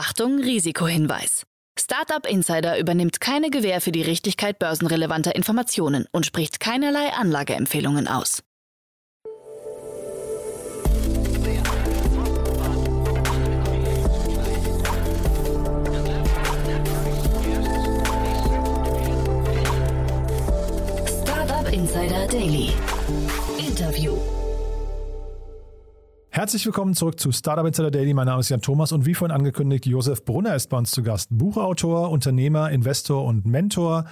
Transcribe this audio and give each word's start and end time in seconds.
Achtung, 0.00 0.38
Risikohinweis. 0.38 1.44
Startup 1.76 2.24
Insider 2.24 2.78
übernimmt 2.78 3.20
keine 3.20 3.50
Gewähr 3.50 3.80
für 3.80 3.90
die 3.90 4.02
Richtigkeit 4.02 4.60
börsenrelevanter 4.60 5.34
Informationen 5.34 6.06
und 6.12 6.24
spricht 6.24 6.60
keinerlei 6.60 7.12
Anlageempfehlungen 7.14 8.06
aus. 8.06 8.44
Startup 21.24 21.72
Insider 21.72 22.28
Daily. 22.28 22.72
Herzlich 26.38 26.64
willkommen 26.66 26.94
zurück 26.94 27.18
zu 27.18 27.32
Startup 27.32 27.66
Insider 27.66 27.90
Daily. 27.90 28.14
Mein 28.14 28.26
Name 28.26 28.38
ist 28.38 28.48
Jan 28.48 28.60
Thomas 28.60 28.92
und 28.92 29.04
wie 29.04 29.14
vorhin 29.14 29.34
angekündigt, 29.34 29.86
Josef 29.86 30.24
Brunner 30.24 30.54
ist 30.54 30.68
bei 30.68 30.78
uns 30.78 30.92
zu 30.92 31.02
Gast. 31.02 31.30
Buchautor, 31.32 32.12
Unternehmer, 32.12 32.70
Investor 32.70 33.24
und 33.24 33.44
Mentor. 33.44 34.04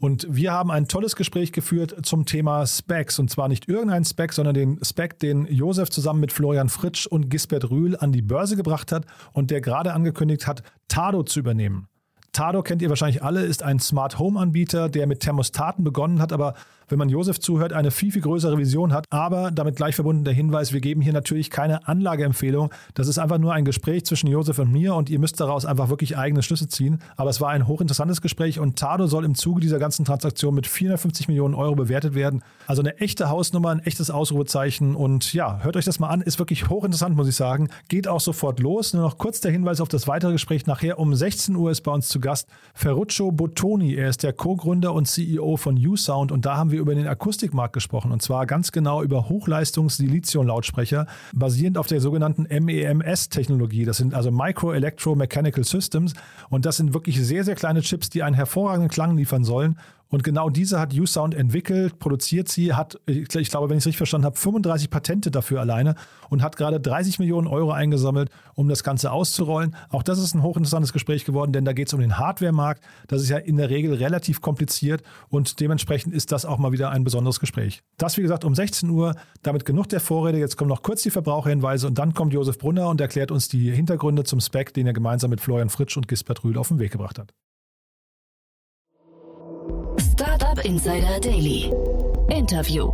Und 0.00 0.26
wir 0.28 0.50
haben 0.50 0.72
ein 0.72 0.88
tolles 0.88 1.14
Gespräch 1.14 1.52
geführt 1.52 1.94
zum 2.02 2.26
Thema 2.26 2.66
Specs. 2.66 3.20
Und 3.20 3.30
zwar 3.30 3.46
nicht 3.46 3.68
irgendein 3.68 4.04
Spec, 4.04 4.32
sondern 4.32 4.54
den 4.54 4.80
Spec, 4.84 5.20
den 5.20 5.46
Josef 5.46 5.88
zusammen 5.88 6.18
mit 6.18 6.32
Florian 6.32 6.68
Fritsch 6.68 7.06
und 7.06 7.30
Gisbert 7.30 7.70
Rühl 7.70 7.96
an 7.96 8.10
die 8.10 8.22
Börse 8.22 8.56
gebracht 8.56 8.90
hat 8.90 9.06
und 9.32 9.52
der 9.52 9.60
gerade 9.60 9.92
angekündigt 9.92 10.48
hat, 10.48 10.64
Tado 10.88 11.22
zu 11.22 11.38
übernehmen. 11.38 11.86
Tado 12.32 12.64
kennt 12.64 12.82
ihr 12.82 12.88
wahrscheinlich 12.88 13.22
alle, 13.22 13.44
ist 13.44 13.62
ein 13.62 13.78
Smart 13.78 14.18
Home 14.18 14.40
Anbieter, 14.40 14.88
der 14.88 15.06
mit 15.06 15.20
Thermostaten 15.20 15.84
begonnen 15.84 16.20
hat, 16.20 16.32
aber 16.32 16.54
wenn 16.88 16.98
man 16.98 17.08
Josef 17.08 17.40
zuhört, 17.40 17.72
eine 17.72 17.90
viel, 17.90 18.12
viel 18.12 18.22
größere 18.22 18.58
Vision 18.58 18.92
hat. 18.92 19.04
Aber 19.10 19.50
damit 19.50 19.76
gleich 19.76 19.94
verbunden 19.94 20.24
der 20.24 20.34
Hinweis, 20.34 20.72
wir 20.72 20.80
geben 20.80 21.00
hier 21.00 21.12
natürlich 21.12 21.50
keine 21.50 21.86
Anlageempfehlung. 21.86 22.72
Das 22.94 23.08
ist 23.08 23.18
einfach 23.18 23.38
nur 23.38 23.52
ein 23.52 23.64
Gespräch 23.64 24.04
zwischen 24.04 24.28
Josef 24.28 24.58
und 24.58 24.72
mir 24.72 24.94
und 24.94 25.10
ihr 25.10 25.18
müsst 25.18 25.40
daraus 25.40 25.64
einfach 25.64 25.88
wirklich 25.88 26.16
eigene 26.16 26.42
Schlüsse 26.42 26.68
ziehen. 26.68 27.00
Aber 27.16 27.30
es 27.30 27.40
war 27.40 27.50
ein 27.50 27.66
hochinteressantes 27.66 28.20
Gespräch 28.20 28.60
und 28.60 28.78
Tado 28.78 29.06
soll 29.06 29.24
im 29.24 29.34
Zuge 29.34 29.60
dieser 29.60 29.78
ganzen 29.78 30.04
Transaktion 30.04 30.54
mit 30.54 30.66
450 30.66 31.28
Millionen 31.28 31.54
Euro 31.54 31.74
bewertet 31.74 32.14
werden. 32.14 32.42
Also 32.66 32.82
eine 32.82 32.98
echte 32.98 33.28
Hausnummer, 33.28 33.70
ein 33.70 33.80
echtes 33.80 34.10
Ausrufezeichen. 34.10 34.94
Und 34.94 35.32
ja, 35.32 35.60
hört 35.62 35.76
euch 35.76 35.84
das 35.84 35.98
mal 35.98 36.08
an, 36.08 36.20
ist 36.20 36.38
wirklich 36.38 36.68
hochinteressant, 36.68 37.16
muss 37.16 37.28
ich 37.28 37.36
sagen. 37.36 37.68
Geht 37.88 38.08
auch 38.08 38.20
sofort 38.20 38.60
los. 38.60 38.94
Nur 38.94 39.02
noch 39.02 39.18
kurz 39.18 39.40
der 39.40 39.52
Hinweis 39.52 39.80
auf 39.80 39.88
das 39.88 40.08
weitere 40.08 40.32
Gespräch. 40.32 40.66
Nachher 40.66 40.98
um 40.98 41.14
16 41.14 41.54
Uhr 41.56 41.70
ist 41.70 41.82
bei 41.82 41.92
uns 41.92 42.08
zu 42.08 42.20
Gast 42.20 42.48
Ferruccio 42.74 43.30
Bottoni. 43.30 43.94
Er 43.94 44.08
ist 44.08 44.22
der 44.22 44.32
Co-Gründer 44.32 44.94
und 44.94 45.06
CEO 45.06 45.56
von 45.56 45.76
U-Sound 45.76 46.32
und 46.32 46.46
da 46.46 46.56
haben 46.56 46.70
wir 46.70 46.77
wir 46.78 46.82
über 46.82 46.94
den 46.94 47.06
Akustikmarkt 47.06 47.72
gesprochen 47.74 48.12
und 48.12 48.22
zwar 48.22 48.46
ganz 48.46 48.72
genau 48.72 49.02
über 49.02 49.28
Hochleistungs-Silizium-Lautsprecher 49.28 51.06
basierend 51.34 51.76
auf 51.76 51.86
der 51.86 52.00
sogenannten 52.00 52.44
MEMS-Technologie. 52.44 53.84
Das 53.84 53.98
sind 53.98 54.14
also 54.14 54.30
Micro 54.30 54.72
Electro 54.72 55.14
Mechanical 55.14 55.64
Systems 55.64 56.14
und 56.48 56.64
das 56.64 56.76
sind 56.76 56.94
wirklich 56.94 57.20
sehr, 57.20 57.44
sehr 57.44 57.56
kleine 57.56 57.82
Chips, 57.82 58.08
die 58.08 58.22
einen 58.22 58.34
hervorragenden 58.34 58.88
Klang 58.88 59.16
liefern 59.16 59.44
sollen 59.44 59.76
und 60.10 60.24
genau 60.24 60.48
diese 60.48 60.80
hat 60.80 60.94
U-Sound 60.94 61.34
entwickelt, 61.34 61.98
produziert 61.98 62.48
sie, 62.48 62.72
hat, 62.72 62.98
ich 63.06 63.28
glaube, 63.28 63.68
wenn 63.68 63.76
ich 63.76 63.82
es 63.82 63.86
richtig 63.86 63.98
verstanden 63.98 64.24
habe, 64.24 64.36
35 64.36 64.88
Patente 64.88 65.30
dafür 65.30 65.60
alleine 65.60 65.96
und 66.30 66.42
hat 66.42 66.56
gerade 66.56 66.80
30 66.80 67.18
Millionen 67.18 67.46
Euro 67.46 67.72
eingesammelt, 67.72 68.30
um 68.54 68.68
das 68.68 68.82
Ganze 68.82 69.12
auszurollen. 69.12 69.76
Auch 69.90 70.02
das 70.02 70.18
ist 70.18 70.34
ein 70.34 70.42
hochinteressantes 70.42 70.92
Gespräch 70.92 71.24
geworden, 71.24 71.52
denn 71.52 71.64
da 71.66 71.74
geht 71.74 71.88
es 71.88 71.94
um 71.94 72.00
den 72.00 72.18
Hardware-Markt. 72.18 72.82
Das 73.06 73.20
ist 73.20 73.28
ja 73.28 73.36
in 73.36 73.58
der 73.58 73.68
Regel 73.68 73.94
relativ 73.94 74.40
kompliziert 74.40 75.02
und 75.28 75.60
dementsprechend 75.60 76.14
ist 76.14 76.32
das 76.32 76.46
auch 76.46 76.58
mal 76.58 76.72
wieder 76.72 76.90
ein 76.90 77.04
besonderes 77.04 77.38
Gespräch. 77.38 77.82
Das, 77.98 78.16
wie 78.16 78.22
gesagt, 78.22 78.44
um 78.44 78.54
16 78.54 78.88
Uhr. 78.88 79.14
Damit 79.42 79.64
genug 79.64 79.88
der 79.88 80.00
Vorrede. 80.00 80.38
Jetzt 80.38 80.56
kommen 80.56 80.68
noch 80.68 80.82
kurz 80.82 81.02
die 81.02 81.10
Verbraucherhinweise 81.10 81.86
und 81.86 81.98
dann 81.98 82.14
kommt 82.14 82.32
Josef 82.32 82.58
Brunner 82.58 82.88
und 82.88 83.00
erklärt 83.00 83.30
uns 83.30 83.48
die 83.48 83.70
Hintergründe 83.70 84.24
zum 84.24 84.40
Spec, 84.40 84.72
den 84.72 84.86
er 84.86 84.92
gemeinsam 84.92 85.30
mit 85.30 85.40
Florian 85.40 85.68
Fritsch 85.68 85.96
und 85.96 86.08
Gisbert 86.08 86.44
Rühl 86.44 86.56
auf 86.56 86.68
den 86.68 86.78
Weg 86.78 86.92
gebracht 86.92 87.18
hat. 87.18 87.34
Startup 90.58 90.64
Insider 90.64 91.20
Daily. 91.20 91.72
Interview. 92.30 92.90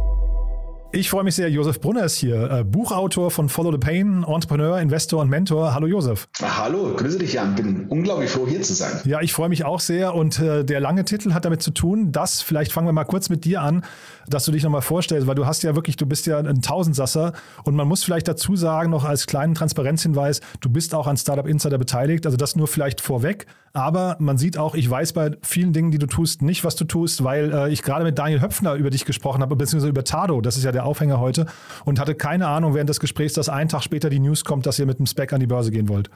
Ich 0.93 1.11
freue 1.11 1.25
mich 1.25 1.35
sehr, 1.35 1.51
Josef 1.51 1.81
Brunner 1.81 2.05
ist 2.05 2.17
hier, 2.17 2.51
äh, 2.51 2.65
Buchautor 2.65 3.31
von 3.31 3.49
Follow 3.49 3.73
the 3.73 3.79
Pain, 3.79 4.25
Entrepreneur, 4.25 4.79
Investor 4.79 5.23
und 5.23 5.29
Mentor. 5.29 5.75
Hallo 5.75 5.87
Josef. 5.87 6.29
Hallo, 6.41 6.95
grüße 6.95 7.19
dich 7.19 7.33
Jan, 7.33 7.55
bin 7.55 7.87
unglaublich 7.89 8.31
froh 8.31 8.47
hier 8.47 8.63
zu 8.63 8.75
sein. 8.75 9.01
Ja, 9.05 9.21
ich 9.21 9.33
freue 9.33 9.49
mich 9.49 9.65
auch 9.65 9.81
sehr 9.81 10.15
und 10.15 10.39
äh, 10.39 10.65
der 10.65 10.79
lange 10.79 11.05
Titel 11.05 11.33
hat 11.33 11.45
damit 11.45 11.63
zu 11.63 11.73
tun, 11.73 12.13
dass, 12.13 12.43
vielleicht 12.43 12.71
fangen 12.71 12.87
wir 12.87 12.93
mal 12.93 13.05
kurz 13.05 13.29
mit 13.29 13.45
dir 13.45 13.63
an, 13.63 13.85
dass 14.29 14.45
du 14.45 14.53
dich 14.53 14.63
nochmal 14.63 14.83
vorstellst, 14.83 15.27
weil 15.27 15.35
du 15.35 15.47
hast 15.47 15.63
ja 15.63 15.75
wirklich, 15.75 15.97
du 15.97 16.07
bist 16.07 16.27
ja 16.27 16.39
ein 16.39 16.63
Tausendsasser 16.63 17.33
und 17.65 17.75
man 17.75 17.89
muss 17.89 18.05
vielleicht 18.05 18.29
dazu 18.29 18.57
sagen, 18.57 18.91
noch 18.91 19.05
als 19.05 19.27
kleinen 19.27 19.55
Transparenzhinweis, 19.55 20.41
du 20.61 20.69
bist 20.69 20.95
auch 20.95 21.07
an 21.07 21.17
Startup 21.17 21.47
Insider 21.47 21.79
beteiligt, 21.79 22.27
also 22.27 22.37
das 22.37 22.57
nur 22.57 22.69
vielleicht 22.69 23.01
vorweg, 23.01 23.47
aber 23.73 24.17
man 24.21 24.39
sieht 24.39 24.57
auch, 24.57 24.75
ich 24.75 24.89
weiß 24.89 25.13
bei 25.13 25.33
vielen 25.43 25.73
Dingen, 25.73 25.91
die 25.91 25.99
du 25.99 26.07
tust, 26.07 26.43
nicht, 26.43 26.65
was 26.65 26.77
du 26.77 26.85
tust, 26.85 27.25
weil 27.25 27.53
äh, 27.53 27.73
ich 27.73 27.83
gerade 27.83 28.05
mit 28.05 28.19
Daniel 28.19 28.41
Höpfner 28.41 28.75
über 28.75 28.91
dich 28.91 29.05
gesprochen 29.05 29.43
habe, 29.43 29.57
beziehungsweise 29.57 29.91
über 29.91 30.05
Tado, 30.05 30.41
das 30.41 30.57
ist 30.57 30.65
ja 30.65 30.73
der 30.73 30.87
Aufhänger 30.87 31.19
heute 31.21 31.47
und 31.85 31.99
hatte 31.99 32.15
keine 32.15 32.49
Ahnung 32.49 32.75
während 32.75 32.89
des 32.89 33.01
Gesprächs, 33.01 33.35
dass 33.35 33.49
einen 33.49 33.69
Tag 33.69 33.83
später 33.83 34.11
die 34.11 34.21
News 34.21 34.45
kommt, 34.45 34.67
dass 34.67 34.79
ihr 34.79 34.87
mit 34.87 34.99
dem 34.99 35.07
Spec 35.07 35.33
an 35.33 35.41
die 35.41 35.47
Börse 35.47 35.71
gehen 35.71 35.89
wollt. 35.89 36.11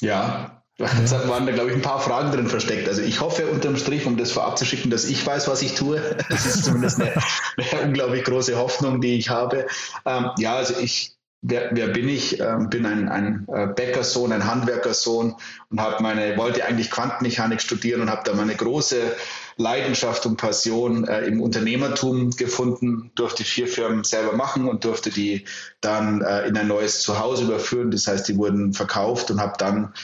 Ja, 0.00 0.63
Jetzt 0.76 1.12
waren 1.28 1.46
da, 1.46 1.52
glaube 1.52 1.70
ich, 1.70 1.76
ein 1.76 1.82
paar 1.82 2.00
Fragen 2.00 2.32
drin 2.32 2.48
versteckt. 2.48 2.88
Also 2.88 3.00
ich 3.00 3.20
hoffe 3.20 3.46
unterm 3.46 3.76
Strich, 3.76 4.06
um 4.06 4.16
das 4.16 4.32
vorab 4.32 4.58
zu 4.58 4.64
schicken, 4.64 4.90
dass 4.90 5.04
ich 5.04 5.24
weiß, 5.24 5.46
was 5.46 5.62
ich 5.62 5.74
tue. 5.74 6.00
Das 6.28 6.46
ist 6.46 6.64
zumindest 6.64 7.00
eine, 7.00 7.12
eine 7.56 7.86
unglaublich 7.86 8.24
große 8.24 8.56
Hoffnung, 8.56 9.00
die 9.00 9.16
ich 9.16 9.30
habe. 9.30 9.66
Ähm, 10.04 10.30
ja, 10.38 10.56
also 10.56 10.74
ich, 10.80 11.16
wer, 11.42 11.70
wer 11.72 11.88
bin 11.88 12.08
ich? 12.08 12.40
Ähm, 12.40 12.70
bin 12.70 12.86
ein, 12.86 13.08
ein 13.08 13.46
äh, 13.52 13.68
Bäckersohn, 13.68 14.32
ein 14.32 14.46
Handwerkersohn 14.46 15.36
und 15.70 15.80
habe 15.80 16.02
meine, 16.02 16.36
wollte 16.36 16.64
eigentlich 16.64 16.90
Quantenmechanik 16.90 17.60
studieren 17.60 18.00
und 18.00 18.10
habe 18.10 18.22
da 18.24 18.34
meine 18.34 18.56
große 18.56 19.14
Leidenschaft 19.56 20.26
und 20.26 20.36
Passion 20.36 21.06
äh, 21.06 21.20
im 21.26 21.40
Unternehmertum 21.40 22.30
gefunden, 22.30 23.12
durfte 23.14 23.44
vier 23.44 23.68
Firmen 23.68 24.02
selber 24.02 24.32
machen 24.32 24.66
und 24.66 24.84
durfte 24.84 25.10
die 25.10 25.44
dann 25.80 26.22
äh, 26.22 26.48
in 26.48 26.56
ein 26.56 26.66
neues 26.66 27.02
Zuhause 27.02 27.44
überführen. 27.44 27.92
Das 27.92 28.08
heißt, 28.08 28.26
die 28.26 28.36
wurden 28.36 28.72
verkauft 28.72 29.30
und 29.30 29.40
habe 29.40 29.54
dann 29.58 29.94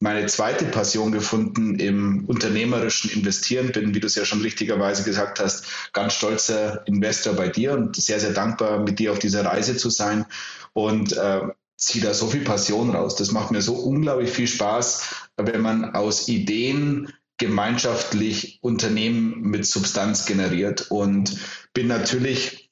meine 0.00 0.26
zweite 0.26 0.64
Passion 0.66 1.12
gefunden 1.12 1.78
im 1.78 2.24
unternehmerischen 2.26 3.10
Investieren. 3.10 3.72
Bin, 3.72 3.94
wie 3.94 4.00
du 4.00 4.06
es 4.06 4.14
ja 4.14 4.24
schon 4.24 4.40
richtigerweise 4.40 5.04
gesagt 5.04 5.40
hast, 5.40 5.66
ganz 5.92 6.14
stolzer 6.14 6.86
Investor 6.86 7.34
bei 7.34 7.48
dir 7.48 7.72
und 7.72 7.96
sehr, 7.96 8.20
sehr 8.20 8.32
dankbar, 8.32 8.80
mit 8.80 8.98
dir 8.98 9.12
auf 9.12 9.18
dieser 9.18 9.44
Reise 9.44 9.76
zu 9.76 9.90
sein. 9.90 10.26
Und 10.72 11.12
äh, 11.12 11.40
ziehe 11.76 12.04
da 12.04 12.14
so 12.14 12.28
viel 12.28 12.42
Passion 12.42 12.90
raus. 12.90 13.16
Das 13.16 13.32
macht 13.32 13.50
mir 13.50 13.62
so 13.62 13.74
unglaublich 13.74 14.30
viel 14.30 14.46
Spaß, 14.46 15.14
wenn 15.36 15.60
man 15.60 15.94
aus 15.94 16.28
Ideen 16.28 17.12
gemeinschaftlich 17.38 18.60
Unternehmen 18.62 19.40
mit 19.40 19.66
Substanz 19.66 20.26
generiert 20.26 20.90
und 20.90 21.36
bin 21.74 21.88
natürlich, 21.88 22.70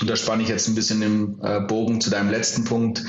und 0.00 0.08
da 0.08 0.14
spanne 0.14 0.44
ich 0.44 0.48
jetzt 0.48 0.68
ein 0.68 0.76
bisschen 0.76 1.02
im 1.02 1.40
äh, 1.42 1.60
Bogen 1.60 2.00
zu 2.00 2.10
deinem 2.10 2.30
letzten 2.30 2.64
Punkt, 2.64 3.02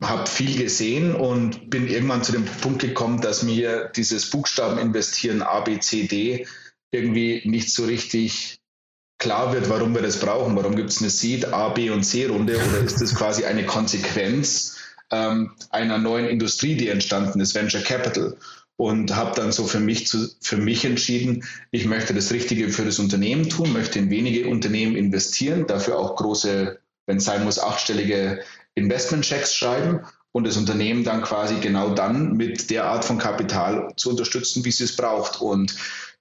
habe 0.00 0.26
viel 0.28 0.56
gesehen 0.56 1.14
und 1.14 1.70
bin 1.70 1.88
irgendwann 1.88 2.22
zu 2.22 2.32
dem 2.32 2.44
Punkt 2.44 2.80
gekommen, 2.80 3.20
dass 3.20 3.42
mir 3.42 3.90
dieses 3.96 4.30
Buchstaben 4.30 4.78
investieren 4.78 5.42
A, 5.42 5.60
B, 5.60 5.80
C, 5.80 6.06
D 6.06 6.46
irgendwie 6.92 7.42
nicht 7.44 7.72
so 7.72 7.84
richtig 7.84 8.60
klar 9.18 9.52
wird, 9.52 9.68
warum 9.68 9.94
wir 9.94 10.02
das 10.02 10.20
brauchen. 10.20 10.56
Warum 10.56 10.76
gibt 10.76 10.90
es 10.90 11.00
eine 11.00 11.10
Seed 11.10 11.52
A, 11.52 11.70
B 11.70 11.90
und 11.90 12.04
C 12.04 12.26
Runde 12.26 12.56
oder 12.56 12.78
ist 12.78 13.00
das 13.00 13.14
quasi 13.14 13.44
eine 13.44 13.66
Konsequenz 13.66 14.76
ähm, 15.10 15.50
einer 15.70 15.98
neuen 15.98 16.26
Industrie, 16.26 16.76
die 16.76 16.88
entstanden 16.88 17.40
ist, 17.40 17.54
Venture 17.54 17.82
Capital? 17.82 18.36
und 18.78 19.16
habe 19.16 19.34
dann 19.34 19.50
so 19.50 19.66
für 19.66 19.80
mich, 19.80 20.06
zu, 20.06 20.28
für 20.40 20.56
mich 20.56 20.84
entschieden, 20.84 21.44
ich 21.72 21.84
möchte 21.86 22.14
das 22.14 22.30
Richtige 22.30 22.68
für 22.68 22.84
das 22.84 23.00
Unternehmen 23.00 23.48
tun, 23.48 23.72
möchte 23.72 23.98
in 23.98 24.08
wenige 24.08 24.48
Unternehmen 24.48 24.94
investieren, 24.94 25.66
dafür 25.66 25.98
auch 25.98 26.14
große, 26.14 26.78
wenn 27.06 27.16
es 27.16 27.24
sein 27.24 27.42
muss, 27.42 27.58
achtstellige 27.58 28.40
Investmentchecks 28.78 29.54
schreiben 29.54 30.00
und 30.32 30.46
das 30.46 30.56
Unternehmen 30.56 31.04
dann 31.04 31.22
quasi 31.22 31.56
genau 31.60 31.90
dann 31.90 32.34
mit 32.36 32.70
der 32.70 32.84
Art 32.84 33.04
von 33.04 33.18
Kapital 33.18 33.92
zu 33.96 34.10
unterstützen, 34.10 34.64
wie 34.64 34.70
sie 34.70 34.84
es 34.84 34.96
braucht. 34.96 35.40
Und 35.40 35.74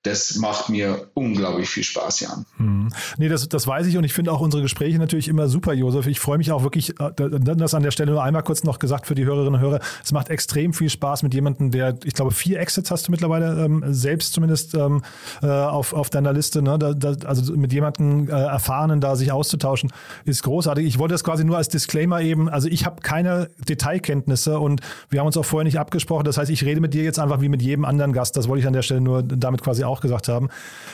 das 0.07 0.35
macht 0.37 0.69
mir 0.69 1.07
unglaublich 1.13 1.69
viel 1.69 1.83
Spaß, 1.83 2.21
Jan. 2.21 2.45
Hm. 2.57 2.89
Nee, 3.17 3.29
das, 3.29 3.47
das 3.49 3.67
weiß 3.67 3.87
ich 3.87 3.97
und 3.97 4.03
ich 4.03 4.13
finde 4.13 4.31
auch 4.31 4.39
unsere 4.39 4.63
Gespräche 4.63 4.97
natürlich 4.97 5.27
immer 5.27 5.47
super, 5.47 5.73
Josef. 5.73 6.07
Ich 6.07 6.19
freue 6.19 6.37
mich 6.37 6.51
auch 6.51 6.63
wirklich, 6.63 6.99
äh, 6.99 7.11
das 7.15 7.73
an 7.73 7.83
der 7.83 7.91
Stelle 7.91 8.11
nur 8.11 8.23
einmal 8.23 8.43
kurz 8.43 8.63
noch 8.63 8.79
gesagt 8.79 9.07
für 9.07 9.15
die 9.15 9.25
Hörerinnen 9.25 9.55
und 9.55 9.59
Hörer. 9.59 9.79
Es 10.03 10.11
macht 10.11 10.29
extrem 10.29 10.73
viel 10.73 10.89
Spaß 10.89 11.23
mit 11.23 11.33
jemandem, 11.33 11.71
der, 11.71 11.97
ich 12.03 12.13
glaube, 12.13 12.31
vier 12.31 12.59
Exits 12.59 12.89
hast 12.91 13.07
du 13.07 13.11
mittlerweile 13.11 13.63
ähm, 13.65 13.83
selbst 13.87 14.33
zumindest 14.33 14.73
ähm, 14.75 15.03
äh, 15.41 15.47
auf, 15.47 15.93
auf 15.93 16.09
deiner 16.09 16.33
Liste. 16.33 16.61
Ne? 16.61 16.79
Da, 16.79 16.93
da, 16.93 17.15
also 17.27 17.53
mit 17.53 17.73
jemandem 17.73 18.29
äh, 18.29 18.31
Erfahrenen 18.31 19.01
da 19.01 19.15
sich 19.15 19.31
auszutauschen, 19.31 19.91
ist 20.25 20.43
großartig. 20.43 20.85
Ich 20.85 20.99
wollte 20.99 21.13
das 21.13 21.23
quasi 21.23 21.43
nur 21.43 21.57
als 21.57 21.69
Disclaimer 21.69 22.21
eben, 22.21 22.49
also 22.49 22.67
ich 22.67 22.85
habe 22.85 23.01
keine 23.01 23.49
Detailkenntnisse 23.67 24.59
und 24.59 24.81
wir 25.09 25.19
haben 25.19 25.27
uns 25.27 25.37
auch 25.37 25.45
vorher 25.45 25.65
nicht 25.65 25.79
abgesprochen. 25.79 26.23
Das 26.23 26.37
heißt, 26.37 26.49
ich 26.51 26.63
rede 26.63 26.81
mit 26.81 26.93
dir 26.93 27.03
jetzt 27.03 27.19
einfach 27.19 27.41
wie 27.41 27.49
mit 27.49 27.61
jedem 27.61 27.85
anderen 27.85 28.13
Gast. 28.13 28.37
Das 28.37 28.47
wollte 28.47 28.61
ich 28.61 28.67
an 28.67 28.73
der 28.73 28.81
Stelle 28.81 29.01
nur 29.01 29.23
damit 29.23 29.61
quasi 29.61 29.83
auch 29.83 29.96
auch 29.97 30.01
gesagt 30.01 30.27
haben. 30.27 30.49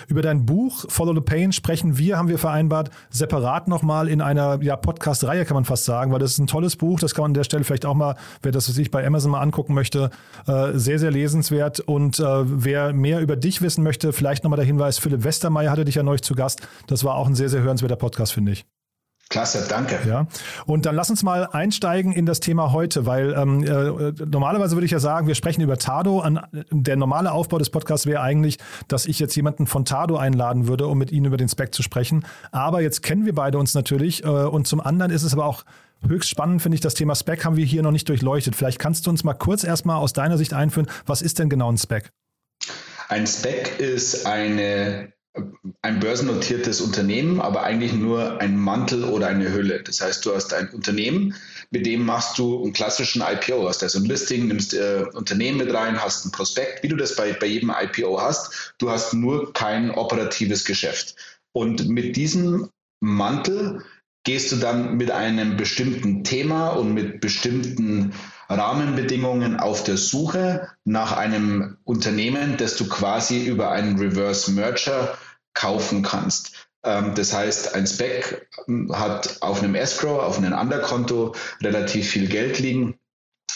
Über 0.07 0.21
dein 0.21 0.45
Buch 0.45 0.85
Follow 0.89 1.13
the 1.13 1.21
Pain 1.21 1.51
sprechen 1.51 1.97
wir, 1.97 2.17
haben 2.17 2.27
wir 2.27 2.39
vereinbart, 2.39 2.89
separat 3.09 3.67
nochmal 3.67 4.07
in 4.07 4.21
einer 4.21 4.61
ja, 4.61 4.75
Podcast-Reihe, 4.75 5.45
kann 5.45 5.55
man 5.55 5.65
fast 5.65 5.85
sagen, 5.85 6.11
weil 6.11 6.19
das 6.19 6.31
ist 6.31 6.39
ein 6.39 6.47
tolles 6.47 6.75
Buch. 6.75 6.99
Das 6.99 7.13
kann 7.13 7.23
man 7.23 7.31
an 7.31 7.35
der 7.35 7.43
Stelle 7.43 7.63
vielleicht 7.63 7.85
auch 7.85 7.93
mal, 7.93 8.15
wer 8.41 8.51
das 8.51 8.65
sich 8.65 8.91
bei 8.91 9.05
Amazon 9.05 9.31
mal 9.31 9.41
angucken 9.41 9.73
möchte, 9.73 10.09
äh, 10.47 10.71
sehr, 10.73 10.99
sehr 10.99 11.11
lesenswert. 11.11 11.79
Und 11.79 12.19
äh, 12.19 12.23
wer 12.23 12.93
mehr 12.93 13.21
über 13.21 13.35
dich 13.35 13.61
wissen 13.61 13.83
möchte, 13.83 14.13
vielleicht 14.13 14.43
nochmal 14.43 14.57
der 14.57 14.65
Hinweis, 14.65 14.97
Philipp 14.97 15.23
Westermeier 15.23 15.71
hatte 15.71 15.85
dich 15.85 15.95
ja 15.95 16.03
neulich 16.03 16.23
zu 16.23 16.35
Gast. 16.35 16.61
Das 16.87 17.03
war 17.03 17.15
auch 17.15 17.27
ein 17.27 17.35
sehr, 17.35 17.49
sehr 17.49 17.61
hörenswerter 17.61 17.95
Podcast, 17.95 18.33
finde 18.33 18.53
ich. 18.53 18.65
Klasse, 19.29 19.65
danke. 19.67 19.97
Ja, 20.07 20.27
und 20.65 20.85
dann 20.85 20.95
lass 20.95 21.09
uns 21.09 21.23
mal 21.23 21.47
einsteigen 21.47 22.13
in 22.13 22.25
das 22.25 22.39
Thema 22.39 22.71
heute, 22.71 23.05
weil 23.05 23.33
ähm, 23.33 23.63
äh, 23.63 24.11
normalerweise 24.25 24.75
würde 24.75 24.85
ich 24.85 24.91
ja 24.91 24.99
sagen, 24.99 25.27
wir 25.27 25.35
sprechen 25.35 25.61
über 25.61 25.77
Tado. 25.77 26.19
An, 26.19 26.45
der 26.69 26.97
normale 26.97 27.31
Aufbau 27.31 27.57
des 27.57 27.69
Podcasts 27.69 28.05
wäre 28.05 28.21
eigentlich, 28.21 28.59
dass 28.87 29.05
ich 29.05 29.19
jetzt 29.19 29.35
jemanden 29.35 29.65
von 29.65 29.85
Tado 29.85 30.17
einladen 30.17 30.67
würde, 30.67 30.87
um 30.87 30.97
mit 30.97 31.11
Ihnen 31.11 31.25
über 31.25 31.37
den 31.37 31.49
Spec 31.49 31.73
zu 31.73 31.81
sprechen. 31.81 32.25
Aber 32.51 32.81
jetzt 32.81 33.01
kennen 33.01 33.25
wir 33.25 33.33
beide 33.33 33.57
uns 33.57 33.73
natürlich 33.73 34.23
äh, 34.23 34.27
und 34.27 34.67
zum 34.67 34.81
anderen 34.81 35.11
ist 35.11 35.23
es 35.23 35.33
aber 35.33 35.45
auch 35.45 35.63
höchst 36.07 36.29
spannend, 36.29 36.61
finde 36.61 36.75
ich, 36.75 36.81
das 36.81 36.93
Thema 36.93 37.15
Spec 37.15 37.45
haben 37.45 37.55
wir 37.55 37.65
hier 37.65 37.81
noch 37.81 37.91
nicht 37.91 38.07
durchleuchtet. 38.09 38.55
Vielleicht 38.55 38.77
kannst 38.77 39.07
du 39.07 39.09
uns 39.09 39.23
mal 39.23 39.33
kurz 39.33 39.63
erstmal 39.63 39.97
aus 39.97 40.13
deiner 40.13 40.37
Sicht 40.37 40.53
einführen, 40.53 40.87
was 41.05 41.21
ist 41.21 41.39
denn 41.39 41.49
genau 41.49 41.71
ein 41.71 41.77
Spec? 41.77 42.11
Ein 43.09 43.25
Spec 43.25 43.79
ist 43.79 44.25
eine 44.25 45.13
ein 45.81 45.99
börsennotiertes 45.99 46.81
Unternehmen, 46.81 47.41
aber 47.41 47.63
eigentlich 47.63 47.93
nur 47.93 48.39
ein 48.39 48.55
Mantel 48.55 49.03
oder 49.03 49.27
eine 49.27 49.51
Hülle. 49.51 49.81
Das 49.81 50.01
heißt, 50.01 50.25
du 50.25 50.35
hast 50.35 50.53
ein 50.53 50.69
Unternehmen, 50.69 51.35
mit 51.71 51.85
dem 51.85 52.05
machst 52.05 52.37
du 52.37 52.63
einen 52.63 52.73
klassischen 52.73 53.23
IPO, 53.23 53.67
hast 53.67 53.81
also 53.81 53.99
ein 53.99 54.05
Listing, 54.05 54.47
nimmst 54.47 54.73
äh, 54.73 55.05
Unternehmen 55.13 55.57
mit 55.57 55.73
rein, 55.73 56.01
hast 56.01 56.25
ein 56.25 56.31
Prospekt, 56.31 56.83
wie 56.83 56.87
du 56.87 56.95
das 56.95 57.15
bei, 57.15 57.33
bei 57.33 57.47
jedem 57.47 57.71
IPO 57.71 58.21
hast. 58.21 58.75
Du 58.77 58.91
hast 58.91 59.13
nur 59.13 59.53
kein 59.53 59.91
operatives 59.91 60.65
Geschäft. 60.65 61.15
Und 61.51 61.87
mit 61.87 62.15
diesem 62.15 62.69
Mantel 62.99 63.83
gehst 64.23 64.51
du 64.51 64.57
dann 64.57 64.95
mit 64.97 65.11
einem 65.11 65.57
bestimmten 65.57 66.23
Thema 66.23 66.69
und 66.69 66.93
mit 66.93 67.19
bestimmten 67.21 68.13
Rahmenbedingungen 68.53 69.57
auf 69.59 69.83
der 69.83 69.97
Suche 69.97 70.67
nach 70.85 71.11
einem 71.15 71.77
Unternehmen, 71.83 72.57
das 72.57 72.75
du 72.75 72.87
quasi 72.87 73.45
über 73.45 73.71
einen 73.71 73.97
Reverse 73.97 74.51
Merger 74.51 75.17
kaufen 75.53 76.01
kannst. 76.01 76.69
Ähm, 76.83 77.15
das 77.15 77.33
heißt, 77.33 77.75
ein 77.75 77.87
Spec 77.87 78.47
hat 78.91 79.41
auf 79.41 79.61
einem 79.61 79.75
Escrow, 79.75 80.21
auf 80.21 80.37
einem 80.37 80.53
Underkonto 80.53 81.35
relativ 81.61 82.09
viel 82.09 82.27
Geld 82.27 82.59
liegen. 82.59 82.99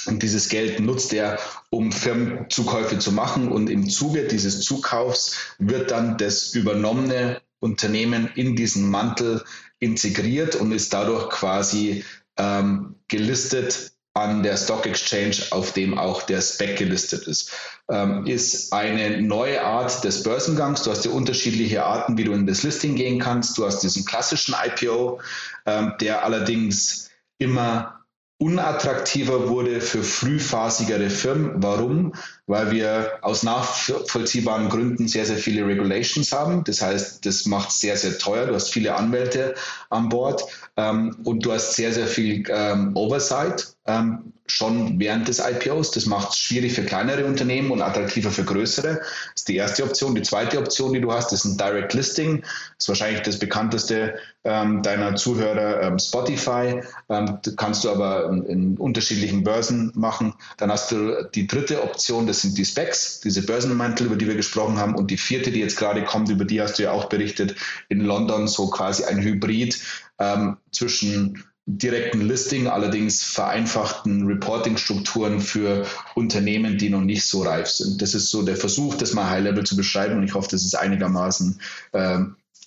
Und 0.05 0.23
dieses 0.23 0.47
Geld 0.49 0.79
nutzt 0.79 1.11
er, 1.13 1.37
um 1.69 1.91
Firmenzukäufe 1.91 2.97
zu 2.99 3.11
machen. 3.11 3.51
Und 3.51 3.69
im 3.69 3.89
Zuge 3.89 4.27
dieses 4.27 4.61
Zukaufs 4.61 5.35
wird 5.59 5.91
dann 5.91 6.17
das 6.17 6.53
übernommene 6.53 7.41
Unternehmen 7.59 8.29
in 8.35 8.55
diesen 8.55 8.89
Mantel 8.89 9.43
integriert 9.79 10.55
und 10.55 10.71
ist 10.71 10.93
dadurch 10.93 11.29
quasi 11.29 12.05
ähm, 12.37 12.95
gelistet 13.07 13.91
an 14.17 14.43
der 14.43 14.57
Stock 14.57 14.85
Exchange, 14.85 15.37
auf 15.51 15.73
dem 15.73 15.97
auch 15.97 16.23
der 16.23 16.41
SPEC 16.41 16.77
gelistet 16.77 17.27
ist, 17.27 17.51
ähm, 17.89 18.25
ist 18.25 18.73
eine 18.73 19.21
neue 19.21 19.63
Art 19.63 20.03
des 20.03 20.23
Börsengangs. 20.23 20.83
Du 20.83 20.91
hast 20.91 21.05
ja 21.05 21.11
unterschiedliche 21.11 21.85
Arten, 21.85 22.17
wie 22.17 22.23
du 22.23 22.33
in 22.33 22.47
das 22.47 22.63
Listing 22.63 22.95
gehen 22.95 23.19
kannst. 23.19 23.57
Du 23.57 23.65
hast 23.65 23.79
diesen 23.79 24.05
klassischen 24.05 24.55
IPO, 24.65 25.21
ähm, 25.65 25.93
der 26.01 26.23
allerdings 26.23 27.09
immer 27.37 27.96
unattraktiver 28.39 29.49
wurde 29.49 29.81
für 29.81 30.03
frühphasigere 30.03 31.09
Firmen. 31.09 31.53
Warum? 31.55 32.13
Weil 32.45 32.71
wir 32.71 33.19
aus 33.21 33.43
nachvollziehbaren 33.43 34.69
Gründen 34.69 35.07
sehr, 35.07 35.25
sehr 35.25 35.37
viele 35.37 35.65
Regulations 35.65 36.31
haben. 36.31 36.63
Das 36.63 36.81
heißt, 36.81 37.25
das 37.25 37.45
macht 37.47 37.71
sehr, 37.71 37.97
sehr 37.97 38.17
teuer. 38.17 38.45
Du 38.45 38.53
hast 38.53 38.71
viele 38.71 38.95
Anwälte 38.95 39.55
an 39.89 40.09
Bord 40.09 40.45
ähm, 40.75 41.17
und 41.23 41.45
du 41.45 41.51
hast 41.51 41.75
sehr, 41.75 41.91
sehr 41.91 42.07
viel 42.07 42.43
ähm, 42.49 42.95
Oversight 42.95 43.75
ähm, 43.87 44.33
schon 44.47 44.99
während 44.99 45.27
des 45.27 45.39
IPOs. 45.39 45.91
Das 45.91 46.05
macht 46.05 46.29
es 46.29 46.37
schwierig 46.37 46.73
für 46.73 46.83
kleinere 46.83 47.25
Unternehmen 47.25 47.71
und 47.71 47.81
attraktiver 47.81 48.31
für 48.31 48.43
größere. 48.43 48.99
Das 48.99 49.07
ist 49.35 49.47
die 49.47 49.55
erste 49.55 49.83
Option. 49.83 50.15
Die 50.15 50.21
zweite 50.21 50.59
Option, 50.59 50.93
die 50.93 51.01
du 51.01 51.11
hast, 51.11 51.33
ist 51.33 51.45
ein 51.45 51.57
Direct 51.57 51.93
Listing. 51.93 52.41
Das 52.41 52.51
ist 52.79 52.89
wahrscheinlich 52.89 53.21
das 53.21 53.39
bekannteste 53.39 54.15
ähm, 54.43 54.81
deiner 54.81 55.15
Zuhörer 55.15 55.81
ähm, 55.81 55.99
Spotify. 55.99 56.81
Ähm, 57.09 57.39
kannst 57.57 57.83
du 57.83 57.89
aber 57.89 58.29
in, 58.29 58.45
in, 58.45 58.77
unterschiedlichen 58.77 59.43
Börsen 59.43 59.91
machen. 59.95 60.33
Dann 60.57 60.71
hast 60.71 60.91
du 60.91 61.29
die 61.35 61.47
dritte 61.47 61.83
Option, 61.83 62.27
das 62.27 62.41
sind 62.41 62.57
die 62.57 62.65
Specs, 62.65 63.19
diese 63.19 63.45
Börsenmantel, 63.45 64.07
über 64.07 64.15
die 64.15 64.27
wir 64.27 64.35
gesprochen 64.35 64.77
haben. 64.77 64.95
Und 64.95 65.11
die 65.11 65.17
vierte, 65.17 65.51
die 65.51 65.59
jetzt 65.59 65.77
gerade 65.77 66.03
kommt, 66.03 66.29
über 66.29 66.45
die 66.45 66.61
hast 66.61 66.79
du 66.79 66.83
ja 66.83 66.91
auch 66.91 67.09
berichtet, 67.09 67.55
in 67.89 68.01
London, 68.01 68.47
so 68.47 68.69
quasi 68.69 69.03
ein 69.03 69.21
Hybrid 69.21 69.79
ähm, 70.19 70.57
zwischen 70.71 71.43
direkten 71.67 72.21
Listing, 72.21 72.67
allerdings 72.67 73.23
vereinfachten 73.23 74.25
Reporting-Strukturen 74.25 75.41
für 75.41 75.85
Unternehmen, 76.15 76.77
die 76.77 76.89
noch 76.89 77.01
nicht 77.01 77.25
so 77.25 77.43
reif 77.43 77.67
sind. 77.67 78.01
Das 78.01 78.15
ist 78.15 78.31
so 78.31 78.41
der 78.41 78.55
Versuch, 78.55 78.95
das 78.95 79.13
mal 79.13 79.29
High-Level 79.29 79.65
zu 79.65 79.75
beschreiben 79.75 80.17
und 80.17 80.23
ich 80.23 80.33
hoffe, 80.33 80.47
das 80.49 80.63
ist 80.63 80.77
einigermaßen 80.77 81.59
äh, 81.91 82.19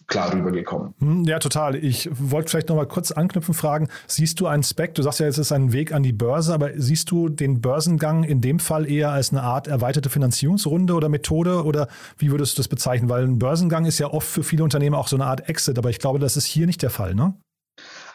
klar 0.06 0.34
rübergekommen. 0.34 0.92
Hm, 0.98 1.24
ja, 1.24 1.38
total. 1.38 1.76
Ich 1.76 2.10
wollte 2.12 2.50
vielleicht 2.50 2.68
noch 2.68 2.76
mal 2.76 2.86
kurz 2.86 3.10
anknüpfen, 3.10 3.54
fragen, 3.54 3.88
siehst 4.06 4.38
du 4.38 4.46
einen 4.46 4.62
Spec, 4.62 4.94
du 4.94 5.02
sagst 5.02 5.20
ja, 5.20 5.26
es 5.26 5.38
ist 5.38 5.52
ein 5.52 5.72
Weg 5.72 5.94
an 5.94 6.02
die 6.02 6.12
Börse, 6.12 6.52
aber 6.52 6.72
siehst 6.76 7.10
du 7.10 7.30
den 7.30 7.62
Börsengang 7.62 8.24
in 8.24 8.42
dem 8.42 8.58
Fall 8.58 8.90
eher 8.90 9.12
als 9.12 9.30
eine 9.30 9.42
Art 9.42 9.66
erweiterte 9.66 10.10
Finanzierungsrunde 10.10 10.92
oder 10.92 11.08
Methode 11.08 11.64
oder 11.64 11.88
wie 12.18 12.30
würdest 12.30 12.58
du 12.58 12.60
das 12.60 12.68
bezeichnen? 12.68 13.08
Weil 13.08 13.24
ein 13.24 13.38
Börsengang 13.38 13.86
ist 13.86 13.98
ja 13.98 14.08
oft 14.08 14.28
für 14.28 14.42
viele 14.42 14.62
Unternehmen 14.62 14.94
auch 14.94 15.08
so 15.08 15.16
eine 15.16 15.24
Art 15.24 15.48
Exit, 15.48 15.78
aber 15.78 15.88
ich 15.88 16.00
glaube, 16.00 16.18
das 16.18 16.36
ist 16.36 16.44
hier 16.44 16.66
nicht 16.66 16.82
der 16.82 16.90
Fall, 16.90 17.14
ne? 17.14 17.34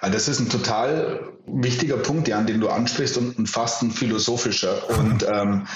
Das 0.10 0.28
ist 0.28 0.40
ein 0.40 0.50
total 0.50 1.34
wichtiger 1.46 1.98
Punkt, 1.98 2.28
Jan, 2.28 2.48
den 2.48 2.62
du 2.62 2.70
ansprichst 2.70 3.18
und 3.18 3.48
fast 3.48 3.82
ein 3.82 3.92
philosophischer. 3.92 4.90
Und 5.00 5.26
ähm, 5.28 5.68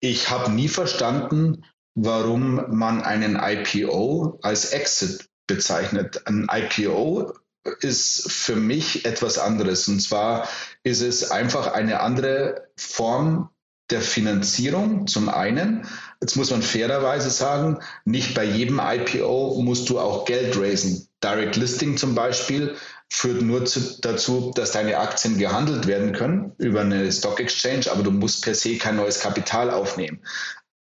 ich 0.00 0.30
habe 0.30 0.50
nie 0.50 0.68
verstanden, 0.68 1.64
warum 1.94 2.64
man 2.70 3.02
einen 3.02 3.38
IPO 3.40 4.38
als 4.42 4.66
Exit 4.66 5.28
bezeichnet. 5.46 6.22
Ein 6.26 6.48
IPO 6.50 7.32
ist 7.80 8.30
für 8.30 8.56
mich 8.56 9.04
etwas 9.04 9.38
anderes. 9.38 9.88
Und 9.88 10.00
zwar 10.00 10.48
ist 10.82 11.02
es 11.02 11.30
einfach 11.30 11.72
eine 11.72 12.00
andere 12.00 12.68
Form 12.76 13.50
der 13.90 14.00
Finanzierung 14.00 15.06
zum 15.06 15.28
einen. 15.28 15.86
Jetzt 16.20 16.36
muss 16.36 16.50
man 16.50 16.62
fairerweise 16.62 17.30
sagen, 17.30 17.78
nicht 18.04 18.34
bei 18.34 18.44
jedem 18.44 18.80
IPO 18.82 19.60
musst 19.62 19.90
du 19.90 19.98
auch 19.98 20.24
Geld 20.24 20.56
raisen. 20.56 21.09
Direct 21.22 21.56
Listing 21.56 21.96
zum 21.96 22.14
Beispiel 22.14 22.76
führt 23.08 23.42
nur 23.42 23.64
zu, 23.64 24.00
dazu, 24.00 24.52
dass 24.54 24.72
deine 24.72 24.98
Aktien 24.98 25.38
gehandelt 25.38 25.86
werden 25.86 26.12
können 26.12 26.52
über 26.58 26.80
eine 26.80 27.10
Stock 27.12 27.40
Exchange, 27.40 27.90
aber 27.90 28.02
du 28.02 28.10
musst 28.10 28.42
per 28.42 28.54
se 28.54 28.76
kein 28.76 28.96
neues 28.96 29.20
Kapital 29.20 29.70
aufnehmen. 29.70 30.20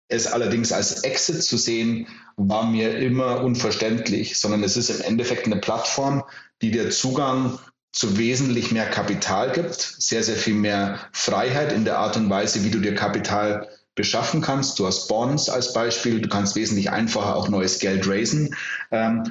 Es 0.09 0.27
allerdings 0.27 0.73
als 0.73 1.03
Exit 1.03 1.43
zu 1.43 1.57
sehen, 1.57 2.07
war 2.37 2.71
mir 2.71 2.99
immer 2.99 3.43
unverständlich, 3.43 4.39
sondern 4.39 4.63
es 4.63 4.77
ist 4.77 4.91
im 4.91 5.01
Endeffekt 5.03 5.47
eine 5.47 5.57
Plattform, 5.57 6.25
die 6.63 6.71
dir 6.71 6.91
Zugang 6.91 7.59
zu 7.93 8.17
wesentlich 8.19 8.71
mehr 8.71 8.89
Kapital 8.89 9.53
gibt, 9.53 9.81
sehr, 9.81 10.23
sehr 10.23 10.37
viel 10.37 10.55
mehr 10.55 11.01
Freiheit 11.13 11.73
in 11.73 11.85
der 11.85 11.99
Art 11.99 12.17
und 12.17 12.31
Weise, 12.31 12.65
wie 12.65 12.71
du 12.71 12.79
dir 12.79 12.95
Kapital 12.95 13.69
beschaffen 13.95 14.41
kannst. 14.41 14.79
Du 14.79 14.87
hast 14.87 15.09
Bonds 15.09 15.49
als 15.49 15.73
Beispiel, 15.73 16.21
du 16.21 16.29
kannst 16.29 16.55
wesentlich 16.55 16.91
einfacher 16.91 17.35
auch 17.35 17.49
neues 17.49 17.81
Geld 17.81 18.07
raisen. 18.09 18.55
Ähm, 18.93 19.25
äh, 19.27 19.31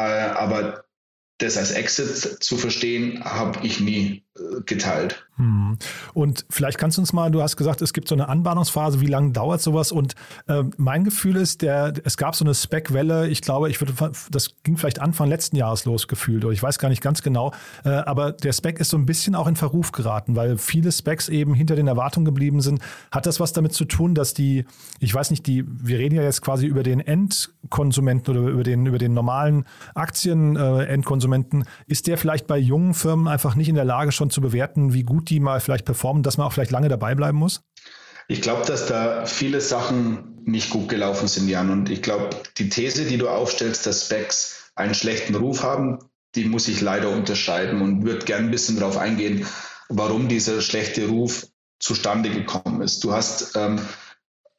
aber 0.00 0.84
das 1.38 1.56
als 1.56 1.70
Exit 1.70 2.42
zu 2.42 2.56
verstehen, 2.56 3.24
habe 3.24 3.66
ich 3.66 3.80
nie 3.80 4.24
äh, 4.29 4.29
geteilt. 4.64 5.26
Hm. 5.36 5.76
Und 6.14 6.46
vielleicht 6.50 6.78
kannst 6.78 6.98
du 6.98 7.02
uns 7.02 7.12
mal, 7.12 7.30
du 7.30 7.42
hast 7.42 7.56
gesagt, 7.56 7.82
es 7.82 7.92
gibt 7.92 8.08
so 8.08 8.14
eine 8.14 8.28
Anbahnungsphase, 8.28 9.00
wie 9.00 9.06
lange 9.06 9.32
dauert 9.32 9.60
sowas? 9.60 9.90
Und 9.90 10.14
äh, 10.46 10.62
mein 10.76 11.02
Gefühl 11.02 11.36
ist, 11.36 11.62
der, 11.62 11.94
es 12.04 12.16
gab 12.16 12.36
so 12.36 12.44
eine 12.44 12.54
Spec-Welle, 12.54 13.28
ich 13.28 13.42
glaube, 13.42 13.70
ich 13.70 13.80
würde, 13.80 14.12
das 14.30 14.50
ging 14.62 14.76
vielleicht 14.76 15.00
Anfang 15.00 15.28
letzten 15.28 15.56
Jahres 15.56 15.84
los 15.84 16.06
gefühlt, 16.06 16.44
oder 16.44 16.52
ich 16.52 16.62
weiß 16.62 16.78
gar 16.78 16.90
nicht 16.90 17.02
ganz 17.02 17.22
genau, 17.22 17.52
äh, 17.84 17.88
aber 17.88 18.32
der 18.32 18.52
Spec 18.52 18.78
ist 18.78 18.90
so 18.90 18.98
ein 18.98 19.06
bisschen 19.06 19.34
auch 19.34 19.48
in 19.48 19.56
Verruf 19.56 19.90
geraten, 19.90 20.36
weil 20.36 20.58
viele 20.58 20.92
Specs 20.92 21.28
eben 21.28 21.54
hinter 21.54 21.74
den 21.74 21.88
Erwartungen 21.88 22.24
geblieben 22.24 22.60
sind. 22.60 22.80
Hat 23.10 23.26
das 23.26 23.40
was 23.40 23.52
damit 23.52 23.72
zu 23.72 23.84
tun, 23.84 24.14
dass 24.14 24.34
die, 24.34 24.64
ich 25.00 25.12
weiß 25.12 25.30
nicht, 25.30 25.46
die, 25.46 25.64
wir 25.66 25.98
reden 25.98 26.14
ja 26.14 26.22
jetzt 26.22 26.42
quasi 26.42 26.66
über 26.66 26.84
den 26.84 27.00
Endkonsumenten 27.00 28.36
oder 28.36 28.48
über 28.48 28.62
den, 28.62 28.86
über 28.86 28.98
den 28.98 29.14
normalen 29.14 29.64
Aktien-Endkonsumenten, 29.94 31.62
äh, 31.62 31.64
ist 31.88 32.06
der 32.06 32.16
vielleicht 32.16 32.46
bei 32.46 32.58
jungen 32.58 32.94
Firmen 32.94 33.26
einfach 33.26 33.56
nicht 33.56 33.68
in 33.68 33.74
der 33.74 33.84
Lage, 33.84 34.12
schon 34.20 34.30
zu 34.30 34.42
bewerten, 34.42 34.92
wie 34.92 35.02
gut 35.02 35.30
die 35.30 35.40
mal 35.40 35.60
vielleicht 35.60 35.86
performen, 35.86 36.22
dass 36.22 36.36
man 36.36 36.46
auch 36.46 36.52
vielleicht 36.52 36.70
lange 36.70 36.88
dabei 36.88 37.14
bleiben 37.14 37.38
muss? 37.38 37.62
Ich 38.28 38.42
glaube, 38.42 38.66
dass 38.66 38.86
da 38.86 39.24
viele 39.24 39.60
Sachen 39.60 40.42
nicht 40.44 40.70
gut 40.70 40.88
gelaufen 40.88 41.26
sind, 41.26 41.48
Jan. 41.48 41.70
Und 41.70 41.90
ich 41.90 42.02
glaube, 42.02 42.30
die 42.58 42.68
These, 42.68 43.06
die 43.06 43.16
du 43.16 43.28
aufstellst, 43.28 43.86
dass 43.86 44.04
Specs 44.06 44.72
einen 44.74 44.94
schlechten 44.94 45.34
Ruf 45.34 45.62
haben, 45.62 45.98
die 46.34 46.44
muss 46.44 46.68
ich 46.68 46.80
leider 46.80 47.08
unterscheiden 47.08 47.80
und 47.80 48.04
würde 48.04 48.26
gern 48.26 48.44
ein 48.44 48.50
bisschen 48.50 48.78
darauf 48.78 48.98
eingehen, 48.98 49.46
warum 49.88 50.28
dieser 50.28 50.60
schlechte 50.60 51.08
Ruf 51.08 51.46
zustande 51.80 52.30
gekommen 52.30 52.82
ist. 52.82 53.02
Du 53.02 53.12
hast 53.12 53.56
ähm, 53.56 53.80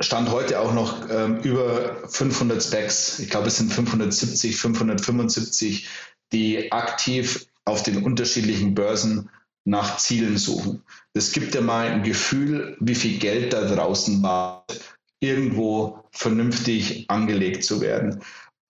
Stand 0.01 0.31
heute 0.31 0.59
auch 0.59 0.73
noch 0.73 1.07
ähm, 1.09 1.37
über 1.41 2.09
500 2.09 2.61
Specs. 2.61 3.19
Ich 3.19 3.29
glaube, 3.29 3.47
es 3.47 3.57
sind 3.57 3.71
570, 3.71 4.57
575, 4.57 5.87
die 6.33 6.71
aktiv 6.71 7.45
auf 7.65 7.83
den 7.83 8.03
unterschiedlichen 8.03 8.73
Börsen 8.73 9.29
nach 9.65 9.97
Zielen 9.97 10.37
suchen. 10.37 10.83
Das 11.13 11.31
gibt 11.31 11.53
ja 11.55 11.61
mal 11.61 11.87
ein 11.87 12.03
Gefühl, 12.03 12.75
wie 12.79 12.95
viel 12.95 13.19
Geld 13.19 13.53
da 13.53 13.63
draußen 13.63 14.21
war, 14.23 14.65
irgendwo 15.19 16.03
vernünftig 16.11 17.05
angelegt 17.09 17.63
zu 17.63 17.81
werden. 17.81 18.23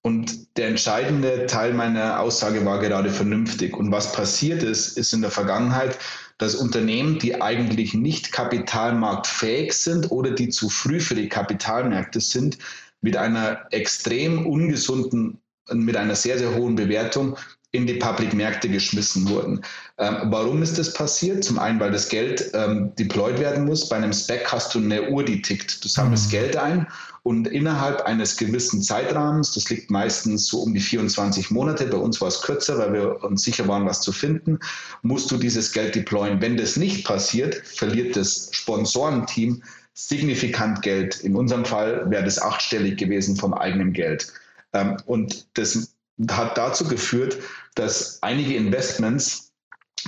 Und 0.03 0.57
der 0.57 0.67
entscheidende 0.67 1.45
Teil 1.45 1.73
meiner 1.73 2.19
Aussage 2.19 2.65
war 2.65 2.79
gerade 2.79 3.09
vernünftig. 3.09 3.77
Und 3.77 3.91
was 3.91 4.11
passiert 4.11 4.63
ist, 4.63 4.97
ist 4.97 5.13
in 5.13 5.21
der 5.21 5.29
Vergangenheit, 5.29 5.97
dass 6.39 6.55
Unternehmen, 6.55 7.19
die 7.19 7.39
eigentlich 7.39 7.93
nicht 7.93 8.31
kapitalmarktfähig 8.31 9.73
sind 9.73 10.09
oder 10.09 10.31
die 10.31 10.49
zu 10.49 10.69
früh 10.69 10.99
für 10.99 11.13
die 11.13 11.29
Kapitalmärkte 11.29 12.19
sind, 12.19 12.57
mit 13.01 13.15
einer 13.15 13.67
extrem 13.69 14.47
ungesunden, 14.47 15.39
mit 15.71 15.95
einer 15.95 16.15
sehr, 16.15 16.39
sehr 16.39 16.55
hohen 16.55 16.75
Bewertung 16.75 17.37
in 17.73 17.87
die 17.87 17.93
Public-Märkte 17.93 18.67
geschmissen 18.67 19.29
wurden. 19.29 19.61
Ähm, 19.97 20.17
warum 20.25 20.61
ist 20.61 20.77
das 20.77 20.93
passiert? 20.93 21.43
Zum 21.43 21.57
einen, 21.57 21.79
weil 21.79 21.91
das 21.91 22.09
Geld 22.09 22.51
ähm, 22.53 22.91
deployed 22.99 23.39
werden 23.39 23.65
muss. 23.65 23.87
Bei 23.87 23.95
einem 23.95 24.11
Spec 24.11 24.51
hast 24.51 24.75
du 24.75 24.79
eine 24.79 25.09
Uhr, 25.09 25.23
die 25.23 25.41
tickt. 25.41 25.83
Du 25.83 25.87
sammelst 25.87 26.27
mhm. 26.27 26.31
Geld 26.31 26.57
ein 26.57 26.87
und 27.23 27.47
innerhalb 27.47 28.01
eines 28.01 28.35
gewissen 28.35 28.81
Zeitrahmens, 28.81 29.53
das 29.53 29.69
liegt 29.69 29.91
meistens 29.91 30.47
so 30.47 30.61
um 30.61 30.73
die 30.73 30.79
24 30.79 31.51
Monate, 31.51 31.85
bei 31.85 31.97
uns 31.97 32.19
war 32.19 32.29
es 32.29 32.41
kürzer, 32.41 32.79
weil 32.79 32.93
wir 32.93 33.23
uns 33.23 33.43
sicher 33.43 33.67
waren, 33.67 33.85
was 33.85 34.01
zu 34.01 34.11
finden, 34.11 34.59
musst 35.03 35.29
du 35.29 35.37
dieses 35.37 35.71
Geld 35.71 35.93
deployen. 35.93 36.41
Wenn 36.41 36.57
das 36.57 36.77
nicht 36.77 37.05
passiert, 37.05 37.55
verliert 37.55 38.15
das 38.15 38.49
Sponsorenteam 38.51 39.61
signifikant 39.93 40.81
Geld. 40.81 41.19
In 41.19 41.35
unserem 41.35 41.65
Fall 41.65 42.09
wäre 42.09 42.23
das 42.23 42.41
achtstellig 42.41 42.97
gewesen 42.97 43.35
vom 43.35 43.53
eigenen 43.53 43.93
Geld. 43.93 44.33
Ähm, 44.73 44.97
und 45.05 45.45
das 45.53 45.90
hat 46.29 46.57
dazu 46.57 46.87
geführt, 46.87 47.37
dass 47.75 48.21
einige 48.21 48.55
Investments 48.55 49.51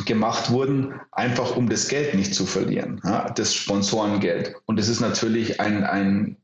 gemacht 0.05 0.49
wurden, 0.49 0.99
einfach 1.11 1.55
um 1.55 1.69
das 1.69 1.87
Geld 1.87 2.15
nicht 2.15 2.33
zu 2.33 2.45
verlieren, 2.45 3.01
ja, 3.03 3.29
das 3.29 3.53
Sponsorengeld. 3.53 4.55
Und 4.65 4.79
das 4.79 4.87
ist 4.87 4.99
natürlich 4.99 5.59
ein, 5.59 5.83
ein, 5.83 6.37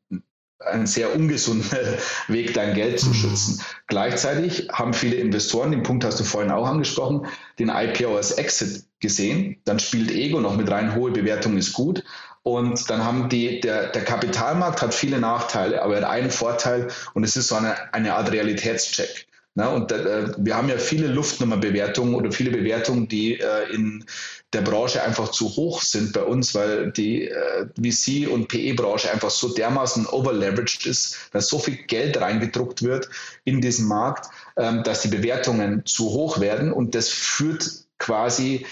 ein 0.59 0.85
sehr 0.85 1.15
ungesunder 1.15 1.97
Weg, 2.27 2.53
dein 2.53 2.75
Geld 2.75 2.99
zu 2.99 3.13
schützen. 3.13 3.61
Gleichzeitig 3.87 4.69
haben 4.71 4.93
viele 4.93 5.15
Investoren, 5.15 5.71
den 5.71 5.83
Punkt 5.83 6.03
hast 6.03 6.19
du 6.19 6.23
vorhin 6.23 6.51
auch 6.51 6.67
angesprochen, 6.67 7.25
den 7.57 7.69
IPO 7.69 8.15
als 8.15 8.33
Exit 8.33 8.85
gesehen. 8.99 9.57
Dann 9.65 9.79
spielt 9.79 10.11
Ego 10.11 10.39
noch 10.39 10.55
mit 10.55 10.69
rein, 10.69 10.95
hohe 10.95 11.11
Bewertung 11.11 11.57
ist 11.57 11.73
gut. 11.73 12.03
Und 12.43 12.89
dann 12.89 13.03
haben 13.03 13.29
die, 13.29 13.59
der, 13.59 13.87
der 13.87 14.03
Kapitalmarkt 14.03 14.81
hat 14.81 14.93
viele 14.93 15.19
Nachteile, 15.19 15.81
aber 15.81 15.97
er 15.97 16.01
hat 16.03 16.09
einen 16.09 16.31
Vorteil 16.31 16.87
und 17.13 17.23
es 17.23 17.35
ist 17.35 17.47
so 17.47 17.55
eine, 17.55 17.93
eine 17.93 18.15
Art 18.15 18.31
Realitätscheck. 18.31 19.27
Na, 19.59 19.67
und 19.67 19.91
äh, 19.91 20.31
wir 20.37 20.55
haben 20.55 20.69
ja 20.69 20.77
viele 20.77 21.07
Luftnummerbewertungen 21.07 22.15
oder 22.15 22.31
viele 22.31 22.49
Bewertungen, 22.49 23.09
die 23.09 23.41
äh, 23.41 23.69
in 23.73 24.05
der 24.53 24.61
Branche 24.61 25.03
einfach 25.03 25.31
zu 25.31 25.49
hoch 25.49 25.81
sind 25.81 26.13
bei 26.13 26.23
uns, 26.23 26.55
weil 26.55 26.93
die 26.93 27.27
äh, 27.27 27.67
VC- 27.77 28.29
und 28.29 28.47
PE-Branche 28.47 29.11
einfach 29.11 29.29
so 29.29 29.53
dermaßen 29.53 30.05
overleveraged 30.05 30.85
ist, 30.85 31.17
dass 31.33 31.49
so 31.49 31.59
viel 31.59 31.75
Geld 31.75 32.21
reingedruckt 32.21 32.83
wird 32.83 33.09
in 33.43 33.59
diesen 33.59 33.89
Markt, 33.89 34.29
ähm, 34.55 34.83
dass 34.83 35.01
die 35.01 35.09
Bewertungen 35.09 35.85
zu 35.85 36.05
hoch 36.05 36.39
werden. 36.39 36.71
Und 36.71 36.95
das 36.95 37.09
führt 37.09 37.69
quasi 37.97 38.65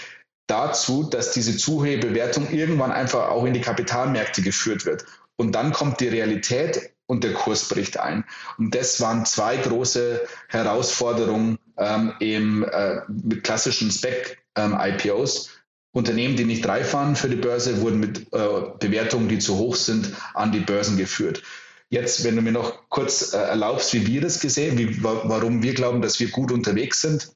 dazu, 0.46 1.04
dass 1.04 1.32
diese 1.32 1.54
zu 1.58 1.82
hohe 1.82 1.98
Bewertung 1.98 2.50
irgendwann 2.50 2.92
einfach 2.92 3.28
auch 3.28 3.44
in 3.44 3.52
die 3.52 3.60
Kapitalmärkte 3.60 4.40
geführt 4.40 4.86
wird. 4.86 5.04
Und 5.36 5.52
dann 5.52 5.74
kommt 5.74 6.00
die 6.00 6.08
Realität 6.08 6.92
und 7.08 7.24
der 7.24 7.32
Kurs 7.32 7.68
bricht 7.68 7.98
ein. 7.98 8.24
Und 8.58 8.74
das 8.74 9.00
waren 9.00 9.24
zwei 9.24 9.56
große 9.56 10.20
Herausforderungen 10.48 11.58
ähm, 11.76 12.12
im, 12.20 12.62
äh, 12.62 13.00
mit 13.08 13.42
klassischen 13.42 13.90
Spec-IPOs. 13.90 15.46
Ähm, 15.46 15.52
Unternehmen, 15.92 16.36
die 16.36 16.44
nicht 16.44 16.68
reif 16.68 16.92
waren 16.92 17.16
für 17.16 17.30
die 17.30 17.36
Börse, 17.36 17.80
wurden 17.80 17.98
mit 17.98 18.32
äh, 18.32 18.48
Bewertungen, 18.78 19.28
die 19.28 19.38
zu 19.38 19.56
hoch 19.56 19.74
sind, 19.74 20.12
an 20.34 20.52
die 20.52 20.60
Börsen 20.60 20.96
geführt. 20.96 21.42
Jetzt, 21.88 22.24
wenn 22.24 22.36
du 22.36 22.42
mir 22.42 22.52
noch 22.52 22.88
kurz 22.90 23.32
äh, 23.32 23.38
erlaubst, 23.38 23.94
wie 23.94 24.06
wir 24.06 24.20
das 24.20 24.38
gesehen, 24.38 24.76
wie, 24.76 25.02
warum 25.02 25.62
wir 25.62 25.72
glauben, 25.72 26.02
dass 26.02 26.20
wir 26.20 26.28
gut 26.28 26.52
unterwegs 26.52 27.00
sind. 27.00 27.32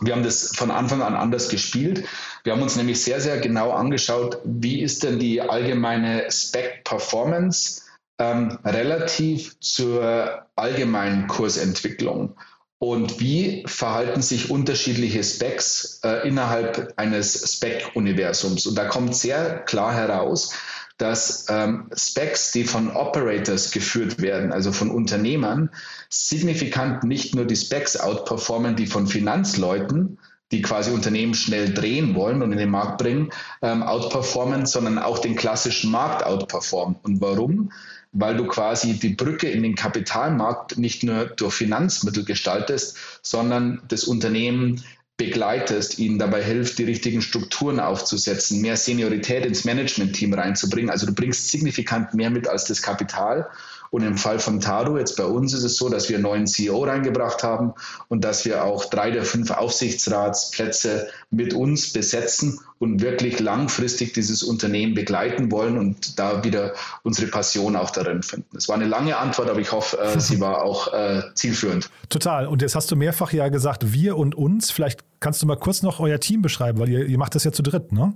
Wir 0.00 0.14
haben 0.14 0.22
das 0.22 0.54
von 0.54 0.70
Anfang 0.70 1.00
an 1.00 1.14
anders 1.14 1.48
gespielt. 1.48 2.04
Wir 2.44 2.52
haben 2.52 2.62
uns 2.62 2.76
nämlich 2.76 3.02
sehr, 3.02 3.20
sehr 3.20 3.38
genau 3.38 3.72
angeschaut, 3.72 4.38
wie 4.44 4.82
ist 4.82 5.02
denn 5.02 5.18
die 5.18 5.40
allgemeine 5.40 6.30
Spec-Performance 6.30 7.85
ähm, 8.18 8.58
relativ 8.64 9.58
zur 9.60 10.46
allgemeinen 10.56 11.26
Kursentwicklung. 11.26 12.36
Und 12.78 13.20
wie 13.20 13.64
verhalten 13.66 14.20
sich 14.20 14.50
unterschiedliche 14.50 15.24
Specs 15.24 16.00
äh, 16.04 16.28
innerhalb 16.28 16.92
eines 16.96 17.54
Spec-Universums? 17.54 18.66
Und 18.66 18.76
da 18.76 18.84
kommt 18.86 19.16
sehr 19.16 19.60
klar 19.60 19.94
heraus, 19.94 20.52
dass 20.98 21.46
ähm, 21.48 21.90
Specs, 21.94 22.52
die 22.52 22.64
von 22.64 22.90
Operators 22.94 23.70
geführt 23.70 24.20
werden, 24.20 24.52
also 24.52 24.72
von 24.72 24.90
Unternehmern, 24.90 25.70
signifikant 26.08 27.04
nicht 27.04 27.34
nur 27.34 27.44
die 27.44 27.56
Specs 27.56 27.98
outperformen, 27.98 28.76
die 28.76 28.86
von 28.86 29.06
Finanzleuten, 29.06 30.18
die 30.52 30.62
quasi 30.62 30.90
Unternehmen 30.92 31.34
schnell 31.34 31.74
drehen 31.74 32.14
wollen 32.14 32.42
und 32.42 32.52
in 32.52 32.58
den 32.58 32.70
Markt 32.70 32.98
bringen, 32.98 33.30
ähm, 33.62 33.82
outperformen, 33.82 34.64
sondern 34.66 34.98
auch 34.98 35.18
den 35.18 35.36
klassischen 35.36 35.90
Markt 35.90 36.24
outperformen. 36.24 36.96
Und 37.02 37.20
warum? 37.20 37.72
Weil 38.12 38.36
du 38.36 38.46
quasi 38.46 38.94
die 38.94 39.10
Brücke 39.10 39.48
in 39.48 39.62
den 39.62 39.74
Kapitalmarkt 39.74 40.78
nicht 40.78 41.02
nur 41.02 41.26
durch 41.26 41.54
Finanzmittel 41.54 42.24
gestaltest, 42.24 42.96
sondern 43.22 43.82
das 43.88 44.04
Unternehmen 44.04 44.82
begleitest, 45.16 45.98
ihnen 45.98 46.18
dabei 46.18 46.42
hilft, 46.42 46.78
die 46.78 46.84
richtigen 46.84 47.22
Strukturen 47.22 47.80
aufzusetzen, 47.80 48.60
mehr 48.60 48.76
Seniorität 48.76 49.46
ins 49.46 49.64
Management-Team 49.64 50.34
reinzubringen. 50.34 50.90
Also 50.90 51.06
du 51.06 51.14
bringst 51.14 51.50
signifikant 51.50 52.12
mehr 52.12 52.30
mit 52.30 52.48
als 52.48 52.64
das 52.64 52.82
Kapital 52.82 53.48
und 53.96 54.02
im 54.02 54.18
Fall 54.18 54.38
von 54.40 54.60
Taro, 54.60 54.98
jetzt 54.98 55.16
bei 55.16 55.24
uns 55.24 55.54
ist 55.54 55.64
es 55.64 55.76
so, 55.76 55.88
dass 55.88 56.10
wir 56.10 56.16
einen 56.16 56.24
neuen 56.24 56.46
CEO 56.46 56.84
reingebracht 56.84 57.42
haben 57.42 57.72
und 58.08 58.24
dass 58.24 58.44
wir 58.44 58.62
auch 58.62 58.84
drei 58.84 59.10
der 59.10 59.24
fünf 59.24 59.50
Aufsichtsratsplätze 59.50 61.08
mit 61.30 61.54
uns 61.54 61.94
besetzen 61.94 62.60
und 62.78 63.00
wirklich 63.00 63.40
langfristig 63.40 64.12
dieses 64.12 64.42
Unternehmen 64.42 64.92
begleiten 64.92 65.50
wollen 65.50 65.78
und 65.78 66.18
da 66.18 66.44
wieder 66.44 66.74
unsere 67.04 67.28
Passion 67.28 67.74
auch 67.74 67.88
darin 67.88 68.22
finden. 68.22 68.54
Es 68.54 68.68
war 68.68 68.74
eine 68.74 68.84
lange 68.84 69.16
Antwort, 69.16 69.48
aber 69.48 69.60
ich 69.60 69.72
hoffe, 69.72 69.98
äh, 69.98 70.20
sie 70.20 70.42
war 70.42 70.62
auch 70.62 70.92
äh, 70.92 71.22
zielführend. 71.32 71.88
Total. 72.10 72.48
Und 72.48 72.60
jetzt 72.60 72.74
hast 72.74 72.90
du 72.90 72.96
mehrfach 72.96 73.32
ja 73.32 73.48
gesagt, 73.48 73.94
wir 73.94 74.18
und 74.18 74.34
uns. 74.34 74.70
Vielleicht 74.70 75.04
kannst 75.20 75.40
du 75.40 75.46
mal 75.46 75.56
kurz 75.56 75.80
noch 75.80 76.00
euer 76.00 76.20
Team 76.20 76.42
beschreiben, 76.42 76.78
weil 76.80 76.90
ihr, 76.90 77.06
ihr 77.06 77.16
macht 77.16 77.34
das 77.34 77.44
ja 77.44 77.52
zu 77.52 77.62
dritt, 77.62 77.92
ne? 77.92 78.12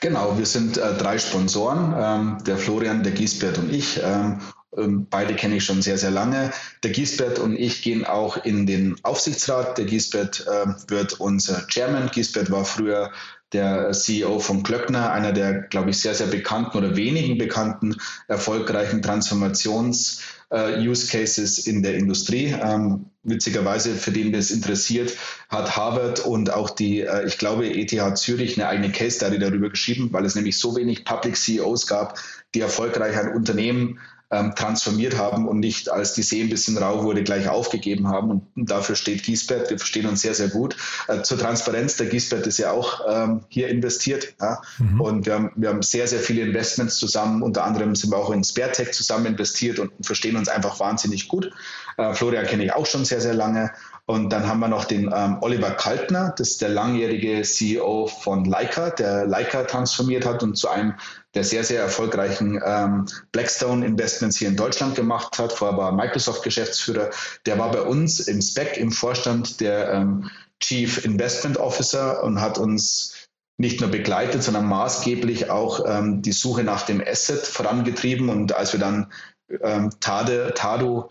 Genau, 0.00 0.38
wir 0.38 0.46
sind 0.46 0.78
äh, 0.78 0.94
drei 0.96 1.18
Sponsoren, 1.18 1.94
ähm, 1.98 2.38
der 2.46 2.56
Florian, 2.56 3.02
der 3.02 3.12
Giesbert 3.12 3.58
und 3.58 3.70
ich. 3.70 4.00
Ähm, 4.02 4.38
beide 4.70 5.34
kenne 5.34 5.56
ich 5.56 5.64
schon 5.64 5.82
sehr, 5.82 5.98
sehr 5.98 6.10
lange. 6.10 6.52
Der 6.82 6.90
Giesbert 6.90 7.38
und 7.38 7.56
ich 7.56 7.82
gehen 7.82 8.04
auch 8.04 8.44
in 8.44 8.66
den 8.66 8.96
Aufsichtsrat. 9.02 9.78
Der 9.78 9.86
Giesbert 9.86 10.46
äh, 10.46 10.66
wird 10.88 11.20
unser 11.20 11.66
Chairman. 11.68 12.10
Giesbert 12.10 12.50
war 12.50 12.64
früher 12.64 13.10
der 13.52 13.92
CEO 13.92 14.40
von 14.40 14.62
Klöckner, 14.62 15.10
einer 15.10 15.32
der, 15.32 15.62
glaube 15.62 15.90
ich, 15.90 16.00
sehr, 16.00 16.14
sehr 16.14 16.26
bekannten 16.26 16.76
oder 16.76 16.96
wenigen 16.96 17.38
bekannten 17.38 17.96
erfolgreichen 18.26 19.02
Transformations- 19.02 20.20
Uh, 20.50 20.78
Use 20.78 21.06
Cases 21.08 21.58
in 21.58 21.82
der 21.82 21.96
Industrie. 21.96 22.56
Ähm, 22.58 23.10
witzigerweise, 23.22 23.94
für 23.94 24.12
den 24.12 24.32
das 24.32 24.50
interessiert, 24.50 25.12
hat 25.50 25.76
Harvard 25.76 26.20
und 26.20 26.50
auch 26.50 26.70
die, 26.70 27.02
äh, 27.02 27.26
ich 27.26 27.36
glaube, 27.36 27.68
ETH 27.68 28.16
Zürich 28.16 28.56
eine 28.56 28.66
eigene 28.66 28.90
Case 28.90 29.16
Study 29.16 29.38
darüber 29.38 29.68
geschrieben, 29.68 30.08
weil 30.10 30.24
es 30.24 30.36
nämlich 30.36 30.58
so 30.58 30.74
wenig 30.74 31.04
Public 31.04 31.36
CEOs 31.36 31.86
gab, 31.86 32.18
die 32.54 32.60
erfolgreich 32.60 33.18
ein 33.18 33.34
Unternehmen 33.34 34.00
ähm, 34.30 34.54
transformiert 34.54 35.16
haben 35.16 35.48
und 35.48 35.58
nicht, 35.58 35.90
als 35.90 36.12
die 36.12 36.22
See 36.22 36.42
ein 36.42 36.50
bisschen 36.50 36.76
rau 36.76 37.02
wurde, 37.02 37.22
gleich 37.22 37.48
aufgegeben 37.48 38.08
haben. 38.08 38.30
Und 38.30 38.70
dafür 38.70 38.94
steht 38.94 39.22
Giesbert. 39.22 39.70
Wir 39.70 39.78
verstehen 39.78 40.06
uns 40.06 40.20
sehr, 40.20 40.34
sehr 40.34 40.48
gut. 40.48 40.76
Äh, 41.08 41.22
zur 41.22 41.38
Transparenz, 41.38 41.96
der 41.96 42.08
Giesbert 42.08 42.46
ist 42.46 42.58
ja 42.58 42.72
auch 42.72 43.00
ähm, 43.08 43.44
hier 43.48 43.68
investiert. 43.68 44.34
Ja? 44.40 44.60
Mhm. 44.78 45.00
Und 45.00 45.26
wir 45.26 45.34
haben, 45.34 45.52
wir 45.56 45.70
haben 45.70 45.82
sehr, 45.82 46.06
sehr 46.06 46.20
viele 46.20 46.42
Investments 46.42 46.96
zusammen. 46.96 47.42
Unter 47.42 47.64
anderem 47.64 47.94
sind 47.94 48.10
wir 48.10 48.18
auch 48.18 48.30
in 48.30 48.44
SpareTech 48.44 48.92
zusammen 48.92 49.26
investiert 49.26 49.78
und 49.78 49.92
verstehen 50.02 50.36
uns 50.36 50.48
einfach 50.48 50.78
wahnsinnig 50.78 51.28
gut. 51.28 51.50
Äh, 51.96 52.12
Florian 52.12 52.46
kenne 52.46 52.64
ich 52.64 52.72
auch 52.72 52.86
schon 52.86 53.04
sehr, 53.04 53.20
sehr 53.20 53.34
lange. 53.34 53.72
Und 54.08 54.30
dann 54.30 54.48
haben 54.48 54.60
wir 54.60 54.68
noch 54.68 54.86
den 54.86 55.12
ähm, 55.14 55.36
Oliver 55.42 55.72
Kaltner, 55.72 56.32
das 56.38 56.52
ist 56.52 56.62
der 56.62 56.70
langjährige 56.70 57.42
CEO 57.42 58.06
von 58.06 58.46
Leica, 58.46 58.88
der 58.88 59.26
Leica 59.26 59.64
transformiert 59.64 60.24
hat 60.24 60.42
und 60.42 60.56
zu 60.56 60.70
einem 60.70 60.94
der 61.34 61.44
sehr, 61.44 61.62
sehr 61.62 61.82
erfolgreichen 61.82 62.58
ähm, 62.64 63.04
Blackstone 63.32 63.84
Investments 63.84 64.38
hier 64.38 64.48
in 64.48 64.56
Deutschland 64.56 64.94
gemacht 64.94 65.38
hat. 65.38 65.52
Vorher 65.52 65.76
war 65.76 65.92
Microsoft 65.92 66.42
Geschäftsführer. 66.42 67.10
Der 67.44 67.58
war 67.58 67.70
bei 67.70 67.82
uns 67.82 68.20
im 68.20 68.40
SPEC 68.40 68.78
im 68.78 68.92
Vorstand 68.92 69.60
der 69.60 69.92
ähm, 69.92 70.30
Chief 70.58 71.04
Investment 71.04 71.58
Officer 71.58 72.24
und 72.24 72.40
hat 72.40 72.56
uns 72.56 73.28
nicht 73.58 73.82
nur 73.82 73.90
begleitet, 73.90 74.42
sondern 74.42 74.64
maßgeblich 74.64 75.50
auch 75.50 75.84
ähm, 75.86 76.22
die 76.22 76.32
Suche 76.32 76.64
nach 76.64 76.86
dem 76.86 77.02
Asset 77.06 77.46
vorangetrieben. 77.46 78.30
Und 78.30 78.54
als 78.54 78.72
wir 78.72 78.80
dann 78.80 79.12
ähm, 79.60 79.90
Tade, 80.00 80.54
Tado 80.54 81.10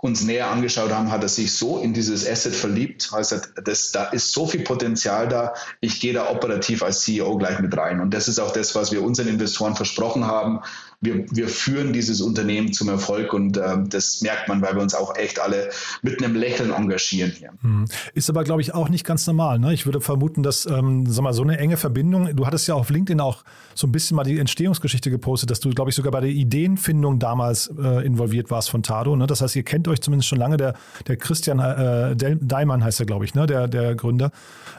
uns 0.00 0.22
näher 0.22 0.48
angeschaut 0.50 0.92
haben, 0.92 1.10
hat 1.10 1.22
er 1.22 1.28
sich 1.28 1.56
so 1.56 1.78
in 1.78 1.92
dieses 1.92 2.28
Asset 2.28 2.54
verliebt. 2.54 3.10
Also 3.12 3.36
das, 3.64 3.90
da 3.90 4.04
ist 4.04 4.32
so 4.32 4.46
viel 4.46 4.62
Potenzial 4.62 5.28
da. 5.28 5.54
Ich 5.80 6.00
gehe 6.00 6.12
da 6.12 6.30
operativ 6.30 6.82
als 6.82 7.00
CEO 7.00 7.36
gleich 7.36 7.58
mit 7.58 7.76
rein. 7.76 8.00
Und 8.00 8.14
das 8.14 8.28
ist 8.28 8.38
auch 8.38 8.52
das, 8.52 8.74
was 8.76 8.92
wir 8.92 9.02
unseren 9.02 9.28
Investoren 9.28 9.74
versprochen 9.74 10.26
haben 10.26 10.60
wir, 11.00 11.24
wir 11.30 11.48
führen 11.48 11.92
dieses 11.92 12.20
Unternehmen 12.20 12.72
zum 12.72 12.88
Erfolg 12.88 13.32
und 13.32 13.56
äh, 13.56 13.76
das 13.88 14.20
merkt 14.20 14.48
man, 14.48 14.60
weil 14.62 14.74
wir 14.74 14.82
uns 14.82 14.94
auch 14.94 15.14
echt 15.14 15.38
alle 15.38 15.70
mit 16.02 16.22
einem 16.22 16.34
Lächeln 16.34 16.72
engagieren 16.72 17.30
hier. 17.30 17.50
Hm. 17.60 17.84
Ist 18.14 18.28
aber, 18.28 18.42
glaube 18.42 18.62
ich, 18.62 18.74
auch 18.74 18.88
nicht 18.88 19.04
ganz 19.04 19.24
normal. 19.26 19.60
Ne? 19.60 19.72
Ich 19.72 19.86
würde 19.86 20.00
vermuten, 20.00 20.42
dass 20.42 20.66
ähm, 20.66 21.06
sag 21.06 21.22
mal, 21.22 21.32
so 21.32 21.42
eine 21.42 21.58
enge 21.58 21.76
Verbindung, 21.76 22.34
du 22.34 22.46
hattest 22.46 22.66
ja 22.66 22.74
auf 22.74 22.90
LinkedIn 22.90 23.20
auch 23.20 23.44
so 23.76 23.86
ein 23.86 23.92
bisschen 23.92 24.16
mal 24.16 24.24
die 24.24 24.40
Entstehungsgeschichte 24.40 25.08
gepostet, 25.10 25.50
dass 25.50 25.60
du, 25.60 25.70
glaube 25.70 25.90
ich, 25.90 25.96
sogar 25.96 26.10
bei 26.10 26.20
der 26.20 26.30
Ideenfindung 26.30 27.20
damals 27.20 27.72
äh, 27.80 28.04
involviert 28.04 28.50
warst 28.50 28.68
von 28.70 28.82
Tado. 28.82 29.14
Ne? 29.14 29.28
Das 29.28 29.40
heißt, 29.40 29.54
ihr 29.54 29.62
kennt 29.62 29.86
euch 29.86 30.00
zumindest 30.00 30.28
schon 30.28 30.38
lange, 30.38 30.56
der, 30.56 30.74
der 31.06 31.16
Christian 31.16 31.60
äh, 31.60 32.16
Deimann 32.40 32.82
heißt 32.82 32.98
er, 32.98 33.06
glaube 33.06 33.24
ich, 33.24 33.34
ne? 33.34 33.46
der, 33.46 33.68
der 33.68 33.94
Gründer. 33.94 34.32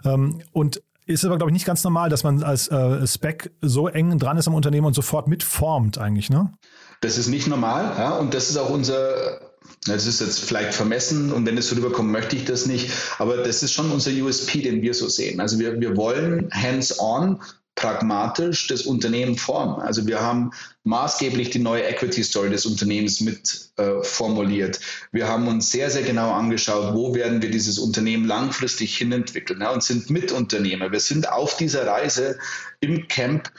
Ähm, 0.03 0.41
und 0.51 0.81
ist 1.09 1.25
aber, 1.25 1.37
glaube 1.37 1.49
ich, 1.51 1.53
nicht 1.53 1.65
ganz 1.65 1.83
normal, 1.83 2.09
dass 2.09 2.23
man 2.23 2.43
als 2.43 2.67
äh, 2.67 3.05
Spec 3.07 3.51
so 3.61 3.87
eng 3.87 4.17
dran 4.19 4.37
ist 4.37 4.47
am 4.47 4.53
Unternehmen 4.53 4.85
und 4.85 4.93
sofort 4.93 5.27
mitformt 5.27 5.97
eigentlich, 5.97 6.29
ne? 6.29 6.53
Das 7.01 7.17
ist 7.17 7.27
nicht 7.27 7.47
normal, 7.47 7.95
ja, 7.97 8.17
und 8.17 8.33
das 8.33 8.49
ist 8.49 8.57
auch 8.57 8.69
unser, 8.69 9.39
das 9.87 10.05
ist 10.05 10.21
jetzt 10.21 10.39
vielleicht 10.39 10.73
vermessen 10.73 11.31
und 11.31 11.45
wenn 11.45 11.57
es 11.57 11.69
so 11.69 11.75
rüberkommt, 11.75 12.11
möchte 12.11 12.35
ich 12.35 12.45
das 12.45 12.65
nicht, 12.65 12.91
aber 13.17 13.37
das 13.37 13.63
ist 13.63 13.73
schon 13.73 13.89
unser 13.91 14.11
USP, 14.11 14.61
den 14.61 14.81
wir 14.81 14.93
so 14.93 15.07
sehen. 15.07 15.39
Also 15.39 15.59
wir, 15.59 15.79
wir 15.79 15.95
wollen 15.97 16.49
hands-on 16.51 17.39
pragmatisch 17.79 18.67
das 18.67 18.81
Unternehmen 18.81 19.37
formen. 19.37 19.81
Also 19.81 20.05
wir 20.05 20.21
haben 20.21 20.51
maßgeblich 20.83 21.49
die 21.49 21.59
neue 21.59 21.83
Equity 21.83 22.23
Story 22.23 22.49
des 22.49 22.65
Unternehmens 22.65 23.21
mit 23.21 23.71
äh, 23.77 24.03
formuliert. 24.03 24.81
Wir 25.13 25.29
haben 25.29 25.47
uns 25.47 25.71
sehr, 25.71 25.89
sehr 25.89 26.03
genau 26.03 26.33
angeschaut, 26.33 26.93
wo 26.93 27.15
werden 27.15 27.41
wir 27.41 27.49
dieses 27.49 27.79
Unternehmen 27.79 28.25
langfristig 28.25 28.97
hinentwickeln 28.97 29.61
ja, 29.61 29.71
und 29.71 29.81
sind 29.81 30.09
Mitunternehmer. 30.09 30.91
Wir 30.91 30.99
sind 30.99 31.31
auf 31.31 31.55
dieser 31.55 31.87
Reise 31.87 32.37
im 32.81 33.07
Camp 33.07 33.49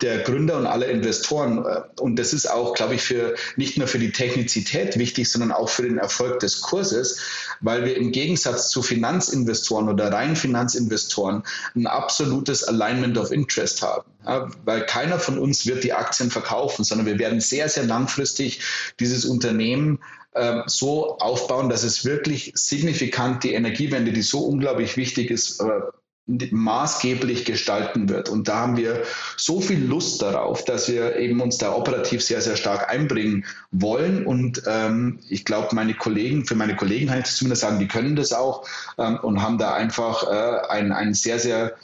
der 0.00 0.18
Gründer 0.18 0.56
und 0.58 0.66
aller 0.66 0.88
Investoren. 0.88 1.64
Äh, 1.64 1.82
und 2.00 2.16
das 2.16 2.32
ist 2.32 2.50
auch, 2.50 2.74
glaube 2.74 2.94
ich, 2.94 3.02
für 3.02 3.34
nicht 3.56 3.78
nur 3.78 3.86
für 3.86 3.98
die 3.98 4.12
Technizität 4.12 4.98
wichtig, 4.98 5.30
sondern 5.30 5.52
auch 5.52 5.68
für 5.68 5.82
den 5.82 5.98
Erfolg 5.98 6.40
des 6.40 6.60
Kurses, 6.60 7.20
weil 7.60 7.84
wir 7.84 7.96
im 7.96 8.12
Gegensatz 8.12 8.68
zu 8.70 8.82
Finanzinvestoren 8.82 9.88
oder 9.88 10.12
rein 10.12 10.36
Finanzinvestoren 10.36 11.42
ein 11.74 11.86
absolutes 11.86 12.64
Alignment 12.64 13.18
of 13.18 13.32
Interest 13.32 13.82
haben. 13.82 14.04
Ja, 14.26 14.48
weil 14.64 14.84
keiner 14.86 15.20
von 15.20 15.38
uns 15.38 15.66
wird 15.66 15.84
die 15.84 15.92
Aktien 15.92 16.30
verkaufen, 16.30 16.84
sondern 16.84 17.06
wir 17.06 17.18
werden 17.18 17.40
sehr, 17.40 17.68
sehr 17.68 17.84
langfristig 17.84 18.60
dieses 18.98 19.24
Unternehmen 19.24 20.00
äh, 20.32 20.62
so 20.66 21.18
aufbauen, 21.18 21.68
dass 21.68 21.82
es 21.82 22.04
wirklich 22.04 22.52
signifikant 22.54 23.44
die 23.44 23.52
Energiewende, 23.52 24.12
die 24.12 24.22
so 24.22 24.40
unglaublich 24.40 24.96
wichtig 24.96 25.30
ist, 25.30 25.60
äh, 25.60 25.80
maßgeblich 26.26 27.44
gestalten 27.44 28.08
wird. 28.08 28.28
Und 28.28 28.48
da 28.48 28.56
haben 28.56 28.76
wir 28.76 29.02
so 29.36 29.60
viel 29.60 29.84
Lust 29.84 30.22
darauf, 30.22 30.64
dass 30.64 30.88
wir 30.88 31.16
eben 31.16 31.40
uns 31.40 31.58
da 31.58 31.72
operativ 31.72 32.22
sehr, 32.22 32.40
sehr 32.40 32.56
stark 32.56 32.90
einbringen 32.90 33.44
wollen. 33.70 34.26
Und 34.26 34.62
ähm, 34.66 35.20
ich 35.28 35.44
glaube, 35.44 35.74
meine 35.74 35.94
Kollegen, 35.94 36.44
für 36.44 36.56
meine 36.56 36.74
Kollegen 36.74 37.06
kann 37.06 37.20
ich 37.20 37.26
zumindest 37.26 37.62
sagen, 37.62 37.78
die 37.78 37.88
können 37.88 38.16
das 38.16 38.32
auch 38.32 38.66
ähm, 38.98 39.18
und 39.22 39.40
haben 39.40 39.58
da 39.58 39.74
einfach 39.74 40.24
äh, 40.24 40.66
einen, 40.68 40.92
einen 40.92 41.14
sehr, 41.14 41.38
sehr 41.38 41.76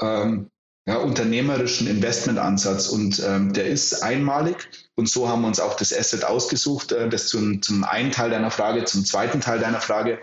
ähm, 0.00 0.50
ja, 0.86 0.96
unternehmerischen 0.96 1.86
Investmentansatz. 1.86 2.88
Und 2.88 3.22
ähm, 3.24 3.52
der 3.52 3.66
ist 3.66 4.02
einmalig. 4.02 4.68
Und 4.96 5.08
so 5.08 5.28
haben 5.28 5.42
wir 5.42 5.48
uns 5.48 5.60
auch 5.60 5.76
das 5.76 5.96
Asset 5.96 6.24
ausgesucht. 6.24 6.90
Äh, 6.90 7.08
das 7.08 7.28
zum, 7.28 7.62
zum 7.62 7.84
einen 7.84 8.10
Teil 8.10 8.30
deiner 8.30 8.50
Frage, 8.50 8.84
zum 8.84 9.04
zweiten 9.04 9.40
Teil 9.40 9.60
deiner 9.60 9.80
Frage. 9.80 10.18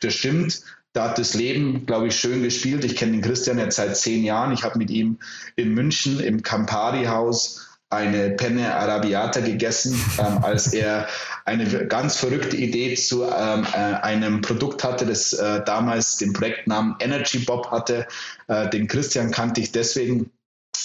Das 0.00 0.14
stimmt. 0.14 0.62
Da 0.96 1.10
hat 1.10 1.18
das 1.18 1.34
Leben, 1.34 1.84
glaube 1.84 2.08
ich, 2.08 2.16
schön 2.16 2.42
gespielt. 2.42 2.82
Ich 2.82 2.96
kenne 2.96 3.12
den 3.12 3.20
Christian 3.20 3.58
jetzt 3.58 3.76
seit 3.76 3.98
zehn 3.98 4.24
Jahren. 4.24 4.54
Ich 4.54 4.64
habe 4.64 4.78
mit 4.78 4.90
ihm 4.90 5.18
in 5.54 5.74
München 5.74 6.20
im 6.20 6.42
Campari-Haus 6.42 7.68
eine 7.90 8.30
Penne 8.30 8.74
Arabiata 8.74 9.40
gegessen, 9.40 10.02
ähm, 10.18 10.42
als 10.42 10.72
er 10.72 11.06
eine 11.44 11.86
ganz 11.86 12.16
verrückte 12.16 12.56
Idee 12.56 12.94
zu 12.94 13.24
ähm, 13.24 13.66
äh, 13.74 13.76
einem 13.76 14.40
Produkt 14.40 14.84
hatte, 14.84 15.04
das 15.04 15.34
äh, 15.34 15.62
damals 15.66 16.16
den 16.16 16.32
Projektnamen 16.32 16.96
Energy 16.98 17.40
Bob 17.40 17.70
hatte. 17.70 18.06
Äh, 18.48 18.70
den 18.70 18.88
Christian 18.88 19.32
kannte 19.32 19.60
ich 19.60 19.72
deswegen, 19.72 20.30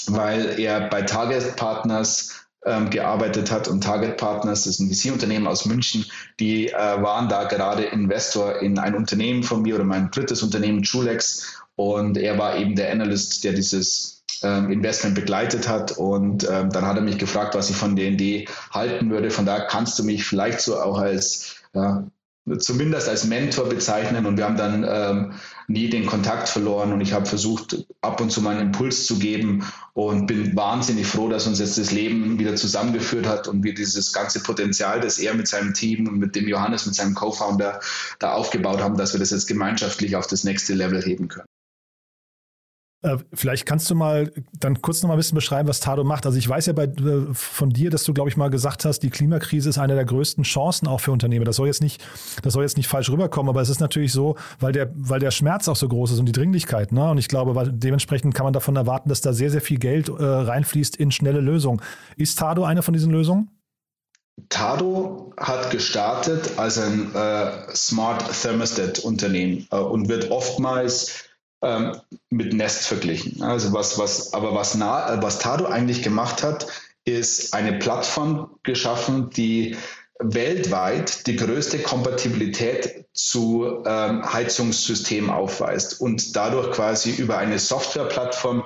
weil 0.08 0.60
er 0.60 0.90
bei 0.90 1.04
Target 1.04 1.56
Partners 1.56 2.48
ähm, 2.66 2.90
gearbeitet 2.90 3.52
hat 3.52 3.68
und 3.68 3.84
Target 3.84 4.18
Partners, 4.18 4.66
das 4.66 4.80
ist 4.80 4.80
ein 4.80 4.94
VC-Unternehmen 4.94 5.48
aus 5.48 5.66
München, 5.66 6.06
die 6.40 6.68
äh, 6.68 6.74
waren 6.74 7.28
da 7.28 7.46
gerade 7.46 7.84
Investor 7.84 8.60
in 8.62 8.78
ein 8.78 8.96
Unternehmen 8.96 9.44
von 9.44 9.62
mir 9.64 9.76
oder 9.76 9.84
mein 9.84 10.12
drittes 10.12 10.44
Unternehmen, 10.44 10.84
Julex. 10.84 11.62
Und 11.76 12.18
er 12.18 12.38
war 12.38 12.58
eben 12.58 12.76
der 12.76 12.92
Analyst, 12.92 13.44
der 13.44 13.54
dieses 13.54 14.24
ähm, 14.44 14.72
Investment 14.72 15.16
begleitet 15.16 15.68
hat. 15.68 15.94
Und 15.98 16.48
ähm, 16.50 16.70
dann 16.70 16.86
hat 16.86 16.98
er 16.98 17.02
mich 17.02 17.18
gefragt, 17.18 17.56
was 17.56 17.70
ich 17.70 17.76
von 17.76 17.96
DND 17.96 18.48
halten 18.72 19.10
würde. 19.10 19.32
Von 19.32 19.46
da 19.46 19.62
kannst 19.62 19.98
du 19.98 20.04
mich 20.04 20.24
vielleicht 20.24 20.62
so 20.62 20.80
auch 20.80 21.00
als 21.00 21.56
ja, 21.74 22.06
zumindest 22.58 23.08
als 23.08 23.26
Mentor 23.26 23.70
bezeichnen 23.70 24.26
und 24.26 24.38
wir 24.38 24.46
haben 24.46 24.58
dann 24.58 24.86
ähm, 24.88 25.34
nie 25.72 25.90
den 25.90 26.06
Kontakt 26.06 26.50
verloren 26.50 26.94
und 26.94 27.02
ich 27.02 27.14
habe 27.14 27.26
versucht, 27.26 27.86
ab 28.02 28.22
und 28.22 28.32
zu 28.32 28.42
mal 28.42 28.52
einen 28.52 28.68
Impuls 28.68 29.06
zu 29.06 29.20
geben 29.20 29.66
und 29.94 30.28
bin 30.28 30.56
wahnsinnig 30.56 31.08
froh, 31.08 31.30
dass 31.30 31.48
uns 31.48 31.60
jetzt 31.60 31.78
das 31.78 31.92
Leben 31.92 32.40
wieder 32.40 32.56
zusammengeführt 32.56 33.28
hat 33.28 33.48
und 33.48 33.64
wir 33.64 33.74
dieses 33.74 34.14
ganze 34.14 34.42
Potenzial, 34.42 35.00
das 35.00 35.20
er 35.20 35.34
mit 35.34 35.48
seinem 35.48 35.74
Team 35.74 36.08
und 36.08 36.18
mit 36.18 36.36
dem 36.36 36.48
Johannes, 36.48 36.86
mit 36.86 36.96
seinem 36.96 37.16
Co-Founder 37.16 37.80
da 38.20 38.34
aufgebaut 38.34 38.82
haben, 38.82 38.98
dass 38.98 39.14
wir 39.14 39.20
das 39.20 39.32
jetzt 39.32 39.48
gemeinschaftlich 39.48 40.16
auf 40.16 40.28
das 40.28 40.44
nächste 40.44 40.74
Level 40.74 41.02
heben 41.02 41.28
können. 41.28 41.48
Äh, 43.04 43.18
vielleicht 43.34 43.66
kannst 43.66 43.90
du 43.90 43.96
mal 43.96 44.32
dann 44.60 44.82
kurz 44.82 45.02
noch 45.02 45.08
mal 45.08 45.16
ein 45.16 45.18
bisschen 45.18 45.36
beschreiben, 45.36 45.68
was 45.68 45.80
Tado 45.80 46.04
macht. 46.04 46.26
Also 46.26 46.38
ich 46.38 46.48
weiß 46.48 46.68
ja 46.68 46.74
bei, 46.74 46.84
äh, 46.84 47.34
von 47.34 47.72
dir, 47.72 47.90
dass 47.90 48.04
du, 48.04 48.14
glaube 48.14 48.30
ich, 48.30 48.38
mal 48.38 48.50
gesagt 48.50 48.86
hast, 48.86 49.00
die 49.00 49.10
Klimakrise 49.10 49.70
ist 49.70 49.80
eine 49.80 49.96
der 49.96 50.06
größten 50.06 50.44
Chancen 50.44 50.88
auch 50.88 51.00
für 51.00 51.12
Unternehmen. 51.12 51.46
Das 51.46 51.56
soll 51.56 51.68
jetzt 51.68 51.82
nicht, 51.82 52.04
das 52.44 52.54
soll 52.54 52.64
jetzt 52.64 52.78
nicht 52.78 52.88
falsch 52.88 53.10
rüberkommen, 53.10 53.50
aber 53.50 53.62
es 53.62 53.70
ist 53.70 53.80
natürlich 53.80 54.12
so, 54.12 54.36
weil 54.60 54.72
der, 54.72 54.92
weil 54.94 55.20
der 55.20 55.32
Schmerz 55.32 55.68
auch 55.68 55.76
so 55.76 55.88
groß 55.88 56.12
ist 56.12 56.20
und 56.20 56.28
die 56.28 56.32
Dringlichkeit. 56.32 56.92
Ne? 56.92 57.10
Und 57.10 57.18
ich 57.18 57.28
glaube, 57.28 57.72
dementsprechend 57.74 58.36
kann 58.36 58.44
man 58.44 58.54
davon 58.54 58.76
erwarten, 58.76 59.10
dass 59.10 59.22
da 59.22 59.34
sehr, 59.34 59.50
sehr 59.50 59.62
viel 59.62 59.80
Geld 59.80 60.10
äh, 60.10 60.24
reinfließt 60.24 60.96
in 60.96 61.12
schnelle 61.12 61.42
Lösungen. 61.42 61.82
Ist 62.18 62.38
Tado 62.38 62.64
eine 62.66 62.84
von 62.84 62.94
diesen 62.94 63.12
Lösungen? 63.12 63.50
Tado 64.50 65.34
hat 65.38 65.72
gestartet 65.72 66.58
als 66.58 66.78
ein 66.78 67.14
äh, 67.16 67.76
Smart 67.76 68.24
Thermostat 68.42 69.00
Unternehmen 69.00 69.68
äh, 69.72 69.78
und 69.78 70.08
wird 70.08 70.32
oftmals 70.32 71.31
ähm, 71.62 71.96
mit 72.30 72.54
Nest 72.54 72.88
verglichen. 72.88 73.42
Also 73.44 73.74
was, 73.74 73.98
was, 73.98 74.34
aber 74.34 74.54
was, 74.56 74.76
Na, 74.76 75.22
was 75.22 75.40
Tado 75.40 75.66
eigentlich 75.66 76.02
gemacht 76.02 76.44
hat, 76.44 76.68
ist 77.06 77.54
eine 77.54 77.74
Plattform 77.80 78.52
geschaffen, 78.64 79.30
die 79.30 79.78
weltweit 80.20 81.26
die 81.26 81.36
größte 81.36 81.80
Kompatibilität 81.80 83.06
zu 83.14 83.84
ähm, 83.86 84.32
Heizungssystemen 84.32 85.30
aufweist 85.30 86.00
und 86.00 86.36
dadurch 86.36 86.72
quasi 86.72 87.12
über 87.12 87.38
eine 87.38 87.58
Softwareplattform 87.58 88.64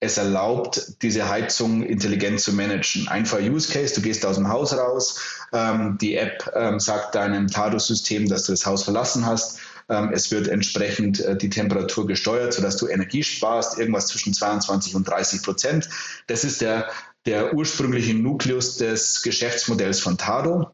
es 0.00 0.16
erlaubt, 0.16 1.02
diese 1.02 1.28
Heizung 1.28 1.82
intelligent 1.82 2.40
zu 2.40 2.52
managen. 2.52 3.08
Einfacher 3.08 3.42
Use 3.42 3.72
Case, 3.72 3.94
du 3.94 4.00
gehst 4.00 4.24
aus 4.24 4.36
dem 4.36 4.48
Haus 4.48 4.76
raus, 4.76 5.18
ähm, 5.52 5.98
die 6.00 6.14
App 6.14 6.52
ähm, 6.54 6.78
sagt 6.78 7.16
deinem 7.16 7.48
Tado-System, 7.48 8.28
dass 8.28 8.44
du 8.44 8.52
das 8.52 8.64
Haus 8.64 8.84
verlassen 8.84 9.26
hast 9.26 9.58
es 9.88 10.30
wird 10.30 10.48
entsprechend 10.48 11.20
äh, 11.20 11.36
die 11.36 11.48
Temperatur 11.48 12.06
gesteuert, 12.06 12.52
sodass 12.52 12.76
du 12.76 12.86
Energie 12.88 13.22
sparst, 13.22 13.78
irgendwas 13.78 14.08
zwischen 14.08 14.34
22 14.34 14.94
und 14.94 15.08
30 15.08 15.42
Prozent. 15.42 15.88
Das 16.26 16.44
ist 16.44 16.60
der, 16.60 16.88
der 17.24 17.54
ursprüngliche 17.54 18.14
Nukleus 18.14 18.76
des 18.76 19.22
Geschäftsmodells 19.22 20.00
von 20.00 20.18
Tado. 20.18 20.70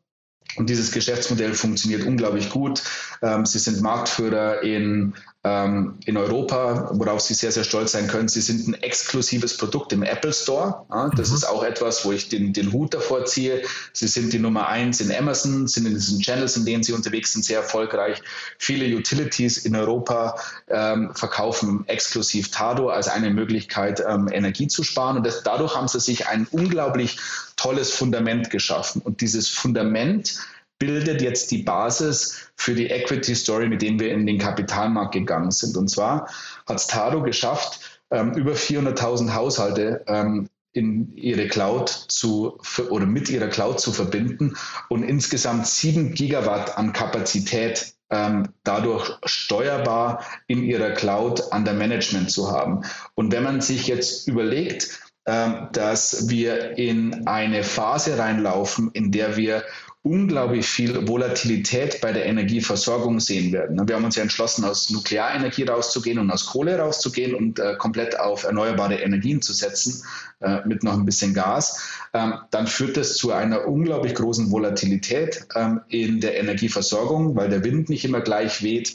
Und 0.57 0.69
dieses 0.69 0.93
Geschäftsmodell 0.93 1.55
funktioniert 1.55 2.05
unglaublich 2.05 2.51
gut. 2.51 2.83
Ähm, 3.23 3.47
sie 3.47 3.59
sind 3.59 3.81
Marktführer 3.81 4.63
in 4.63 5.15
ähm, 5.45 5.99
in 6.07 6.17
Europa, 6.17 6.89
worauf 6.95 7.21
Sie 7.21 7.35
sehr, 7.35 7.53
sehr 7.53 7.65
stolz 7.65 7.93
sein 7.93 8.09
können. 8.09 8.29
Sie 8.29 8.41
sind 8.41 8.67
ein 8.67 8.75
exklusives 8.83 9.59
Produkt 9.59 9.93
im 9.93 10.03
Apple 10.03 10.33
Store. 10.33 10.87
Ja, 10.91 11.11
das 11.11 11.29
mhm. 11.29 11.37
ist 11.37 11.45
auch 11.45 11.63
etwas, 11.63 12.05
wo 12.07 12.13
ich 12.13 12.31
den, 12.31 12.55
den 12.55 12.73
Hut 12.73 12.95
davor 12.95 13.27
ziehe. 13.27 13.63
Sie 13.93 14.09
sind 14.09 14.33
die 14.33 14.39
Nummer 14.39 14.69
eins 14.69 15.03
in 15.03 15.13
Amazon, 15.15 15.69
sind 15.69 15.87
in 15.87 15.95
diesen 15.95 16.21
Channels, 16.21 16.57
in 16.57 16.65
denen 16.65 16.83
Sie 16.83 16.93
unterwegs 16.93 17.35
sind, 17.35 17.45
sehr 17.45 17.59
erfolgreich. 17.59 18.23
Viele 18.59 18.97
Utilities 18.97 19.59
in 19.59 19.77
Europa 19.77 20.37
ähm, 20.69 21.15
verkaufen 21.15 21.85
exklusiv 21.89 22.51
Tado 22.51 22.89
als 22.89 23.09
eine 23.09 23.31
Möglichkeit, 23.31 24.03
ähm, 24.09 24.29
Energie 24.33 24.69
zu 24.69 24.83
sparen. 24.83 25.19
Und 25.19 25.27
das, 25.27 25.43
dadurch 25.43 25.77
haben 25.77 25.89
Sie 25.89 26.01
sich 26.01 26.27
ein 26.27 26.47
unglaublich 26.51 27.19
tolles 27.57 27.91
Fundament 27.91 28.49
geschaffen. 28.49 29.03
Und 29.03 29.21
dieses 29.21 29.49
Fundament 29.49 30.39
bildet 30.79 31.23
jetzt 31.23 31.51
die 31.51 31.63
Basis 31.63 32.51
für 32.57 32.75
die 32.75 32.87
Equity 32.87 33.35
Story, 33.35 33.69
mit 33.69 33.83
dem 33.83 33.99
wir 33.99 34.13
in 34.13 34.27
den 34.27 34.39
Kapitalmarkt 34.39 35.15
gegangen 35.15 35.51
sind. 35.51 35.77
Und 35.77 35.89
zwar 35.89 36.29
hat 36.67 36.81
Stado 36.81 37.23
geschafft, 37.23 38.01
ähm, 38.11 38.33
über 38.33 38.53
400.000 38.53 39.35
Haushalte 39.35 40.05
ähm, 40.07 40.49
in 40.73 41.17
ihre 41.17 41.47
Cloud 41.47 41.89
zu 41.89 42.59
oder 42.91 43.07
mit 43.07 43.31
ihrer 43.31 43.47
Cloud 43.47 43.81
zu 43.81 43.93
verbinden 43.93 44.57
und 44.89 45.05
insgesamt 45.05 45.67
sieben 45.67 46.15
Gigawatt 46.15 46.77
an 46.77 46.93
Kapazität 46.93 47.95
ähm, 48.11 48.49
dadurch 48.65 49.11
steuerbar 49.25 50.25
in 50.47 50.65
ihrer 50.65 50.91
Cloud 50.91 51.53
an 51.53 51.65
der 51.65 51.75
Management 51.75 52.31
zu 52.31 52.51
haben. 52.51 52.83
Und 53.15 53.33
wenn 53.33 53.45
man 53.45 53.61
sich 53.61 53.87
jetzt 53.87 54.29
überlegt, 54.29 55.01
ähm, 55.27 55.69
dass 55.73 56.29
wir 56.29 56.77
in 56.77 57.27
eine 57.27 57.63
Phase 57.65 58.19
reinlaufen, 58.19 58.91
in 58.93 59.11
der 59.11 59.37
wir 59.37 59.65
unglaublich 60.05 60.67
viel 60.67 61.09
Volatilität 61.09 62.03
bei 62.03 62.13
der 62.13 62.27
Energieversorgung 62.27 63.21
sehen 63.21 63.53
werden. 63.53 63.89
Wir 63.89 63.97
haben 63.97 64.05
uns 64.05 64.17
ja 64.17 64.23
entschlossen, 64.23 64.63
aus 64.67 64.91
Nuklearenergie 64.91 65.63
rauszugehen 65.63 66.19
und 66.19 66.31
aus 66.31 66.45
Kohle 66.45 66.79
rauszugehen 66.79 67.35
und 67.35 67.59
äh, 67.59 67.77
komplett 67.79 68.21
auf 68.21 68.45
erneuerbare 68.45 68.97
Energien 68.97 69.41
zu 69.41 69.55
setzen, 69.55 70.05
äh, 70.41 70.59
mit 70.67 70.83
noch 70.83 70.93
ein 70.93 71.07
bisschen 71.07 71.33
Gas. 71.33 71.81
Ähm, 72.13 72.35
dann 72.51 72.67
führt 72.67 72.99
das 72.99 73.17
zu 73.17 73.33
einer 73.33 73.67
unglaublich 73.67 74.15
großen 74.15 74.51
Volatilität 74.51 75.47
ähm, 75.55 75.81
in 75.89 76.21
der 76.21 76.39
Energieversorgung, 76.39 77.35
weil 77.35 77.49
der 77.49 77.65
Wind 77.65 77.89
nicht 77.89 78.05
immer 78.05 78.21
gleich 78.21 78.63
weht 78.63 78.95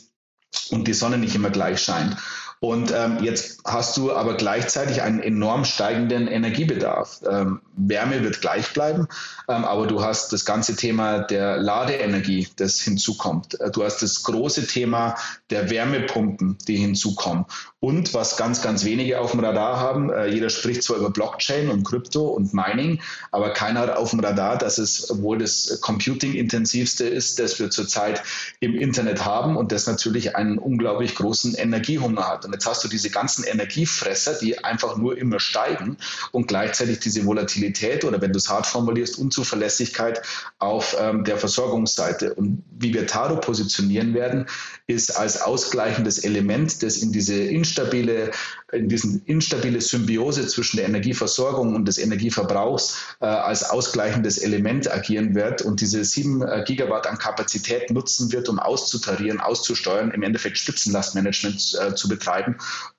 und 0.69 0.87
die 0.87 0.93
Sonne 0.93 1.17
nicht 1.17 1.33
immer 1.33 1.49
gleich 1.49 1.81
scheint. 1.81 2.17
Und 2.61 2.91
ähm, 2.93 3.19
jetzt 3.21 3.61
hast 3.65 3.95
du 3.95 4.11
aber 4.11 4.33
gleichzeitig 4.35 5.01
einen 5.01 5.21
enorm 5.21 5.63
steigenden 5.63 6.27
Energiebedarf. 6.27 7.21
Ähm, 7.29 7.61
Wärme 7.77 8.21
wird 8.21 8.41
gleich 8.41 8.73
bleiben, 8.73 9.07
ähm, 9.47 9.63
aber 9.63 9.87
du 9.87 10.03
hast 10.03 10.33
das 10.33 10.43
ganze 10.43 10.75
Thema 10.75 11.19
der 11.19 11.57
Ladeenergie, 11.57 12.49
das 12.57 12.81
hinzukommt. 12.81 13.57
Äh, 13.61 13.71
du 13.71 13.85
hast 13.85 14.01
das 14.01 14.23
große 14.23 14.67
Thema 14.67 15.15
der 15.49 15.69
Wärmepumpen, 15.69 16.57
die 16.67 16.75
hinzukommen. 16.75 17.45
Und 17.79 18.13
was 18.13 18.35
ganz, 18.35 18.61
ganz 18.61 18.83
wenige 18.83 19.21
auf 19.21 19.31
dem 19.31 19.39
Radar 19.39 19.79
haben, 19.79 20.11
äh, 20.11 20.27
jeder 20.27 20.49
spricht 20.49 20.83
zwar 20.83 20.97
über 20.97 21.11
Blockchain 21.11 21.69
und 21.69 21.85
Krypto 21.85 22.27
und 22.27 22.53
Mining, 22.53 23.01
aber 23.31 23.51
keiner 23.51 23.79
hat 23.79 23.95
auf 23.95 24.09
dem 24.09 24.19
Radar, 24.19 24.57
dass 24.57 24.79
es 24.79 25.21
wohl 25.21 25.37
das 25.37 25.79
Computing-intensivste 25.79 27.07
ist, 27.07 27.39
das 27.39 27.57
wir 27.57 27.69
zurzeit 27.69 28.21
im 28.59 28.75
Internet 28.75 29.23
haben 29.23 29.55
und 29.55 29.71
das 29.71 29.87
natürlich 29.87 30.35
einen 30.35 30.57
unglaublich 30.57 31.15
großen 31.15 31.55
Energiehunger 31.55 32.27
hat. 32.27 32.48
Und 32.49 32.53
jetzt 32.53 32.65
hast 32.65 32.83
du 32.83 32.87
diese 32.87 33.11
ganzen 33.11 33.43
Energiefresser, 33.43 34.33
die 34.33 34.63
einfach 34.63 34.97
nur 34.97 35.15
immer 35.19 35.39
steigen 35.39 35.97
und 36.31 36.47
gleichzeitig 36.47 36.97
diese 36.97 37.23
Volatilität 37.23 38.03
oder 38.03 38.19
wenn 38.23 38.33
du 38.33 38.39
es 38.39 38.49
hart 38.49 38.65
formulierst, 38.65 39.19
Unzuverlässigkeit 39.19 40.23
auf 40.57 40.97
ähm, 40.99 41.23
der 41.25 41.37
Versorgungsseite. 41.37 42.33
Und 42.33 42.63
wie 42.71 42.91
wir 42.91 43.05
Taro 43.05 43.39
positionieren 43.39 44.15
werden, 44.15 44.47
ist 44.87 45.15
als 45.15 45.43
ausgleichendes 45.43 46.17
Element, 46.17 46.81
das 46.81 46.97
in 46.97 47.11
diese 47.11 47.35
instabile, 47.35 48.31
in 48.71 48.89
diesen 48.89 49.21
instabile 49.25 49.79
Symbiose 49.79 50.47
zwischen 50.47 50.77
der 50.77 50.87
Energieversorgung 50.87 51.75
und 51.75 51.87
des 51.87 51.99
Energieverbrauchs 51.99 52.97
äh, 53.21 53.25
als 53.27 53.69
ausgleichendes 53.69 54.39
Element 54.39 54.91
agieren 54.91 55.35
wird 55.35 55.61
und 55.61 55.81
diese 55.81 56.03
sieben 56.03 56.41
äh, 56.41 56.63
Gigawatt 56.65 57.05
an 57.05 57.19
Kapazität 57.19 57.91
nutzen 57.91 58.31
wird, 58.31 58.49
um 58.49 58.57
auszutarieren, 58.57 59.39
auszusteuern, 59.39 60.09
im 60.09 60.23
Endeffekt 60.23 60.57
Spitzenlastmanagement 60.57 61.77
äh, 61.79 61.93
zu 61.93 62.09
betreiben 62.09 62.38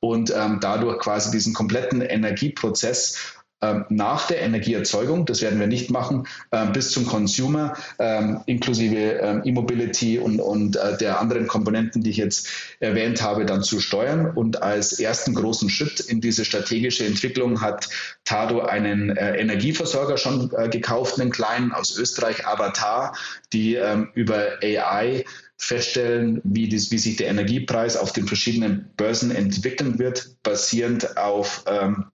und 0.01 0.33
ähm, 0.37 0.59
dadurch 0.61 0.99
quasi 0.99 1.31
diesen 1.31 1.55
kompletten 1.55 2.01
Energieprozess 2.01 3.40
nach 3.89 4.27
der 4.27 4.41
Energieerzeugung, 4.41 5.27
das 5.27 5.43
werden 5.43 5.61
wir 5.61 5.67
nicht 5.67 5.91
machen, 5.91 6.27
ähm, 6.51 6.73
bis 6.73 6.93
zum 6.93 7.07
Consumer, 7.07 7.75
ähm, 7.99 8.41
inklusive 8.47 9.43
E-Mobility 9.45 10.19
und, 10.19 10.41
und 10.41 10.77
äh, 10.77 10.97
der 10.97 11.21
anderen 11.21 11.47
Komponenten, 11.47 12.03
die 12.03 12.11
ich 12.11 12.17
jetzt 12.17 12.49
erwähnt 12.81 13.23
habe, 13.23 13.45
dann 13.45 13.63
zu 13.63 13.81
steuern. 13.81 14.31
Und 14.35 14.63
als 14.63 14.99
ersten 14.99 15.35
großen 15.35 15.69
Schritt 15.69 16.01
in 16.01 16.21
diese 16.21 16.45
strategische 16.45 17.05
Entwicklung 17.05 17.61
hat 17.61 17.89
Tado 18.25 18.61
einen 18.61 19.11
äh, 19.11 19.37
Energieversorger 19.37 20.17
schon 20.17 20.51
äh, 20.57 20.69
gekauft, 20.69 21.21
einen 21.21 21.31
kleinen 21.31 21.73
aus 21.73 21.97
Österreich, 21.97 22.47
Avatar, 22.47 23.15
die 23.53 23.79
über 24.15 24.59
AI 24.63 25.25
feststellen, 25.57 26.41
wie, 26.45 26.69
dies, 26.69 26.91
wie 26.91 26.99
sich 26.99 27.17
der 27.17 27.29
Energiepreis 27.29 27.97
auf 27.97 28.13
den 28.13 28.27
verschiedenen 28.27 28.91
Börsen 28.97 29.31
entwickeln 29.31 29.99
wird, 29.99 30.37
basierend 30.43 31.19
auf 31.19 31.65
ähm, 31.67 32.07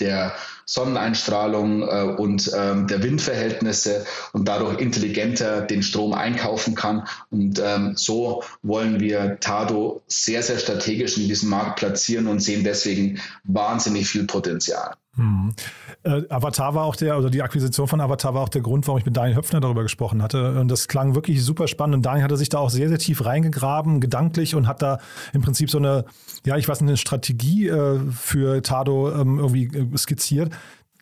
der 0.00 0.34
Sonneneinstrahlung 0.66 1.82
äh, 1.82 2.02
und 2.16 2.50
ähm, 2.56 2.86
der 2.86 3.02
Windverhältnisse 3.02 4.06
und 4.32 4.48
dadurch 4.48 4.80
intelligenter 4.80 5.62
den 5.62 5.82
Strom 5.82 6.14
einkaufen 6.14 6.74
kann. 6.74 7.06
Und 7.30 7.60
ähm, 7.62 7.94
so 7.96 8.42
wollen 8.62 9.00
wir 9.00 9.38
Tado 9.40 10.02
sehr, 10.06 10.42
sehr 10.42 10.58
strategisch 10.58 11.18
in 11.18 11.28
diesem 11.28 11.50
Markt 11.50 11.76
platzieren 11.76 12.26
und 12.26 12.40
sehen 12.40 12.64
deswegen 12.64 13.20
wahnsinnig 13.44 14.08
viel 14.08 14.24
Potenzial. 14.24 14.94
Hm. 15.16 15.54
Äh, 16.02 16.22
Avatar 16.28 16.74
war 16.74 16.84
auch 16.84 16.96
der, 16.96 17.18
oder 17.18 17.30
die 17.30 17.42
Akquisition 17.42 17.86
von 17.86 18.00
Avatar 18.00 18.34
war 18.34 18.42
auch 18.42 18.48
der 18.48 18.62
Grund, 18.62 18.86
warum 18.86 18.98
ich 18.98 19.06
mit 19.06 19.16
Daniel 19.16 19.36
Höpfner 19.36 19.60
darüber 19.60 19.82
gesprochen 19.82 20.22
hatte. 20.22 20.58
Und 20.58 20.68
das 20.68 20.88
klang 20.88 21.14
wirklich 21.14 21.44
super 21.44 21.68
spannend. 21.68 21.96
Und 21.96 22.02
Daniel 22.02 22.24
hatte 22.24 22.36
sich 22.36 22.48
da 22.48 22.58
auch 22.58 22.70
sehr, 22.70 22.88
sehr 22.88 22.98
tief 22.98 23.24
reingegraben, 23.24 24.00
gedanklich 24.00 24.54
und 24.54 24.66
hat 24.66 24.82
da 24.82 24.98
im 25.32 25.42
Prinzip 25.42 25.70
so 25.70 25.78
eine, 25.78 26.04
ja, 26.44 26.56
ich 26.56 26.68
weiß 26.68 26.80
nicht, 26.80 26.88
eine 26.88 26.96
Strategie 26.96 27.68
äh, 27.68 28.00
für 28.10 28.62
Tado 28.62 29.12
ähm, 29.12 29.38
irgendwie 29.38 29.66
äh, 29.66 29.96
skizziert, 29.96 30.50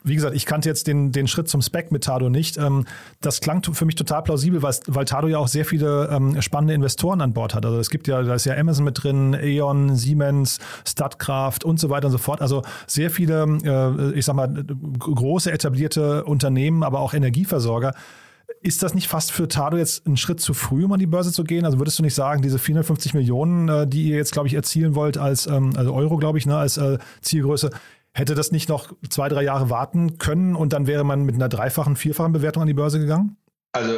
wie 0.04 0.14
gesagt, 0.14 0.34
ich 0.34 0.46
kannte 0.46 0.68
jetzt 0.68 0.86
den, 0.86 1.12
den 1.12 1.28
Schritt 1.28 1.48
zum 1.48 1.62
Spec 1.62 1.92
mit 1.92 2.04
Tado 2.04 2.28
nicht. 2.28 2.56
Ähm, 2.58 2.84
das 3.20 3.40
klang 3.40 3.62
für 3.62 3.84
mich 3.84 3.94
total 3.94 4.22
plausibel, 4.22 4.62
weil, 4.62 4.74
weil 4.86 5.04
Tado 5.04 5.28
ja 5.28 5.38
auch 5.38 5.48
sehr 5.48 5.64
viele 5.64 6.08
ähm, 6.10 6.40
spannende 6.42 6.74
Investoren 6.74 7.20
an 7.20 7.32
Bord 7.32 7.54
hat. 7.54 7.64
Also 7.64 7.78
es 7.78 7.90
gibt 7.90 8.08
ja, 8.08 8.22
da 8.22 8.34
ist 8.34 8.44
ja 8.44 8.56
Amazon 8.56 8.84
mit 8.84 9.02
drin, 9.02 9.36
E.ON, 9.40 9.96
Siemens, 9.96 10.58
Statkraft 10.86 11.64
und 11.64 11.78
so 11.78 11.90
weiter 11.90 12.06
und 12.06 12.12
so 12.12 12.18
fort. 12.18 12.40
Also 12.40 12.62
sehr 12.86 13.10
viele, 13.10 13.44
äh, 13.64 14.18
ich 14.18 14.24
sag 14.24 14.34
mal, 14.34 14.48
große 14.98 15.50
etablierte 15.52 16.24
Unternehmen, 16.24 16.82
aber 16.82 17.00
auch 17.00 17.14
Energieversorger. 17.14 17.94
Ist 18.60 18.82
das 18.82 18.94
nicht 18.94 19.08
fast 19.08 19.32
für 19.32 19.48
Tado 19.48 19.76
jetzt 19.76 20.06
ein 20.06 20.16
Schritt 20.16 20.40
zu 20.40 20.54
früh, 20.54 20.84
um 20.84 20.92
an 20.92 21.00
die 21.00 21.06
Börse 21.06 21.32
zu 21.32 21.42
gehen? 21.42 21.64
Also 21.64 21.78
würdest 21.78 21.98
du 21.98 22.02
nicht 22.02 22.14
sagen, 22.14 22.42
diese 22.42 22.58
450 22.58 23.14
Millionen, 23.14 23.68
äh, 23.68 23.86
die 23.86 24.04
ihr 24.04 24.16
jetzt, 24.16 24.32
glaube 24.32 24.48
ich, 24.48 24.54
erzielen 24.54 24.94
wollt, 24.94 25.18
als 25.18 25.46
ähm, 25.46 25.72
also 25.76 25.92
Euro, 25.94 26.16
glaube 26.16 26.38
ich, 26.38 26.46
ne, 26.46 26.56
als 26.56 26.76
äh, 26.76 26.98
Zielgröße, 27.20 27.70
Hätte 28.14 28.34
das 28.34 28.52
nicht 28.52 28.68
noch 28.68 28.92
zwei, 29.08 29.28
drei 29.28 29.42
Jahre 29.42 29.70
warten 29.70 30.18
können 30.18 30.54
und 30.54 30.72
dann 30.72 30.86
wäre 30.86 31.04
man 31.04 31.22
mit 31.22 31.34
einer 31.34 31.48
dreifachen, 31.48 31.96
vierfachen 31.96 32.32
Bewertung 32.32 32.62
an 32.62 32.66
die 32.66 32.74
Börse 32.74 32.98
gegangen? 32.98 33.36
Also 33.72 33.94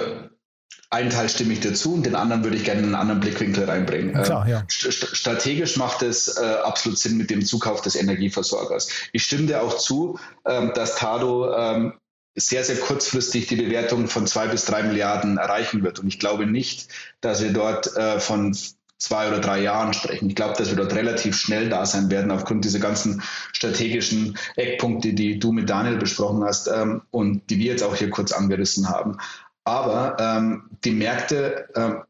einen 0.90 1.10
Teil 1.10 1.28
stimme 1.28 1.52
ich 1.52 1.60
dazu 1.60 1.94
und 1.94 2.06
den 2.06 2.14
anderen 2.14 2.44
würde 2.44 2.56
ich 2.56 2.62
gerne 2.62 2.80
in 2.80 2.86
einen 2.86 2.94
anderen 2.94 3.20
Blickwinkel 3.20 3.64
reinbringen. 3.64 4.14
Klar, 4.22 4.48
ja. 4.48 4.64
Strategisch 4.68 5.76
macht 5.76 6.02
es 6.02 6.36
äh, 6.36 6.44
absolut 6.62 6.98
Sinn 6.98 7.16
mit 7.16 7.30
dem 7.30 7.44
Zukauf 7.44 7.82
des 7.82 7.96
Energieversorgers. 7.96 8.88
Ich 9.12 9.24
stimme 9.24 9.46
dir 9.46 9.62
auch 9.62 9.76
zu, 9.76 10.20
ähm, 10.46 10.70
dass 10.74 10.94
Tado 10.94 11.52
ähm, 11.52 11.94
sehr, 12.36 12.62
sehr 12.62 12.76
kurzfristig 12.76 13.48
die 13.48 13.56
Bewertung 13.56 14.06
von 14.06 14.26
zwei 14.26 14.46
bis 14.46 14.64
drei 14.64 14.84
Milliarden 14.84 15.38
erreichen 15.38 15.82
wird. 15.82 15.98
Und 15.98 16.06
ich 16.06 16.20
glaube 16.20 16.46
nicht, 16.46 16.88
dass 17.20 17.42
wir 17.42 17.52
dort 17.52 17.96
äh, 17.96 18.20
von 18.20 18.56
zwei 18.98 19.28
oder 19.28 19.40
drei 19.40 19.60
Jahren 19.60 19.92
sprechen. 19.92 20.28
Ich 20.28 20.36
glaube, 20.36 20.54
dass 20.56 20.68
wir 20.68 20.76
dort 20.76 20.94
relativ 20.94 21.36
schnell 21.36 21.68
da 21.68 21.84
sein 21.84 22.10
werden, 22.10 22.30
aufgrund 22.30 22.64
dieser 22.64 22.78
ganzen 22.78 23.22
strategischen 23.52 24.38
Eckpunkte, 24.56 25.12
die 25.12 25.38
du 25.38 25.52
mit 25.52 25.68
Daniel 25.68 25.96
besprochen 25.96 26.44
hast 26.44 26.68
ähm, 26.68 27.02
und 27.10 27.50
die 27.50 27.58
wir 27.58 27.72
jetzt 27.72 27.82
auch 27.82 27.96
hier 27.96 28.10
kurz 28.10 28.32
angerissen 28.32 28.88
haben. 28.88 29.18
Aber 29.64 30.16
ähm, 30.20 30.70
die 30.84 30.92
Märkte, 30.92 31.68
ähm, 31.74 32.02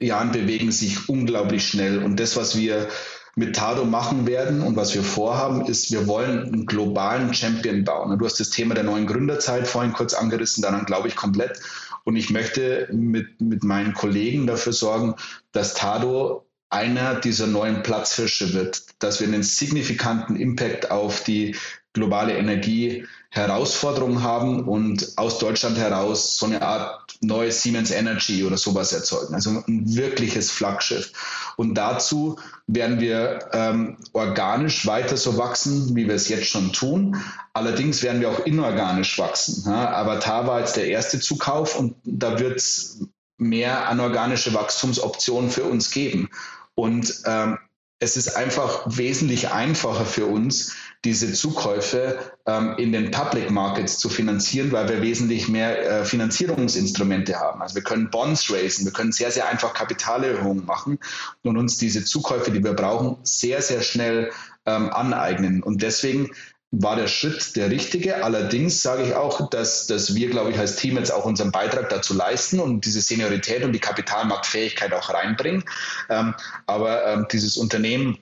Jan, 0.00 0.32
bewegen 0.32 0.72
sich 0.72 1.08
unglaublich 1.08 1.66
schnell. 1.66 2.02
Und 2.02 2.20
das, 2.20 2.36
was 2.36 2.56
wir 2.56 2.88
mit 3.36 3.54
Tado 3.54 3.84
machen 3.84 4.26
werden 4.26 4.62
und 4.62 4.76
was 4.76 4.94
wir 4.94 5.02
vorhaben, 5.02 5.66
ist, 5.66 5.92
wir 5.92 6.06
wollen 6.06 6.44
einen 6.44 6.66
globalen 6.66 7.32
Champion 7.34 7.84
bauen. 7.84 8.18
Du 8.18 8.24
hast 8.24 8.40
das 8.40 8.50
Thema 8.50 8.74
der 8.74 8.84
neuen 8.84 9.06
Gründerzeit 9.06 9.68
vorhin 9.68 9.92
kurz 9.92 10.14
angerissen, 10.14 10.62
daran 10.62 10.86
glaube 10.86 11.08
ich 11.08 11.16
komplett. 11.16 11.60
Und 12.06 12.14
ich 12.14 12.30
möchte 12.30 12.88
mit, 12.92 13.40
mit 13.40 13.64
meinen 13.64 13.92
Kollegen 13.92 14.46
dafür 14.46 14.72
sorgen, 14.72 15.16
dass 15.50 15.74
Tado 15.74 16.45
einer 16.70 17.16
dieser 17.16 17.46
neuen 17.46 17.82
Platzhirsche 17.82 18.52
wird, 18.52 18.82
dass 18.98 19.20
wir 19.20 19.28
einen 19.28 19.42
signifikanten 19.42 20.36
Impact 20.36 20.90
auf 20.90 21.22
die 21.22 21.54
globale 21.96 22.36
Energieherausforderung 22.36 24.22
haben 24.22 24.68
und 24.68 25.12
aus 25.16 25.38
Deutschland 25.38 25.78
heraus 25.78 26.36
so 26.36 26.46
eine 26.46 26.62
Art 26.62 27.16
neues 27.22 27.62
Siemens 27.62 27.90
Energy 27.90 28.44
oder 28.44 28.58
sowas 28.58 28.92
erzeugen. 28.92 29.34
Also 29.34 29.62
ein 29.66 29.96
wirkliches 29.96 30.50
Flaggschiff. 30.50 31.12
Und 31.56 31.74
dazu 31.74 32.38
werden 32.66 33.00
wir 33.00 33.48
ähm, 33.52 33.96
organisch 34.12 34.86
weiter 34.86 35.16
so 35.16 35.38
wachsen, 35.38 35.96
wie 35.96 36.06
wir 36.06 36.14
es 36.14 36.28
jetzt 36.28 36.48
schon 36.48 36.72
tun. 36.72 37.16
Allerdings 37.54 38.02
werden 38.02 38.20
wir 38.20 38.28
auch 38.28 38.44
inorganisch 38.44 39.18
wachsen. 39.18 39.62
Ja, 39.64 39.96
Avatar 39.96 40.46
war 40.46 40.60
jetzt 40.60 40.76
der 40.76 40.88
erste 40.88 41.18
Zukauf 41.18 41.78
und 41.78 41.96
da 42.04 42.38
wird 42.38 42.58
es 42.58 43.00
mehr 43.38 43.88
anorganische 43.88 44.54
Wachstumsoptionen 44.54 45.50
für 45.50 45.64
uns 45.64 45.90
geben. 45.90 46.28
Und 46.74 47.22
ähm, 47.26 47.58
es 47.98 48.16
ist 48.16 48.36
einfach 48.36 48.82
wesentlich 48.86 49.50
einfacher 49.50 50.04
für 50.04 50.26
uns, 50.26 50.74
diese 51.04 51.32
Zukäufe 51.32 52.18
ähm, 52.44 52.74
in 52.76 52.92
den 52.92 53.10
Public 53.10 53.50
Markets 53.50 53.98
zu 53.98 54.10
finanzieren, 54.10 54.72
weil 54.72 54.88
wir 54.88 55.00
wesentlich 55.00 55.48
mehr 55.48 56.00
äh, 56.00 56.04
Finanzierungsinstrumente 56.04 57.38
haben. 57.38 57.62
Also 57.62 57.76
wir 57.76 57.82
können 57.82 58.10
Bonds 58.10 58.52
raisen, 58.52 58.84
wir 58.84 58.92
können 58.92 59.12
sehr, 59.12 59.30
sehr 59.30 59.48
einfach 59.48 59.72
Kapitalerhöhungen 59.72 60.66
machen 60.66 60.98
und 61.42 61.56
uns 61.56 61.78
diese 61.78 62.04
Zukäufe, 62.04 62.50
die 62.50 62.62
wir 62.62 62.74
brauchen, 62.74 63.16
sehr, 63.22 63.62
sehr 63.62 63.80
schnell 63.80 64.30
ähm, 64.66 64.90
aneignen. 64.90 65.62
Und 65.62 65.80
deswegen 65.80 66.30
war 66.78 66.96
der 66.96 67.06
Schritt 67.06 67.56
der 67.56 67.70
richtige. 67.70 68.22
Allerdings 68.22 68.82
sage 68.82 69.02
ich 69.04 69.14
auch, 69.14 69.48
dass, 69.50 69.86
dass 69.86 70.14
wir, 70.14 70.28
glaube 70.28 70.50
ich, 70.50 70.58
als 70.58 70.76
Team 70.76 70.96
jetzt 70.96 71.12
auch 71.12 71.24
unseren 71.24 71.52
Beitrag 71.52 71.88
dazu 71.88 72.14
leisten 72.14 72.60
und 72.60 72.84
diese 72.84 73.00
Seniorität 73.00 73.64
und 73.64 73.72
die 73.72 73.78
Kapitalmarktfähigkeit 73.78 74.92
auch 74.92 75.12
reinbringen. 75.12 75.64
Ähm, 76.10 76.34
aber 76.66 77.06
ähm, 77.06 77.26
dieses 77.30 77.56
Unternehmen 77.56 78.18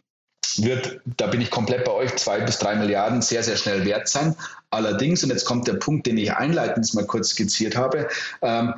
wird, 0.56 1.00
da 1.16 1.26
bin 1.26 1.40
ich 1.40 1.50
komplett 1.50 1.84
bei 1.84 1.92
euch, 1.92 2.14
zwei 2.16 2.40
bis 2.40 2.58
drei 2.58 2.76
Milliarden 2.76 3.22
sehr, 3.22 3.42
sehr 3.42 3.56
schnell 3.56 3.84
wert 3.84 4.08
sein. 4.08 4.36
Allerdings, 4.70 5.24
und 5.24 5.30
jetzt 5.30 5.44
kommt 5.44 5.66
der 5.66 5.74
Punkt, 5.74 6.06
den 6.06 6.18
ich 6.18 6.32
einleitend 6.32 6.92
mal 6.94 7.06
kurz 7.06 7.30
skizziert 7.30 7.76
habe, 7.76 8.08
ähm, 8.42 8.74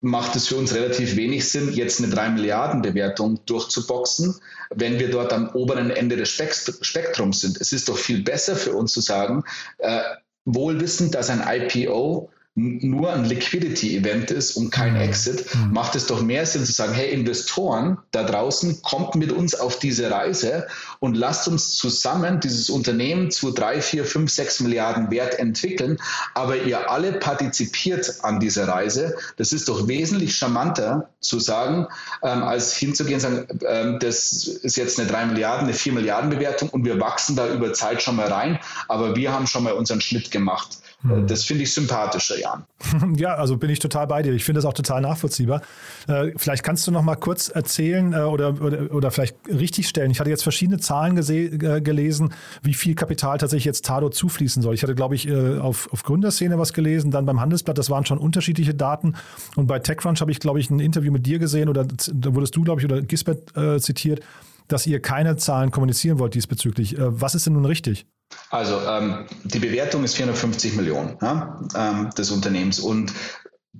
macht 0.00 0.36
es 0.36 0.46
für 0.46 0.56
uns 0.56 0.74
relativ 0.74 1.16
wenig 1.16 1.48
Sinn, 1.48 1.72
jetzt 1.72 2.00
eine 2.00 2.12
3 2.12 2.30
Milliarden 2.30 2.82
Bewertung 2.82 3.40
durchzuboxen, 3.46 4.36
wenn 4.70 4.98
wir 4.98 5.10
dort 5.10 5.32
am 5.32 5.48
oberen 5.50 5.90
Ende 5.90 6.16
des 6.16 6.30
Spektrums 6.30 7.40
sind. 7.40 7.60
Es 7.60 7.72
ist 7.72 7.88
doch 7.88 7.98
viel 7.98 8.22
besser 8.22 8.54
für 8.54 8.74
uns 8.74 8.92
zu 8.92 9.00
sagen, 9.00 9.44
äh, 9.78 10.02
wohl 10.44 10.80
wissend, 10.80 11.14
dass 11.14 11.30
ein 11.30 11.42
IPO 11.46 12.30
nur 12.58 13.12
ein 13.12 13.24
Liquidity-Event 13.24 14.32
ist 14.32 14.56
und 14.56 14.70
kein 14.70 14.94
mhm. 14.94 15.00
Exit, 15.00 15.44
mhm. 15.54 15.72
macht 15.72 15.94
es 15.94 16.06
doch 16.06 16.22
mehr 16.22 16.44
Sinn 16.44 16.64
zu 16.64 16.72
sagen, 16.72 16.92
hey, 16.92 17.10
Investoren 17.10 17.98
da 18.10 18.24
draußen, 18.24 18.82
kommt 18.82 19.14
mit 19.14 19.30
uns 19.30 19.54
auf 19.54 19.78
diese 19.78 20.10
Reise 20.10 20.66
und 20.98 21.16
lasst 21.16 21.46
uns 21.46 21.76
zusammen 21.76 22.40
dieses 22.40 22.68
Unternehmen 22.68 23.30
zu 23.30 23.52
drei, 23.52 23.80
vier, 23.80 24.04
fünf, 24.04 24.30
sechs 24.30 24.58
Milliarden 24.60 25.10
Wert 25.10 25.38
entwickeln, 25.38 25.98
aber 26.34 26.56
ihr 26.56 26.90
alle 26.90 27.12
partizipiert 27.12 28.16
an 28.22 28.40
dieser 28.40 28.66
Reise. 28.66 29.16
Das 29.36 29.52
ist 29.52 29.68
doch 29.68 29.86
wesentlich 29.86 30.36
charmanter 30.36 31.10
zu 31.20 31.38
sagen, 31.38 31.86
ähm, 32.24 32.42
als 32.42 32.74
hinzugehen 32.74 33.16
und 33.16 33.20
sagen, 33.20 33.46
ähm, 33.68 33.98
das 34.00 34.32
ist 34.48 34.76
jetzt 34.76 34.98
eine 34.98 35.08
drei 35.08 35.26
Milliarden, 35.26 35.68
eine 35.68 35.76
vier 35.76 35.92
Milliarden 35.92 36.30
Bewertung 36.30 36.70
und 36.70 36.84
wir 36.84 36.98
wachsen 36.98 37.36
da 37.36 37.48
über 37.48 37.72
Zeit 37.72 38.02
schon 38.02 38.16
mal 38.16 38.28
rein, 38.28 38.58
aber 38.88 39.14
wir 39.14 39.32
haben 39.32 39.46
schon 39.46 39.62
mal 39.62 39.74
unseren 39.74 40.00
Schnitt 40.00 40.32
gemacht. 40.32 40.78
Hm. 41.02 41.28
Das 41.28 41.44
finde 41.44 41.62
ich 41.62 41.72
sympathischer, 41.72 42.38
Jan. 42.38 42.64
Ja, 43.16 43.34
also 43.34 43.56
bin 43.56 43.70
ich 43.70 43.78
total 43.78 44.06
bei 44.08 44.22
dir. 44.22 44.32
Ich 44.32 44.44
finde 44.44 44.58
das 44.58 44.64
auch 44.64 44.74
total 44.74 45.00
nachvollziehbar. 45.00 45.62
Äh, 46.08 46.32
vielleicht 46.36 46.64
kannst 46.64 46.86
du 46.86 46.90
noch 46.90 47.02
mal 47.02 47.14
kurz 47.14 47.48
erzählen 47.48 48.12
äh, 48.12 48.18
oder, 48.18 48.60
oder, 48.60 48.92
oder 48.92 49.10
vielleicht 49.12 49.36
richtigstellen. 49.48 50.10
Ich 50.10 50.18
hatte 50.18 50.30
jetzt 50.30 50.42
verschiedene 50.42 50.78
Zahlen 50.78 51.16
äh, 51.16 51.80
gelesen, 51.80 52.34
wie 52.62 52.74
viel 52.74 52.96
Kapital 52.96 53.38
tatsächlich 53.38 53.64
jetzt 53.64 53.84
Tado 53.84 54.08
zufließen 54.08 54.60
soll. 54.60 54.74
Ich 54.74 54.82
hatte, 54.82 54.96
glaube 54.96 55.14
ich, 55.14 55.30
auf, 55.30 55.92
auf 55.92 56.02
Gründerszene 56.02 56.58
was 56.58 56.72
gelesen, 56.72 57.10
dann 57.10 57.26
beim 57.26 57.40
Handelsblatt, 57.40 57.78
das 57.78 57.90
waren 57.90 58.04
schon 58.04 58.18
unterschiedliche 58.18 58.74
Daten. 58.74 59.14
Und 59.56 59.66
bei 59.66 59.78
TechCrunch 59.78 60.20
habe 60.20 60.30
ich, 60.30 60.40
glaube 60.40 60.58
ich, 60.58 60.70
ein 60.70 60.80
Interview 60.80 61.12
mit 61.12 61.26
dir 61.26 61.38
gesehen 61.38 61.68
oder 61.68 61.84
da 61.84 62.34
wurdest 62.34 62.56
du, 62.56 62.62
glaube 62.62 62.80
ich, 62.80 62.84
oder 62.84 63.02
Gisbert 63.02 63.56
äh, 63.56 63.78
zitiert, 63.78 64.20
dass 64.66 64.86
ihr 64.86 65.00
keine 65.00 65.36
Zahlen 65.36 65.70
kommunizieren 65.70 66.18
wollt 66.18 66.34
diesbezüglich. 66.34 66.96
was 66.98 67.34
ist 67.34 67.46
denn 67.46 67.54
nun 67.54 67.64
richtig? 67.64 68.06
Also 68.50 68.80
ähm, 68.80 69.26
die 69.44 69.58
Bewertung 69.58 70.04
ist 70.04 70.16
450 70.16 70.74
Millionen 70.76 71.18
ja, 71.20 71.60
ähm, 71.74 72.10
des 72.10 72.30
Unternehmens. 72.30 72.80
Und 72.80 73.12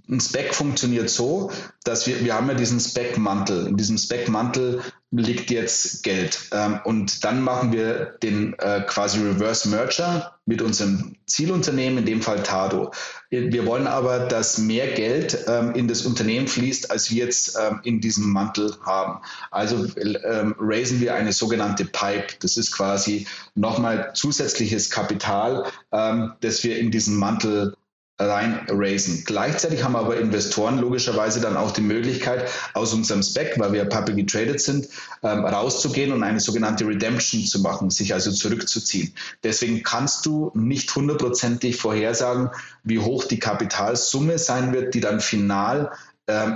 ein 0.09 0.21
Spec 0.21 0.55
funktioniert 0.55 1.11
so, 1.11 1.51
dass 1.85 2.07
wir, 2.07 2.25
wir 2.25 2.35
haben 2.35 2.49
ja 2.49 2.55
diesen 2.55 2.81
Spec-Mantel. 2.81 3.66
In 3.66 3.77
diesem 3.77 3.99
Spec-Mantel 3.99 4.83
liegt 5.11 5.51
jetzt 5.51 6.03
Geld. 6.03 6.49
Ähm, 6.53 6.81
und 6.85 7.25
dann 7.25 7.42
machen 7.42 7.73
wir 7.73 8.16
den 8.23 8.55
äh, 8.59 8.83
quasi 8.87 9.21
Reverse 9.21 9.68
Merger 9.68 10.38
mit 10.47 10.62
unserem 10.62 11.16
Zielunternehmen, 11.27 11.99
in 11.99 12.07
dem 12.07 12.23
Fall 12.23 12.42
Tado. 12.42 12.90
Wir 13.31 13.66
wollen 13.66 13.87
aber, 13.87 14.21
dass 14.21 14.57
mehr 14.57 14.92
Geld 14.92 15.44
ähm, 15.47 15.75
in 15.75 15.88
das 15.88 16.07
Unternehmen 16.07 16.49
fließt, 16.49 16.90
als 16.90 17.11
wir 17.11 17.25
jetzt 17.25 17.59
ähm, 17.61 17.81
in 17.85 18.01
diesem 18.01 18.31
Mantel 18.31 18.75
haben. 18.85 19.21
Also 19.51 19.87
ähm, 19.97 20.55
raisen 20.59 21.01
wir 21.01 21.14
eine 21.14 21.33
sogenannte 21.33 21.85
Pipe. 21.85 22.35
Das 22.40 22.57
ist 22.57 22.73
quasi 22.73 23.27
nochmal 23.55 24.12
zusätzliches 24.14 24.88
Kapital, 24.88 25.66
ähm, 25.92 26.33
das 26.40 26.64
wir 26.64 26.79
in 26.79 26.90
diesen 26.90 27.16
Mantel 27.16 27.75
rein 28.18 28.66
raisen. 28.68 29.22
Gleichzeitig 29.24 29.85
haben 29.85 29.94
aber 29.94 30.16
Investoren 30.16 30.78
logischerweise 30.78 31.40
dann 31.40 31.57
auch 31.57 31.70
die 31.70 31.81
Möglichkeit, 31.81 32.48
aus 32.74 32.92
unserem 32.92 33.22
Spec, 33.22 33.59
weil 33.59 33.72
wir 33.72 33.85
publicly 33.85 34.26
traded 34.26 34.61
sind, 34.61 34.88
ähm, 35.22 35.44
rauszugehen 35.44 36.12
und 36.12 36.24
eine 36.24 36.40
sogenannte 36.40 36.87
Redemption 36.87 37.44
zu 37.44 37.61
machen, 37.61 37.90
sich 37.90 38.14
also 38.14 38.33
zurückzuziehen. 38.33 39.14
Deswegen 39.44 39.83
kannst 39.83 40.26
du 40.26 40.50
nicht 40.54 40.94
hundertprozentig 40.94 41.76
vorhersagen, 41.76 42.50
wie 42.83 42.98
hoch 42.98 43.24
die 43.24 43.38
Kapitalsumme 43.38 44.38
sein 44.38 44.72
wird, 44.72 44.94
die 44.94 45.00
dann 45.00 45.20
final 45.20 45.92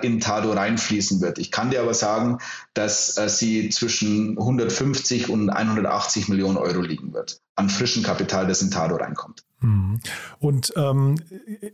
in 0.02 0.20
Tado 0.20 0.52
reinfließen 0.52 1.20
wird. 1.20 1.38
Ich 1.38 1.50
kann 1.50 1.70
dir 1.70 1.80
aber 1.80 1.94
sagen, 1.94 2.38
dass 2.74 3.16
äh, 3.16 3.28
sie 3.28 3.70
zwischen 3.70 4.38
150 4.38 5.30
und 5.30 5.50
180 5.50 6.28
Millionen 6.28 6.58
Euro 6.58 6.80
liegen 6.80 7.12
wird 7.12 7.40
an 7.54 7.68
frischem 7.68 8.02
Kapital, 8.02 8.46
das 8.46 8.62
in 8.62 8.70
Tado 8.70 8.96
reinkommt. 8.96 9.44
Mhm. 9.60 10.00
Und 10.38 10.72
ähm, 10.76 11.16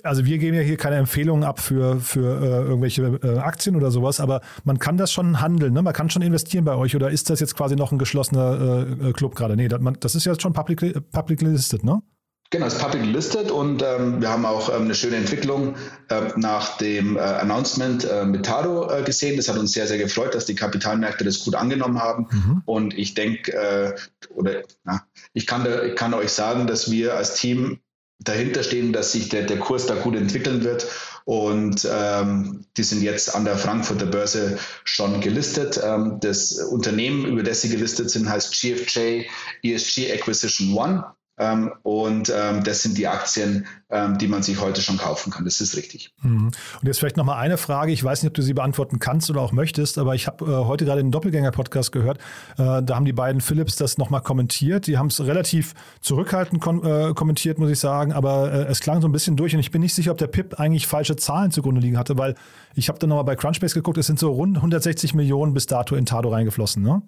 also 0.02 0.24
wir 0.24 0.38
geben 0.38 0.56
ja 0.56 0.62
hier 0.62 0.76
keine 0.76 0.96
Empfehlungen 0.96 1.44
ab 1.44 1.60
für, 1.60 2.00
für 2.00 2.40
äh, 2.42 2.68
irgendwelche 2.68 3.02
äh, 3.22 3.38
Aktien 3.38 3.76
oder 3.76 3.90
sowas, 3.90 4.20
aber 4.20 4.40
man 4.64 4.78
kann 4.78 4.96
das 4.96 5.12
schon 5.12 5.40
handeln, 5.40 5.72
ne? 5.72 5.82
man 5.82 5.92
kann 5.92 6.10
schon 6.10 6.22
investieren 6.22 6.64
bei 6.64 6.74
euch 6.74 6.96
oder 6.96 7.10
ist 7.10 7.30
das 7.30 7.40
jetzt 7.40 7.56
quasi 7.56 7.76
noch 7.76 7.92
ein 7.92 7.98
geschlossener 7.98 8.86
äh, 9.00 9.12
Club 9.12 9.34
gerade? 9.34 9.56
Nee, 9.56 9.68
das, 9.68 9.80
man, 9.80 9.96
das 10.00 10.14
ist 10.14 10.26
ja 10.26 10.38
schon 10.38 10.52
public, 10.52 11.10
public 11.12 11.40
listed, 11.42 11.84
ne? 11.84 12.02
Genau, 12.50 12.64
es 12.64 12.74
ist 12.74 12.80
public 12.80 13.04
listed 13.04 13.50
und 13.50 13.82
ähm, 13.82 14.22
wir 14.22 14.30
haben 14.30 14.46
auch 14.46 14.70
ähm, 14.70 14.84
eine 14.84 14.94
schöne 14.94 15.16
Entwicklung 15.16 15.76
äh, 16.08 16.28
nach 16.36 16.78
dem 16.78 17.16
äh, 17.16 17.20
Announcement 17.20 18.04
äh, 18.04 18.24
mit 18.24 18.46
Tado 18.46 18.90
äh, 18.90 19.02
gesehen. 19.02 19.36
Das 19.36 19.50
hat 19.50 19.58
uns 19.58 19.72
sehr, 19.72 19.86
sehr 19.86 19.98
gefreut, 19.98 20.34
dass 20.34 20.46
die 20.46 20.54
Kapitalmärkte 20.54 21.24
das 21.24 21.44
gut 21.44 21.54
angenommen 21.54 22.00
haben. 22.00 22.26
Mhm. 22.30 22.62
Und 22.64 22.96
ich 22.96 23.12
denke, 23.12 23.52
äh, 23.52 23.94
oder 24.34 24.62
na, 24.82 25.06
ich, 25.34 25.46
kann 25.46 25.66
ich 25.86 25.94
kann 25.94 26.14
euch 26.14 26.30
sagen, 26.30 26.66
dass 26.66 26.90
wir 26.90 27.16
als 27.16 27.34
Team 27.34 27.80
dahinter 28.18 28.62
stehen, 28.62 28.94
dass 28.94 29.12
sich 29.12 29.28
der, 29.28 29.42
der 29.42 29.58
Kurs 29.58 29.84
da 29.84 29.96
gut 29.96 30.16
entwickeln 30.16 30.64
wird. 30.64 30.86
Und 31.26 31.86
ähm, 31.90 32.64
die 32.78 32.82
sind 32.82 33.02
jetzt 33.02 33.34
an 33.34 33.44
der 33.44 33.58
Frankfurter 33.58 34.06
Börse 34.06 34.58
schon 34.84 35.20
gelistet. 35.20 35.78
Ähm, 35.84 36.16
das 36.20 36.52
Unternehmen, 36.52 37.26
über 37.26 37.42
das 37.42 37.60
sie 37.60 37.68
gelistet 37.68 38.08
sind, 38.08 38.26
heißt 38.26 38.58
GFJ 38.58 39.26
ESG 39.62 40.10
Acquisition 40.10 40.72
One. 40.72 41.04
Ähm, 41.38 41.72
und 41.82 42.32
ähm, 42.34 42.64
das 42.64 42.82
sind 42.82 42.98
die 42.98 43.06
Aktien, 43.06 43.66
ähm, 43.90 44.18
die 44.18 44.26
man 44.26 44.42
sich 44.42 44.60
heute 44.60 44.82
schon 44.82 44.98
kaufen 44.98 45.32
kann. 45.32 45.44
Das 45.44 45.60
ist 45.60 45.76
richtig. 45.76 46.12
Mhm. 46.22 46.46
Und 46.46 46.86
jetzt 46.86 46.98
vielleicht 46.98 47.16
nochmal 47.16 47.38
eine 47.38 47.56
Frage. 47.56 47.92
Ich 47.92 48.02
weiß 48.02 48.22
nicht, 48.22 48.30
ob 48.30 48.34
du 48.34 48.42
sie 48.42 48.54
beantworten 48.54 48.98
kannst 48.98 49.30
oder 49.30 49.40
auch 49.40 49.52
möchtest, 49.52 49.98
aber 49.98 50.14
ich 50.14 50.26
habe 50.26 50.44
äh, 50.44 50.48
heute 50.48 50.84
gerade 50.84 51.02
den 51.02 51.12
Doppelgänger-Podcast 51.12 51.92
gehört. 51.92 52.18
Äh, 52.58 52.82
da 52.82 52.96
haben 52.96 53.04
die 53.04 53.12
beiden 53.12 53.40
Philips 53.40 53.76
das 53.76 53.98
nochmal 53.98 54.20
kommentiert. 54.22 54.86
Die 54.86 54.98
haben 54.98 55.06
es 55.06 55.20
relativ 55.20 55.74
zurückhaltend 56.00 56.64
äh, 56.84 57.14
kommentiert, 57.14 57.58
muss 57.58 57.70
ich 57.70 57.78
sagen, 57.78 58.12
aber 58.12 58.68
es 58.68 58.80
klang 58.80 59.00
so 59.00 59.08
ein 59.08 59.12
bisschen 59.12 59.36
durch 59.36 59.54
und 59.54 59.60
ich 59.60 59.70
bin 59.70 59.80
nicht 59.80 59.94
sicher, 59.94 60.10
ob 60.10 60.18
der 60.18 60.26
PIP 60.26 60.58
eigentlich 60.58 60.86
falsche 60.86 61.16
Zahlen 61.16 61.50
zugrunde 61.50 61.80
liegen 61.80 61.98
hatte, 61.98 62.18
weil 62.18 62.34
ich 62.74 62.88
habe 62.88 62.98
dann 62.98 63.08
nochmal 63.08 63.24
bei 63.24 63.36
Crunchbase 63.36 63.74
geguckt, 63.74 63.98
es 63.98 64.06
sind 64.06 64.18
so 64.18 64.32
rund 64.32 64.56
160 64.56 65.14
Millionen 65.14 65.54
bis 65.54 65.66
dato 65.66 65.94
in 65.96 66.06
Tado 66.06 66.30
reingeflossen, 66.30 66.82
ne? 66.82 67.02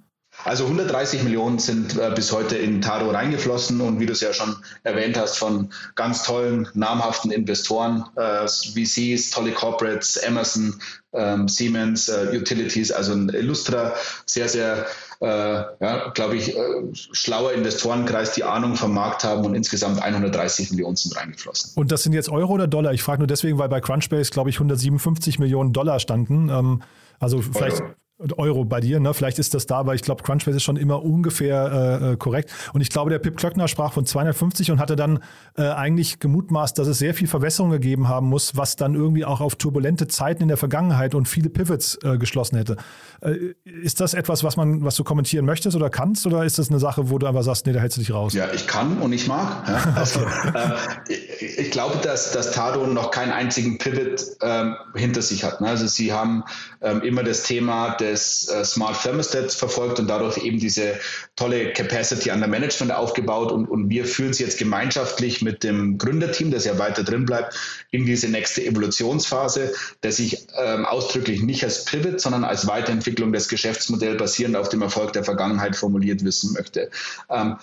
Also 0.44 0.64
130 0.64 1.22
Millionen 1.22 1.58
sind 1.58 1.98
äh, 1.98 2.10
bis 2.14 2.32
heute 2.32 2.56
in 2.56 2.80
Tado 2.80 3.10
reingeflossen 3.10 3.80
und 3.80 4.00
wie 4.00 4.06
du 4.06 4.12
es 4.12 4.20
ja 4.20 4.32
schon 4.32 4.56
erwähnt 4.82 5.18
hast, 5.18 5.36
von 5.36 5.70
ganz 5.94 6.22
tollen, 6.22 6.68
namhaften 6.74 7.30
Investoren, 7.30 8.04
äh, 8.16 8.46
VCs, 8.46 9.30
tolle 9.30 9.52
Corporates, 9.52 10.16
Emerson, 10.16 10.80
ähm, 11.12 11.48
Siemens, 11.48 12.08
äh, 12.08 12.36
Utilities, 12.36 12.92
also 12.92 13.12
ein 13.12 13.28
illustrer, 13.28 13.94
sehr, 14.26 14.48
sehr, 14.48 14.86
äh, 15.20 15.26
ja, 15.26 16.10
glaube 16.14 16.36
ich, 16.36 16.56
äh, 16.56 16.60
schlauer 16.92 17.52
Investorenkreis, 17.52 18.32
die 18.32 18.44
Ahnung 18.44 18.76
vom 18.76 18.94
Markt 18.94 19.24
haben 19.24 19.44
und 19.44 19.54
insgesamt 19.54 20.00
130 20.00 20.70
Millionen 20.70 20.96
sind 20.96 21.16
reingeflossen. 21.16 21.72
Und 21.74 21.92
das 21.92 22.02
sind 22.02 22.12
jetzt 22.12 22.28
Euro 22.28 22.54
oder 22.54 22.66
Dollar? 22.66 22.92
Ich 22.92 23.02
frage 23.02 23.18
nur 23.18 23.26
deswegen, 23.26 23.58
weil 23.58 23.68
bei 23.68 23.80
Crunchbase, 23.80 24.30
glaube 24.30 24.50
ich, 24.50 24.56
157 24.56 25.38
Millionen 25.38 25.72
Dollar 25.72 26.00
standen. 26.00 26.48
Ähm, 26.48 26.82
also 27.18 27.42
vielleicht, 27.42 27.80
Euro. 27.80 27.94
Euro 28.36 28.64
bei 28.64 28.80
dir. 28.80 29.00
Ne? 29.00 29.14
Vielleicht 29.14 29.38
ist 29.38 29.54
das 29.54 29.66
da, 29.66 29.78
aber 29.78 29.94
ich 29.94 30.02
glaube, 30.02 30.22
Crunchbase 30.22 30.56
ist 30.56 30.62
schon 30.62 30.76
immer 30.76 31.02
ungefähr 31.02 32.00
äh, 32.02 32.12
äh, 32.12 32.16
korrekt. 32.16 32.50
Und 32.72 32.80
ich 32.80 32.90
glaube, 32.90 33.10
der 33.10 33.18
Pip 33.18 33.36
Klöckner 33.36 33.68
sprach 33.68 33.92
von 33.92 34.04
250 34.04 34.70
und 34.70 34.78
hatte 34.78 34.96
dann 34.96 35.20
äh, 35.56 35.62
eigentlich 35.62 36.18
gemutmaßt, 36.18 36.78
dass 36.78 36.88
es 36.88 36.98
sehr 36.98 37.14
viel 37.14 37.28
Verwässerung 37.28 37.70
gegeben 37.70 38.08
haben 38.08 38.28
muss, 38.28 38.56
was 38.56 38.76
dann 38.76 38.94
irgendwie 38.94 39.24
auch 39.24 39.40
auf 39.40 39.56
turbulente 39.56 40.08
Zeiten 40.08 40.42
in 40.42 40.48
der 40.48 40.56
Vergangenheit 40.56 41.14
und 41.14 41.28
viele 41.28 41.50
Pivots 41.50 41.98
äh, 42.02 42.18
geschlossen 42.18 42.56
hätte. 42.56 42.76
Äh, 43.20 43.54
ist 43.64 44.00
das 44.00 44.14
etwas, 44.14 44.44
was 44.44 44.56
man, 44.56 44.84
was 44.84 44.96
du 44.96 45.04
kommentieren 45.04 45.46
möchtest 45.46 45.76
oder 45.76 45.90
kannst, 45.90 46.26
oder 46.26 46.44
ist 46.44 46.58
das 46.58 46.68
eine 46.68 46.78
Sache, 46.78 47.10
wo 47.10 47.18
du 47.18 47.26
aber 47.26 47.42
sagst, 47.42 47.66
nee, 47.66 47.72
da 47.72 47.80
hältst 47.80 47.96
du 47.96 48.00
dich 48.00 48.12
raus? 48.12 48.34
Ja, 48.34 48.52
ich 48.52 48.66
kann 48.66 48.98
und 48.98 49.12
ich 49.12 49.26
mag. 49.26 49.68
Ja. 49.68 49.92
Also, 49.96 50.20
äh, 50.54 51.14
ich 51.42 51.70
glaube, 51.70 51.98
dass, 51.98 52.32
dass 52.32 52.52
Tado 52.52 52.86
noch 52.86 53.10
keinen 53.10 53.32
einzigen 53.32 53.78
Pivot 53.78 54.22
ähm, 54.42 54.76
hinter 54.94 55.22
sich 55.22 55.44
hat. 55.44 55.60
Ne? 55.60 55.68
Also 55.68 55.86
sie 55.86 56.12
haben 56.12 56.44
ähm, 56.80 57.02
immer 57.02 57.22
das 57.22 57.42
Thema 57.42 57.96
des 57.96 58.48
äh, 58.48 58.64
Smart 58.64 59.02
Thermostats 59.02 59.54
verfolgt 59.54 59.98
und 59.98 60.08
dadurch 60.08 60.38
eben 60.38 60.58
diese 60.58 60.94
tolle 61.36 61.72
Capacity 61.72 62.30
an 62.30 62.40
der 62.40 62.48
Management 62.48 62.92
aufgebaut 62.92 63.52
und, 63.52 63.66
und 63.66 63.88
wir 63.88 64.04
führen 64.04 64.32
sie 64.32 64.44
jetzt 64.44 64.58
gemeinschaftlich 64.58 65.42
mit 65.42 65.64
dem 65.64 65.98
Gründerteam, 65.98 66.50
das 66.50 66.64
ja 66.64 66.78
weiter 66.78 67.04
drin 67.04 67.26
bleibt, 67.26 67.54
in 67.90 68.06
diese 68.06 68.28
nächste 68.28 68.64
Evolutionsphase, 68.64 69.72
der 70.02 70.12
sich 70.12 70.46
ähm, 70.56 70.84
ausdrücklich 70.84 71.42
nicht 71.42 71.64
als 71.64 71.84
Pivot, 71.84 72.20
sondern 72.20 72.44
als 72.44 72.66
Weiterentwicklung 72.66 73.32
des 73.32 73.48
Geschäftsmodells 73.48 74.18
basierend 74.18 74.56
auf 74.56 74.68
dem 74.68 74.82
Erfolg 74.82 75.12
der 75.12 75.24
Vergangenheit 75.24 75.76
formuliert 75.76 76.24
wissen 76.24 76.52
möchte. 76.52 76.90
Ähm, 77.28 77.56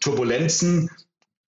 Turbulenzen 0.00 0.90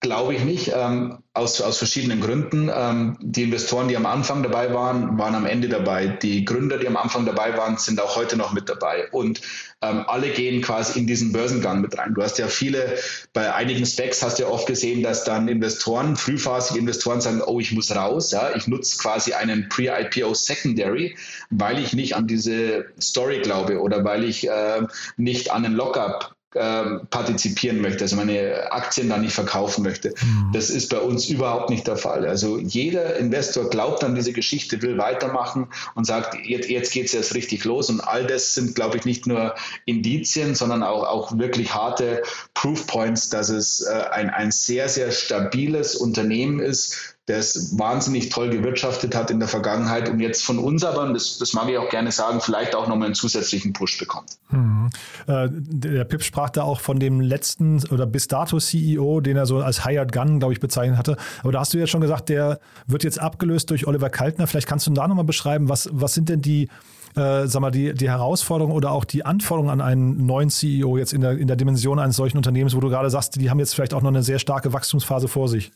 Glaube 0.00 0.32
ich 0.32 0.44
nicht, 0.44 0.70
ähm, 0.76 1.24
aus, 1.34 1.60
aus 1.60 1.78
verschiedenen 1.78 2.20
Gründen. 2.20 2.70
Ähm, 2.72 3.18
die 3.20 3.42
Investoren, 3.42 3.88
die 3.88 3.96
am 3.96 4.06
Anfang 4.06 4.44
dabei 4.44 4.72
waren, 4.72 5.18
waren 5.18 5.34
am 5.34 5.44
Ende 5.44 5.68
dabei. 5.68 6.06
Die 6.06 6.44
Gründer, 6.44 6.78
die 6.78 6.86
am 6.86 6.96
Anfang 6.96 7.26
dabei 7.26 7.56
waren, 7.56 7.78
sind 7.78 8.00
auch 8.00 8.14
heute 8.14 8.36
noch 8.36 8.52
mit 8.52 8.68
dabei. 8.68 9.10
Und 9.10 9.40
ähm, 9.82 10.04
alle 10.06 10.30
gehen 10.30 10.62
quasi 10.62 11.00
in 11.00 11.08
diesen 11.08 11.32
Börsengang 11.32 11.80
mit 11.80 11.98
rein. 11.98 12.14
Du 12.14 12.22
hast 12.22 12.38
ja 12.38 12.46
viele, 12.46 12.96
bei 13.32 13.52
einigen 13.52 13.84
Specs 13.84 14.22
hast 14.22 14.38
du 14.38 14.44
ja 14.44 14.48
oft 14.50 14.68
gesehen, 14.68 15.02
dass 15.02 15.24
dann 15.24 15.48
Investoren, 15.48 16.14
frühphasige 16.14 16.78
Investoren 16.78 17.20
sagen, 17.20 17.42
oh, 17.44 17.58
ich 17.58 17.72
muss 17.72 17.94
raus, 17.94 18.30
ja, 18.30 18.54
ich 18.54 18.68
nutze 18.68 18.98
quasi 18.98 19.32
einen 19.32 19.68
Pre-IPO 19.68 20.32
Secondary, 20.32 21.16
weil 21.50 21.80
ich 21.80 21.92
nicht 21.92 22.14
an 22.14 22.28
diese 22.28 22.86
Story 23.00 23.40
glaube 23.40 23.80
oder 23.80 24.04
weil 24.04 24.22
ich 24.22 24.48
äh, 24.48 24.82
nicht 25.16 25.50
an 25.50 25.64
den 25.64 25.72
Lockup 25.72 26.37
ähm, 26.54 27.02
partizipieren 27.10 27.82
möchte, 27.82 28.04
also 28.04 28.16
meine 28.16 28.72
Aktien 28.72 29.10
da 29.10 29.18
nicht 29.18 29.34
verkaufen 29.34 29.84
möchte. 29.84 30.10
Mhm. 30.10 30.50
Das 30.54 30.70
ist 30.70 30.88
bei 30.88 30.98
uns 30.98 31.28
überhaupt 31.28 31.68
nicht 31.68 31.86
der 31.86 31.98
Fall. 31.98 32.26
Also 32.26 32.58
jeder 32.58 33.16
Investor 33.16 33.68
glaubt 33.68 34.02
an 34.02 34.14
diese 34.14 34.32
Geschichte, 34.32 34.80
will 34.80 34.96
weitermachen 34.96 35.68
und 35.94 36.06
sagt, 36.06 36.38
jetzt, 36.46 36.70
jetzt 36.70 36.92
geht 36.92 37.06
es 37.06 37.14
erst 37.14 37.34
richtig 37.34 37.64
los. 37.64 37.90
Und 37.90 38.00
all 38.00 38.26
das 38.26 38.54
sind, 38.54 38.74
glaube 38.74 38.96
ich, 38.96 39.04
nicht 39.04 39.26
nur 39.26 39.54
Indizien, 39.84 40.54
sondern 40.54 40.82
auch, 40.82 41.04
auch 41.06 41.38
wirklich 41.38 41.74
harte 41.74 42.22
Proof 42.54 42.86
Points, 42.86 43.28
dass 43.28 43.50
es 43.50 43.82
äh, 43.82 43.92
ein, 44.10 44.30
ein 44.30 44.50
sehr, 44.50 44.88
sehr 44.88 45.10
stabiles 45.10 45.96
Unternehmen 45.96 46.60
ist, 46.60 47.17
der 47.28 47.38
es 47.38 47.78
wahnsinnig 47.78 48.30
toll 48.30 48.50
gewirtschaftet 48.50 49.14
hat 49.14 49.30
in 49.30 49.38
der 49.38 49.48
Vergangenheit 49.48 50.08
und 50.08 50.18
jetzt 50.20 50.44
von 50.44 50.58
uns 50.58 50.82
aber, 50.82 51.12
das, 51.12 51.38
das 51.38 51.52
mag 51.52 51.68
ich 51.68 51.78
auch 51.78 51.90
gerne 51.90 52.10
sagen, 52.10 52.40
vielleicht 52.40 52.74
auch 52.74 52.88
nochmal 52.88 53.06
einen 53.06 53.14
zusätzlichen 53.14 53.72
Push 53.72 53.98
bekommt. 53.98 54.38
Mhm. 54.50 54.90
Äh, 55.26 55.48
der 55.50 56.04
Pip 56.04 56.22
sprach 56.22 56.50
da 56.50 56.62
auch 56.62 56.80
von 56.80 56.98
dem 56.98 57.20
letzten 57.20 57.84
oder 57.90 58.06
bis 58.06 58.28
dato 58.28 58.58
CEO, 58.58 59.20
den 59.20 59.36
er 59.36 59.46
so 59.46 59.58
als 59.58 59.84
Hired 59.84 60.12
Gun, 60.12 60.38
glaube 60.38 60.54
ich, 60.54 60.60
bezeichnet 60.60 60.98
hatte. 60.98 61.16
Aber 61.42 61.52
da 61.52 61.60
hast 61.60 61.74
du 61.74 61.78
ja 61.78 61.86
schon 61.86 62.00
gesagt, 62.00 62.30
der 62.30 62.60
wird 62.86 63.04
jetzt 63.04 63.20
abgelöst 63.20 63.70
durch 63.70 63.86
Oliver 63.86 64.10
Kaltner. 64.10 64.46
Vielleicht 64.46 64.66
kannst 64.66 64.86
du 64.86 64.90
da 64.92 65.06
nochmal 65.06 65.24
beschreiben, 65.24 65.68
was, 65.68 65.88
was 65.92 66.14
sind 66.14 66.28
denn 66.28 66.40
die 66.40 66.68
äh, 67.16 67.46
sag 67.46 67.60
mal, 67.60 67.70
die, 67.70 67.94
die 67.94 68.08
Herausforderung 68.08 68.72
oder 68.72 68.92
auch 68.92 69.04
die 69.04 69.24
Anforderungen 69.24 69.70
an 69.70 69.80
einen 69.80 70.26
neuen 70.26 70.50
CEO 70.50 70.96
jetzt 70.96 71.12
in 71.12 71.20
der, 71.20 71.32
in 71.32 71.46
der 71.46 71.56
Dimension 71.56 71.98
eines 71.98 72.16
solchen 72.16 72.36
Unternehmens, 72.36 72.74
wo 72.74 72.80
du 72.80 72.88
gerade 72.88 73.10
sagst, 73.10 73.40
die 73.40 73.50
haben 73.50 73.58
jetzt 73.58 73.74
vielleicht 73.74 73.94
auch 73.94 74.02
noch 74.02 74.10
eine 74.10 74.22
sehr 74.22 74.38
starke 74.38 74.72
Wachstumsphase 74.72 75.28
vor 75.28 75.48
sich? 75.48 75.70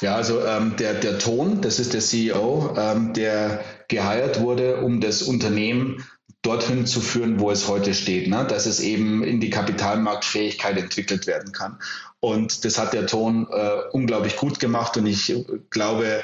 Ja, 0.00 0.14
also 0.14 0.44
ähm, 0.44 0.74
der, 0.78 0.94
der 0.94 1.18
Ton, 1.18 1.60
das 1.60 1.78
ist 1.78 1.94
der 1.94 2.00
CEO, 2.00 2.74
ähm, 2.76 3.12
der 3.12 3.60
geheiert 3.88 4.40
wurde, 4.40 4.82
um 4.82 5.00
das 5.00 5.22
Unternehmen 5.22 6.04
dorthin 6.42 6.86
zu 6.86 7.00
führen, 7.00 7.40
wo 7.40 7.50
es 7.50 7.66
heute 7.66 7.92
steht, 7.92 8.28
ne? 8.28 8.46
dass 8.48 8.66
es 8.66 8.80
eben 8.80 9.24
in 9.24 9.40
die 9.40 9.50
Kapitalmarktfähigkeit 9.50 10.76
entwickelt 10.78 11.26
werden 11.26 11.52
kann. 11.52 11.78
Und 12.20 12.64
das 12.64 12.78
hat 12.78 12.92
der 12.92 13.06
Ton 13.06 13.48
äh, 13.50 13.80
unglaublich 13.92 14.36
gut 14.36 14.60
gemacht 14.60 14.96
und 14.96 15.06
ich 15.06 15.34
glaube, 15.70 16.22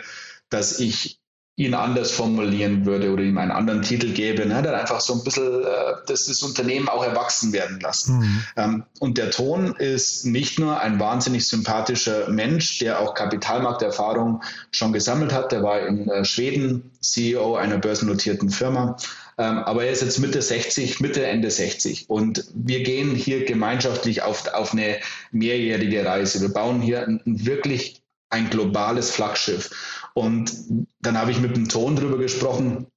dass 0.48 0.78
ich 0.78 1.21
ihn 1.64 1.74
anders 1.74 2.10
formulieren 2.10 2.86
würde 2.86 3.10
oder 3.12 3.22
ihm 3.22 3.38
einen 3.38 3.50
anderen 3.50 3.82
Titel 3.82 4.12
gäbe, 4.12 4.46
ne, 4.46 4.62
der 4.62 4.78
einfach 4.78 5.00
so 5.00 5.14
ein 5.14 5.24
bisschen 5.24 5.62
äh, 5.62 5.94
das, 6.06 6.26
das 6.26 6.42
Unternehmen 6.42 6.88
auch 6.88 7.04
erwachsen 7.04 7.52
werden 7.52 7.80
lassen. 7.80 8.18
Mhm. 8.18 8.44
Ähm, 8.56 8.82
und 9.00 9.18
der 9.18 9.30
Ton 9.30 9.74
ist 9.76 10.24
nicht 10.24 10.58
nur 10.58 10.80
ein 10.80 11.00
wahnsinnig 11.00 11.46
sympathischer 11.46 12.28
Mensch, 12.28 12.78
der 12.78 13.00
auch 13.00 13.14
Kapitalmarkterfahrung 13.14 14.42
schon 14.70 14.92
gesammelt 14.92 15.32
hat, 15.32 15.52
der 15.52 15.62
war 15.62 15.86
in 15.86 16.08
äh, 16.08 16.24
Schweden 16.24 16.90
CEO 17.00 17.56
einer 17.56 17.78
börsennotierten 17.78 18.50
Firma, 18.50 18.96
ähm, 19.38 19.58
aber 19.58 19.84
er 19.84 19.92
ist 19.92 20.02
jetzt 20.02 20.18
Mitte 20.18 20.42
60, 20.42 21.00
Mitte, 21.00 21.24
Ende 21.24 21.50
60 21.50 22.10
und 22.10 22.44
wir 22.54 22.82
gehen 22.82 23.14
hier 23.14 23.44
gemeinschaftlich 23.44 24.22
auf, 24.22 24.46
auf 24.52 24.72
eine 24.72 24.98
mehrjährige 25.30 26.04
Reise. 26.04 26.40
Wir 26.40 26.50
bauen 26.50 26.80
hier 26.80 27.06
ein, 27.06 27.20
wirklich 27.24 28.01
ein 28.32 28.50
globales 28.50 29.10
Flaggschiff. 29.10 29.70
Und 30.14 30.52
dann 31.00 31.18
habe 31.18 31.30
ich 31.30 31.40
mit 31.40 31.56
dem 31.56 31.68
Ton 31.68 31.96
drüber 31.96 32.18
gesprochen. 32.18 32.88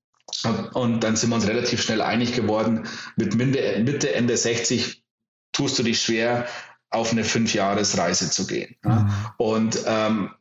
Und 0.74 1.04
dann 1.04 1.16
sind 1.16 1.30
wir 1.30 1.36
uns 1.36 1.48
relativ 1.48 1.82
schnell 1.82 2.02
einig 2.02 2.34
geworden, 2.34 2.88
mit 3.16 3.36
Mitte, 3.36 3.80
Mitte 3.84 4.14
Ende 4.14 4.36
60 4.36 5.04
tust 5.52 5.80
du 5.80 5.84
dich 5.84 6.02
schwer, 6.02 6.48
auf 6.90 7.12
eine 7.12 7.24
Fünfjahresreise 7.24 8.30
zu 8.30 8.48
gehen. 8.48 8.76
Mhm. 8.84 9.10
Und 9.38 9.80
ähm, 9.86 10.32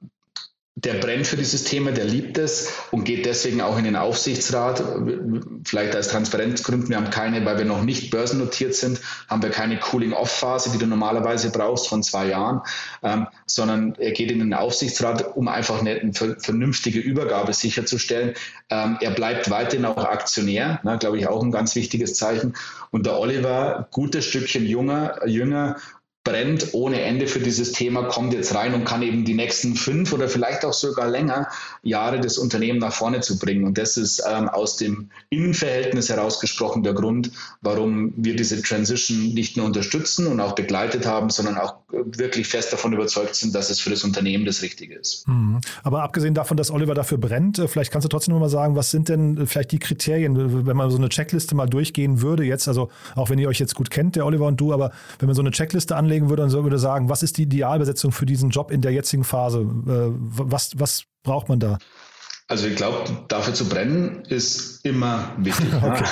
der 0.77 0.95
brennt 0.95 1.27
für 1.29 1.37
dieses 1.37 1.63
Thema, 1.63 1.93
der 1.93 2.05
liebt 2.05 2.37
es 2.37 2.73
und 2.91 3.05
geht 3.05 3.27
deswegen 3.27 3.61
auch 3.61 3.79
in 3.79 3.85
den 3.85 3.95
Aufsichtsrat. 3.95 4.83
Vielleicht 5.65 5.95
als 5.95 6.09
Transparenzgründen, 6.09 6.89
wir 6.89 6.97
haben 6.97 7.11
keine, 7.11 7.45
weil 7.45 7.59
wir 7.59 7.65
noch 7.65 7.85
nicht 7.85 8.11
börsennotiert 8.11 8.75
sind, 8.75 9.01
haben 9.29 9.41
wir 9.43 9.51
keine 9.51 9.79
Cooling-Off-Phase, 9.79 10.71
die 10.73 10.79
du 10.79 10.87
normalerweise 10.87 11.53
brauchst 11.53 11.87
von 11.87 12.03
zwei 12.03 12.27
Jahren, 12.27 12.63
ähm, 13.05 13.29
sondern 13.47 13.95
er 13.99 14.11
geht 14.11 14.33
in 14.33 14.41
den 14.41 14.53
Aufsichtsrat, 14.53 15.37
um 15.37 15.47
einfach 15.47 15.79
eine, 15.79 15.93
eine 15.93 16.13
vernünftige 16.13 16.99
Übergabe 16.99 17.53
sicherzustellen. 17.53 18.35
Ähm, 18.69 18.99
er 19.01 19.13
bleibt 19.13 19.51
weiterhin 19.51 19.85
auch 19.85 20.05
Aktionär, 20.05 20.81
ne, 20.83 20.99
glaube 20.99 21.19
ich 21.19 21.29
auch 21.29 21.43
ein 21.45 21.53
ganz 21.53 21.77
wichtiges 21.77 22.15
Zeichen. 22.15 22.55
Und 22.91 23.07
der 23.07 23.21
Oliver, 23.21 23.87
gutes 23.93 24.25
Stückchen 24.25 24.67
junger, 24.67 25.25
jünger 25.25 25.77
brennt 26.25 26.73
ohne 26.73 27.03
Ende 27.03 27.27
für 27.27 27.39
dieses 27.39 27.73
Thema, 27.73 28.05
kommt 28.05 28.33
jetzt 28.33 28.55
rein 28.55 28.73
und 28.73 28.85
kann 28.85 29.03
eben 29.03 29.27
die 29.27 29.35
nächsten 29.35 29.75
fünf 29.75 30.13
oder 30.15 30.27
vielleicht 30.27 30.65
auch 30.65 30.73
sogar 30.73 31.07
länger 31.07 31.49
Jahre 31.83 32.19
das 32.19 32.39
Unternehmen 32.39 32.79
nach 32.79 32.95
vorne 32.95 33.21
zu 33.21 33.39
bringen. 33.39 33.65
Und 33.65 33.77
das 33.77 33.99
ist 33.99 34.23
ähm, 34.27 34.49
aus 34.49 34.79
dem 34.79 35.11
Innenverhältnis 35.29 36.09
herausgesprochen 36.09 36.83
der 36.83 36.95
Grund, 36.95 37.31
warum 37.61 38.15
wir 38.17 38.35
diese 38.35 38.63
Transition 38.63 39.35
nicht 39.35 39.59
nur 39.59 39.67
unterstützen 39.67 40.27
und 40.27 40.41
auch 40.41 40.55
begleitet 40.55 41.05
haben, 41.05 41.29
sondern 41.29 41.59
auch 41.59 41.77
wirklich 41.91 42.49
fest 42.49 42.73
davon 42.73 42.95
überzeugt 42.95 43.35
sind, 43.35 43.55
dass 43.55 43.69
es 43.69 43.79
für 43.79 43.91
das 43.91 44.03
Unternehmen 44.03 44.47
das 44.47 44.63
Richtige 44.63 44.95
ist. 44.95 45.29
Mhm. 45.29 45.61
Aber 45.83 46.03
abgesehen 46.03 46.33
davon, 46.33 46.57
dass 46.57 46.71
Oliver 46.71 46.95
dafür 46.95 47.19
brennt, 47.19 47.59
äh, 47.59 47.69
vielleicht 47.69 47.93
kannst 47.93 48.07
du 48.07 48.09
trotzdem 48.09 48.33
noch 48.33 48.41
mal 48.41 48.49
sagen, 48.49 48.77
was 48.77 48.91
sind 48.91 49.11
denn 49.11 49.37
äh, 49.37 49.47
vielleicht 49.47 49.73
die 49.73 49.79
Kriterien, 49.79 50.67
wenn 50.67 50.77
man 50.77 50.91
so 50.91 50.97
eine 50.97 51.11
Checkliste 51.11 51.55
mal 51.55 51.67
durchgehen 51.67 52.23
würde 52.23 52.45
jetzt, 52.45 52.67
also 52.67 52.89
auch 53.15 53.29
wenn 53.29 53.39
ihr 53.39 53.49
euch 53.49 53.59
jetzt 53.59 53.75
gut 53.75 53.91
kennt, 53.91 54.17
der 54.17 54.25
Oliver 54.25 54.47
und 54.47 54.59
du, 54.59 54.73
aber 54.73 54.91
wenn 55.19 55.27
man 55.27 55.37
so 55.37 55.43
eine 55.43 55.51
Checkliste 55.51 55.97
anlegt, 55.97 56.13
anlegen 56.14 56.29
würde 56.29 56.44
und 56.44 56.53
würde 56.53 56.79
sagen, 56.79 57.09
was 57.09 57.22
ist 57.22 57.37
die 57.37 57.42
Idealbesetzung 57.42 58.12
für 58.12 58.27
diesen 58.27 58.50
Job 58.50 58.70
in 58.70 58.81
der 58.81 58.92
jetzigen 58.92 59.24
Phase? 59.24 59.61
Äh, 59.61 60.14
was, 60.16 60.72
was 60.79 61.05
braucht 61.22 61.48
man 61.48 61.59
da? 61.59 61.79
Also 62.46 62.66
ich 62.66 62.77
glaube, 62.77 63.11
dafür 63.29 63.55
zu 63.55 63.68
brennen 63.68 64.22
ist 64.29 64.85
immer 64.85 65.33
wichtig. 65.38 65.66
okay. 65.83 66.05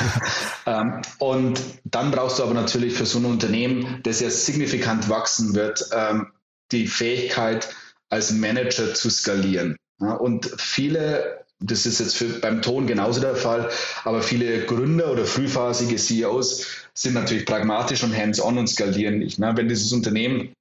ähm, 0.67 1.03
und 1.19 1.61
dann 1.85 2.11
brauchst 2.11 2.39
du 2.39 2.43
aber 2.43 2.55
natürlich 2.55 2.95
für 2.95 3.07
so 3.07 3.19
ein 3.19 3.27
Unternehmen, 3.27 4.01
das 4.03 4.21
ja 4.21 4.31
signifikant 4.31 5.09
wachsen 5.09 5.55
wird, 5.55 5.89
ähm, 5.93 6.29
die 6.73 6.87
Fähigkeit, 6.87 7.69
als 8.09 8.33
Manager 8.33 8.95
zu 8.95 9.11
skalieren. 9.11 9.77
Ja, 10.01 10.15
und 10.15 10.51
viele 10.59 11.42
das 11.63 11.87
ist 11.87 12.01
jetzt 12.01 12.17
für, 12.17 12.29
beim 12.41 12.63
Ton 12.63 12.87
genauso 12.87 13.21
der 13.21 13.37
Fall, 13.37 13.71
aber 14.05 14.23
viele 14.23 14.65
Gründer 14.67 15.11
oder 15.13 15.25
frühphasige 15.25 15.97
CEOs 15.97 16.67
sind 16.95 17.15
natürlich 17.15 17.47
pragmatisch 17.47 18.03
und 18.03 18.17
hands-on 18.17 18.59
und 18.59 18.69
skalieren 18.69 19.19
nicht. 19.19 19.39
Ne? 19.39 19.53
Wenn 19.57 19.69
dieses 19.69 19.93
Unternehmen 19.93 20.53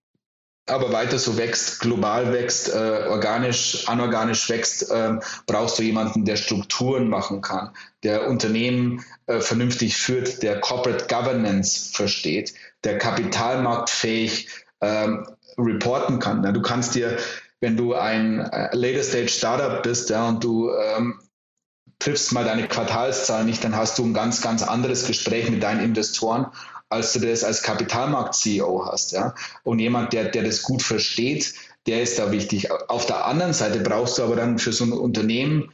aber 0.67 0.93
weiter 0.93 1.17
so 1.17 1.37
wächst, 1.37 1.81
global 1.81 2.31
wächst, 2.31 2.69
äh, 2.69 3.05
organisch, 3.09 3.87
anorganisch 3.87 4.47
wächst, 4.49 4.89
äh, 4.91 5.17
brauchst 5.47 5.79
du 5.79 5.83
jemanden, 5.83 6.23
der 6.23 6.37
Strukturen 6.37 7.09
machen 7.09 7.41
kann, 7.41 7.71
der 8.03 8.29
Unternehmen 8.29 9.03
äh, 9.25 9.39
vernünftig 9.39 9.97
führt, 9.97 10.43
der 10.43 10.59
Corporate 10.61 11.07
Governance 11.07 11.91
versteht, 11.93 12.53
der 12.83 12.97
kapitalmarktfähig 12.99 14.49
ähm, 14.81 15.27
reporten 15.57 16.19
kann. 16.19 16.41
Ne? 16.41 16.53
Du 16.53 16.61
kannst 16.61 16.95
dir 16.95 17.17
wenn 17.61 17.77
du 17.77 17.93
ein 17.93 18.39
äh, 18.39 18.75
Later 18.75 19.03
Stage 19.03 19.29
Startup 19.29 19.81
bist 19.81 20.09
ja, 20.09 20.27
und 20.27 20.43
du 20.43 20.71
ähm, 20.71 21.19
triffst 21.99 22.33
mal 22.33 22.43
deine 22.43 22.67
Quartalszahlen 22.67 23.45
nicht, 23.45 23.63
dann 23.63 23.75
hast 23.75 23.97
du 23.97 24.03
ein 24.03 24.13
ganz, 24.13 24.41
ganz 24.41 24.63
anderes 24.63 25.05
Gespräch 25.05 25.49
mit 25.49 25.63
deinen 25.63 25.79
Investoren, 25.79 26.47
als 26.89 27.13
du 27.13 27.19
das 27.19 27.43
als 27.43 27.61
Kapitalmarkt-CEO 27.61 28.85
hast. 28.85 29.13
Ja? 29.13 29.35
Und 29.63 29.79
jemand, 29.79 30.11
der, 30.11 30.25
der 30.25 30.43
das 30.43 30.63
gut 30.63 30.81
versteht, 30.81 31.53
der 31.87 32.01
ist 32.01 32.19
da 32.19 32.31
wichtig. 32.31 32.69
Auf 32.71 33.05
der 33.05 33.25
anderen 33.25 33.53
Seite 33.53 33.79
brauchst 33.79 34.17
du 34.17 34.23
aber 34.23 34.35
dann 34.35 34.59
für 34.59 34.73
so 34.73 34.83
ein 34.83 34.91
Unternehmen, 34.91 35.71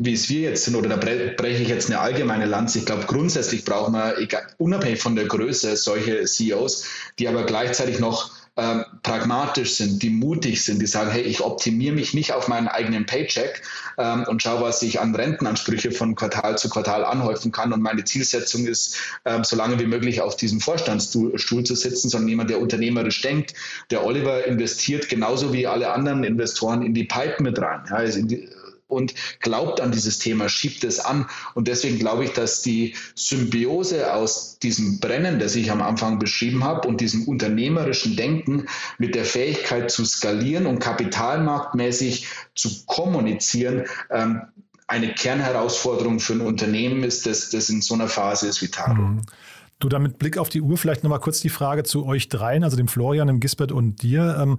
wie 0.00 0.12
es 0.12 0.28
wir 0.28 0.42
jetzt 0.42 0.64
sind, 0.64 0.76
oder 0.76 0.88
da 0.88 0.96
breche 0.96 1.62
ich 1.62 1.68
jetzt 1.68 1.88
eine 1.88 2.00
allgemeine 2.00 2.46
Lanze. 2.46 2.78
Ich 2.78 2.86
glaube, 2.86 3.06
grundsätzlich 3.06 3.64
brauchen 3.64 3.94
wir, 3.94 4.18
egal, 4.18 4.46
unabhängig 4.58 5.00
von 5.00 5.16
der 5.16 5.26
Größe, 5.26 5.76
solche 5.76 6.24
CEOs, 6.24 6.84
die 7.18 7.26
aber 7.26 7.44
gleichzeitig 7.44 7.98
noch 7.98 8.37
ähm, 8.58 8.84
pragmatisch 9.04 9.74
sind, 9.74 10.02
die 10.02 10.10
mutig 10.10 10.64
sind, 10.64 10.82
die 10.82 10.86
sagen, 10.86 11.10
hey, 11.12 11.22
ich 11.22 11.40
optimiere 11.40 11.94
mich 11.94 12.12
nicht 12.12 12.32
auf 12.32 12.48
meinen 12.48 12.66
eigenen 12.66 13.06
Paycheck 13.06 13.62
ähm, 13.98 14.24
und 14.28 14.42
schaue, 14.42 14.62
was 14.62 14.82
ich 14.82 15.00
an 15.00 15.14
Rentenansprüche 15.14 15.92
von 15.92 16.16
Quartal 16.16 16.58
zu 16.58 16.68
Quartal 16.68 17.04
anhäufen 17.04 17.52
kann. 17.52 17.72
Und 17.72 17.82
meine 17.82 18.02
Zielsetzung 18.02 18.66
ist, 18.66 18.96
ähm, 19.24 19.44
so 19.44 19.54
lange 19.54 19.78
wie 19.78 19.86
möglich 19.86 20.20
auf 20.20 20.34
diesem 20.34 20.60
Vorstandsstuhl 20.60 21.64
zu 21.64 21.74
sitzen, 21.76 22.08
sondern 22.08 22.28
jemand, 22.28 22.50
der 22.50 22.60
unternehmerisch 22.60 23.22
denkt. 23.22 23.54
Der 23.90 24.04
Oliver 24.04 24.44
investiert 24.44 25.08
genauso 25.08 25.52
wie 25.52 25.68
alle 25.68 25.92
anderen 25.92 26.24
Investoren 26.24 26.82
in 26.82 26.94
die 26.94 27.04
Pipe 27.04 27.40
mit 27.40 27.60
rein. 27.60 27.82
Ja, 27.88 27.96
also 27.96 28.20
die, 28.22 28.48
und 28.88 29.14
glaubt 29.40 29.80
an 29.80 29.92
dieses 29.92 30.18
Thema, 30.18 30.48
schiebt 30.48 30.82
es 30.84 30.98
an. 30.98 31.26
Und 31.54 31.68
deswegen 31.68 31.98
glaube 31.98 32.24
ich, 32.24 32.32
dass 32.32 32.62
die 32.62 32.96
Symbiose 33.14 34.12
aus 34.12 34.58
diesem 34.58 34.98
Brennen, 34.98 35.38
das 35.38 35.54
ich 35.54 35.70
am 35.70 35.82
Anfang 35.82 36.18
beschrieben 36.18 36.64
habe, 36.64 36.88
und 36.88 37.00
diesem 37.00 37.28
unternehmerischen 37.28 38.16
Denken 38.16 38.66
mit 38.98 39.14
der 39.14 39.24
Fähigkeit 39.24 39.90
zu 39.90 40.04
skalieren 40.04 40.66
und 40.66 40.80
kapitalmarktmäßig 40.80 42.26
zu 42.54 42.84
kommunizieren, 42.86 43.84
ähm, 44.10 44.42
eine 44.88 45.12
Kernherausforderung 45.12 46.18
für 46.18 46.32
ein 46.32 46.40
Unternehmen 46.40 47.04
ist, 47.04 47.26
das, 47.26 47.50
das 47.50 47.68
in 47.68 47.82
so 47.82 47.94
einer 47.94 48.08
Phase 48.08 48.48
ist 48.48 48.62
wie 48.62 48.68
Taro. 48.68 48.94
Mhm. 48.94 49.22
Du, 49.80 49.88
da 49.88 50.00
mit 50.00 50.18
Blick 50.18 50.38
auf 50.38 50.48
die 50.48 50.60
Uhr 50.60 50.76
vielleicht 50.76 51.04
nochmal 51.04 51.20
kurz 51.20 51.40
die 51.40 51.50
Frage 51.50 51.84
zu 51.84 52.04
euch 52.04 52.28
dreien, 52.28 52.64
also 52.64 52.76
dem 52.76 52.88
Florian, 52.88 53.28
dem 53.28 53.38
Gisbert 53.38 53.70
und 53.70 54.02
dir. 54.02 54.36
Ähm, 54.40 54.58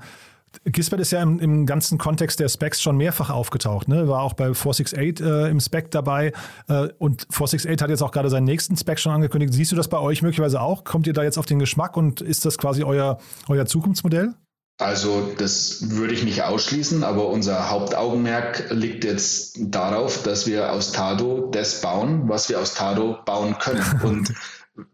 Gisbert 0.66 1.00
ist 1.00 1.12
ja 1.12 1.22
im, 1.22 1.40
im, 1.40 1.66
ganzen 1.66 1.98
Kontext 1.98 2.40
der 2.40 2.50
Specs 2.50 2.82
schon 2.82 2.98
mehrfach 2.98 3.30
aufgetaucht, 3.30 3.88
ne? 3.88 4.08
war 4.08 4.22
auch 4.22 4.34
bei 4.34 4.54
468 4.54 5.26
äh, 5.26 5.50
im 5.50 5.60
Spec 5.60 5.92
dabei 5.92 6.34
äh, 6.68 6.90
und 6.98 7.28
468 7.30 7.82
hat 7.82 7.90
jetzt 7.90 8.02
auch 8.02 8.12
gerade 8.12 8.30
seinen 8.30 8.46
nächsten 8.46 8.76
Spec 8.78 9.00
schon 9.00 9.12
angekündigt. 9.12 9.54
Siehst 9.54 9.72
du 9.72 9.76
das 9.76 9.88
bei 9.88 10.00
euch 10.00 10.22
möglicherweise 10.22 10.62
auch? 10.62 10.84
Kommt 10.84 11.08
ihr 11.08 11.14
da 11.14 11.24
jetzt 11.24 11.38
auf 11.38 11.46
den 11.46 11.60
Geschmack 11.60 11.98
und 11.98 12.22
ist 12.22 12.46
das 12.46 12.58
quasi 12.58 12.84
euer, 12.84 13.20
euer 13.48 13.66
Zukunftsmodell? 13.66 14.34
Also 14.80 15.34
das 15.38 15.90
würde 15.90 16.14
ich 16.14 16.24
nicht 16.24 16.44
ausschließen, 16.44 17.04
aber 17.04 17.28
unser 17.28 17.70
Hauptaugenmerk 17.70 18.68
liegt 18.70 19.04
jetzt 19.04 19.58
darauf, 19.60 20.24
dass 20.24 20.48
wir 20.48 20.72
aus 20.72 20.94
Tado 20.94 21.50
das 21.52 21.82
bauen, 21.82 22.30
was 22.30 22.48
wir 22.48 22.62
aus 22.62 22.76
Tado 22.76 23.18
bauen 23.26 23.58
können. 23.60 23.84
Und 24.04 24.34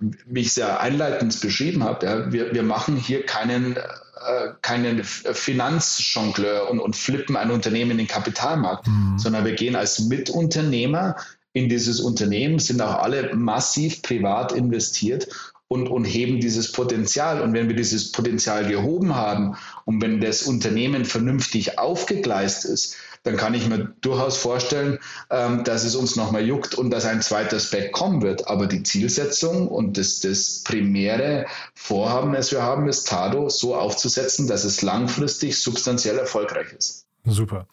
wie 0.01 0.41
ich 0.41 0.47
es 0.47 0.55
ja 0.55 0.77
einleitend 0.77 1.39
beschrieben 1.39 1.83
habe, 1.83 2.03
ja, 2.03 2.31
wir, 2.31 2.51
wir 2.53 2.63
machen 2.63 2.95
hier 2.95 3.27
keinen, 3.27 3.77
äh, 4.25 4.53
keinen 4.61 5.03
Finanzjongleur 5.03 6.69
und, 6.69 6.79
und 6.79 6.95
flippen 6.95 7.35
ein 7.35 7.51
Unternehmen 7.51 7.91
in 7.91 7.97
den 7.99 8.07
Kapitalmarkt, 8.07 8.87
mhm. 8.87 9.17
sondern 9.17 9.45
wir 9.45 9.53
gehen 9.53 9.75
als 9.75 9.99
Mitunternehmer 9.99 11.15
in 11.53 11.69
dieses 11.69 11.99
Unternehmen, 11.99 12.59
sind 12.59 12.81
auch 12.81 12.99
alle 13.01 13.35
massiv 13.35 14.01
privat 14.01 14.51
investiert 14.51 15.27
und, 15.67 15.87
und 15.87 16.05
heben 16.05 16.39
dieses 16.39 16.71
Potenzial. 16.71 17.41
Und 17.41 17.53
wenn 17.53 17.67
wir 17.69 17.75
dieses 17.75 18.11
Potenzial 18.11 18.67
gehoben 18.67 19.15
haben 19.15 19.55
und 19.85 20.01
wenn 20.01 20.21
das 20.21 20.43
Unternehmen 20.43 21.05
vernünftig 21.05 21.79
aufgegleist 21.79 22.65
ist, 22.65 22.97
dann 23.25 23.37
kann 23.37 23.55
ich 23.55 23.67
mir 23.67 23.93
durchaus 24.01 24.37
vorstellen, 24.37 24.99
ähm, 25.29 25.63
dass 25.63 25.83
es 25.83 25.95
uns 25.95 26.15
nochmal 26.15 26.45
juckt 26.45 26.75
und 26.75 26.91
dass 26.91 27.05
ein 27.05 27.21
zweiter 27.21 27.59
Spec 27.59 27.91
kommen 27.91 28.21
wird. 28.21 28.47
Aber 28.47 28.67
die 28.67 28.83
Zielsetzung 28.83 29.67
und 29.67 29.97
das, 29.97 30.21
das 30.21 30.61
primäre 30.63 31.47
Vorhaben, 31.73 32.33
das 32.33 32.51
wir 32.51 32.61
haben, 32.61 32.87
ist 32.87 33.07
Tado 33.07 33.49
so 33.49 33.75
aufzusetzen, 33.75 34.47
dass 34.47 34.63
es 34.63 34.83
langfristig 34.83 35.59
substanziell 35.59 36.17
erfolgreich 36.19 36.71
ist. 36.77 37.05
Super. 37.25 37.67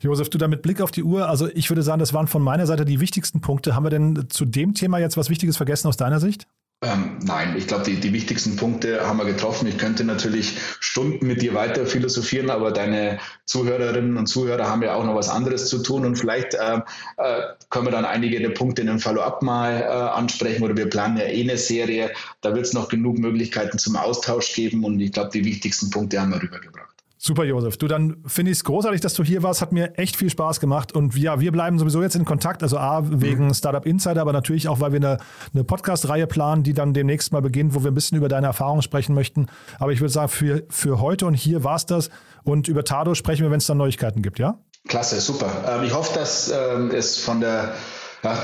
Josef, 0.00 0.28
du 0.28 0.38
da 0.38 0.48
mit 0.48 0.62
Blick 0.62 0.80
auf 0.80 0.90
die 0.90 1.02
Uhr, 1.02 1.28
also 1.28 1.48
ich 1.48 1.70
würde 1.70 1.82
sagen, 1.82 1.98
das 1.98 2.14
waren 2.14 2.26
von 2.26 2.42
meiner 2.42 2.66
Seite 2.66 2.84
die 2.84 3.00
wichtigsten 3.00 3.40
Punkte. 3.40 3.74
Haben 3.74 3.84
wir 3.84 3.90
denn 3.90 4.26
zu 4.28 4.44
dem 4.44 4.74
Thema 4.74 4.98
jetzt 4.98 5.16
was 5.16 5.30
Wichtiges 5.30 5.56
vergessen 5.56 5.88
aus 5.88 5.96
deiner 5.96 6.20
Sicht? 6.20 6.46
Ähm, 6.82 7.18
nein, 7.22 7.56
ich 7.58 7.66
glaube, 7.66 7.84
die, 7.84 7.96
die 7.96 8.14
wichtigsten 8.14 8.56
Punkte 8.56 9.06
haben 9.06 9.18
wir 9.18 9.26
getroffen. 9.26 9.68
Ich 9.68 9.76
könnte 9.76 10.02
natürlich 10.02 10.58
Stunden 10.80 11.26
mit 11.26 11.42
dir 11.42 11.52
weiter 11.52 11.84
philosophieren, 11.84 12.48
aber 12.48 12.72
deine 12.72 13.18
Zuhörerinnen 13.44 14.16
und 14.16 14.26
Zuhörer 14.28 14.66
haben 14.66 14.82
ja 14.82 14.94
auch 14.94 15.04
noch 15.04 15.14
was 15.14 15.28
anderes 15.28 15.68
zu 15.68 15.82
tun 15.82 16.06
und 16.06 16.16
vielleicht 16.16 16.54
äh, 16.54 16.80
äh, 17.18 17.42
können 17.68 17.84
wir 17.84 17.90
dann 17.90 18.06
einige 18.06 18.40
der 18.40 18.50
Punkte 18.50 18.80
in 18.80 18.88
einem 18.88 18.98
Follow-up 18.98 19.42
mal 19.42 19.82
äh, 19.82 19.84
ansprechen 19.84 20.62
oder 20.62 20.74
wir 20.74 20.88
planen 20.88 21.18
ja 21.18 21.24
eh 21.24 21.42
eine 21.42 21.58
Serie. 21.58 22.12
Da 22.40 22.54
wird 22.54 22.64
es 22.64 22.72
noch 22.72 22.88
genug 22.88 23.18
Möglichkeiten 23.18 23.76
zum 23.76 23.96
Austausch 23.96 24.54
geben 24.54 24.82
und 24.82 25.00
ich 25.00 25.12
glaube, 25.12 25.30
die 25.34 25.44
wichtigsten 25.44 25.90
Punkte 25.90 26.18
haben 26.18 26.30
wir 26.30 26.42
rübergebracht. 26.42 26.99
Super, 27.22 27.44
Josef. 27.44 27.76
Du, 27.76 27.86
dann 27.86 28.16
finde 28.24 28.50
ich 28.50 28.56
es 28.56 28.64
großartig, 28.64 29.02
dass 29.02 29.12
du 29.12 29.22
hier 29.22 29.42
warst. 29.42 29.60
Hat 29.60 29.72
mir 29.72 29.98
echt 29.98 30.16
viel 30.16 30.30
Spaß 30.30 30.58
gemacht. 30.58 30.92
Und 30.92 31.14
ja, 31.18 31.38
wir 31.38 31.52
bleiben 31.52 31.78
sowieso 31.78 32.00
jetzt 32.00 32.16
in 32.16 32.24
Kontakt. 32.24 32.62
Also 32.62 32.78
A, 32.78 33.02
wegen 33.04 33.48
mhm. 33.48 33.54
Startup 33.54 33.84
Insider, 33.84 34.22
aber 34.22 34.32
natürlich 34.32 34.68
auch, 34.68 34.80
weil 34.80 34.92
wir 34.92 34.96
eine, 34.96 35.18
eine 35.52 35.62
Podcast-Reihe 35.62 36.26
planen, 36.26 36.62
die 36.62 36.72
dann 36.72 36.94
demnächst 36.94 37.30
mal 37.30 37.42
beginnt, 37.42 37.74
wo 37.74 37.84
wir 37.84 37.90
ein 37.90 37.94
bisschen 37.94 38.16
über 38.16 38.30
deine 38.30 38.46
Erfahrungen 38.46 38.80
sprechen 38.80 39.14
möchten. 39.14 39.48
Aber 39.78 39.92
ich 39.92 40.00
würde 40.00 40.14
sagen, 40.14 40.30
für, 40.30 40.62
für 40.70 40.98
heute 41.02 41.26
und 41.26 41.34
hier 41.34 41.62
war 41.62 41.76
es 41.76 41.84
das. 41.84 42.08
Und 42.42 42.68
über 42.68 42.84
Tado 42.84 43.14
sprechen 43.14 43.42
wir, 43.42 43.50
wenn 43.50 43.58
es 43.58 43.66
dann 43.66 43.76
Neuigkeiten 43.76 44.22
gibt, 44.22 44.38
ja? 44.38 44.58
Klasse, 44.88 45.20
super. 45.20 45.52
Ähm, 45.68 45.84
ich 45.84 45.92
hoffe, 45.92 46.18
dass 46.18 46.50
ähm, 46.50 46.90
es 46.90 47.18
von 47.18 47.42
der 47.42 47.74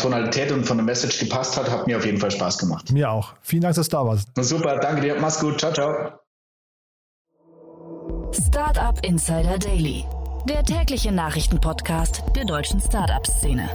Tonalität 0.02 0.52
und 0.52 0.66
von 0.66 0.76
der 0.76 0.84
Message 0.84 1.18
gepasst 1.18 1.56
hat. 1.56 1.70
Hat 1.70 1.86
mir 1.86 1.96
auf 1.96 2.04
jeden 2.04 2.18
Fall 2.18 2.30
Spaß 2.30 2.58
gemacht. 2.58 2.92
Mir 2.92 3.10
auch. 3.10 3.32
Vielen 3.40 3.62
Dank, 3.62 3.74
dass 3.74 3.88
du 3.88 3.96
da 3.96 4.04
warst. 4.04 4.28
Super, 4.38 4.76
danke 4.76 5.00
dir. 5.00 5.16
Mach's 5.18 5.40
gut. 5.40 5.60
Ciao, 5.60 5.72
ciao. 5.72 6.25
Startup 8.36 8.98
Insider 9.02 9.58
Daily, 9.58 10.04
der 10.46 10.62
tägliche 10.62 11.10
Nachrichtenpodcast 11.10 12.22
der 12.34 12.44
deutschen 12.44 12.82
Startup-Szene. 12.82 13.66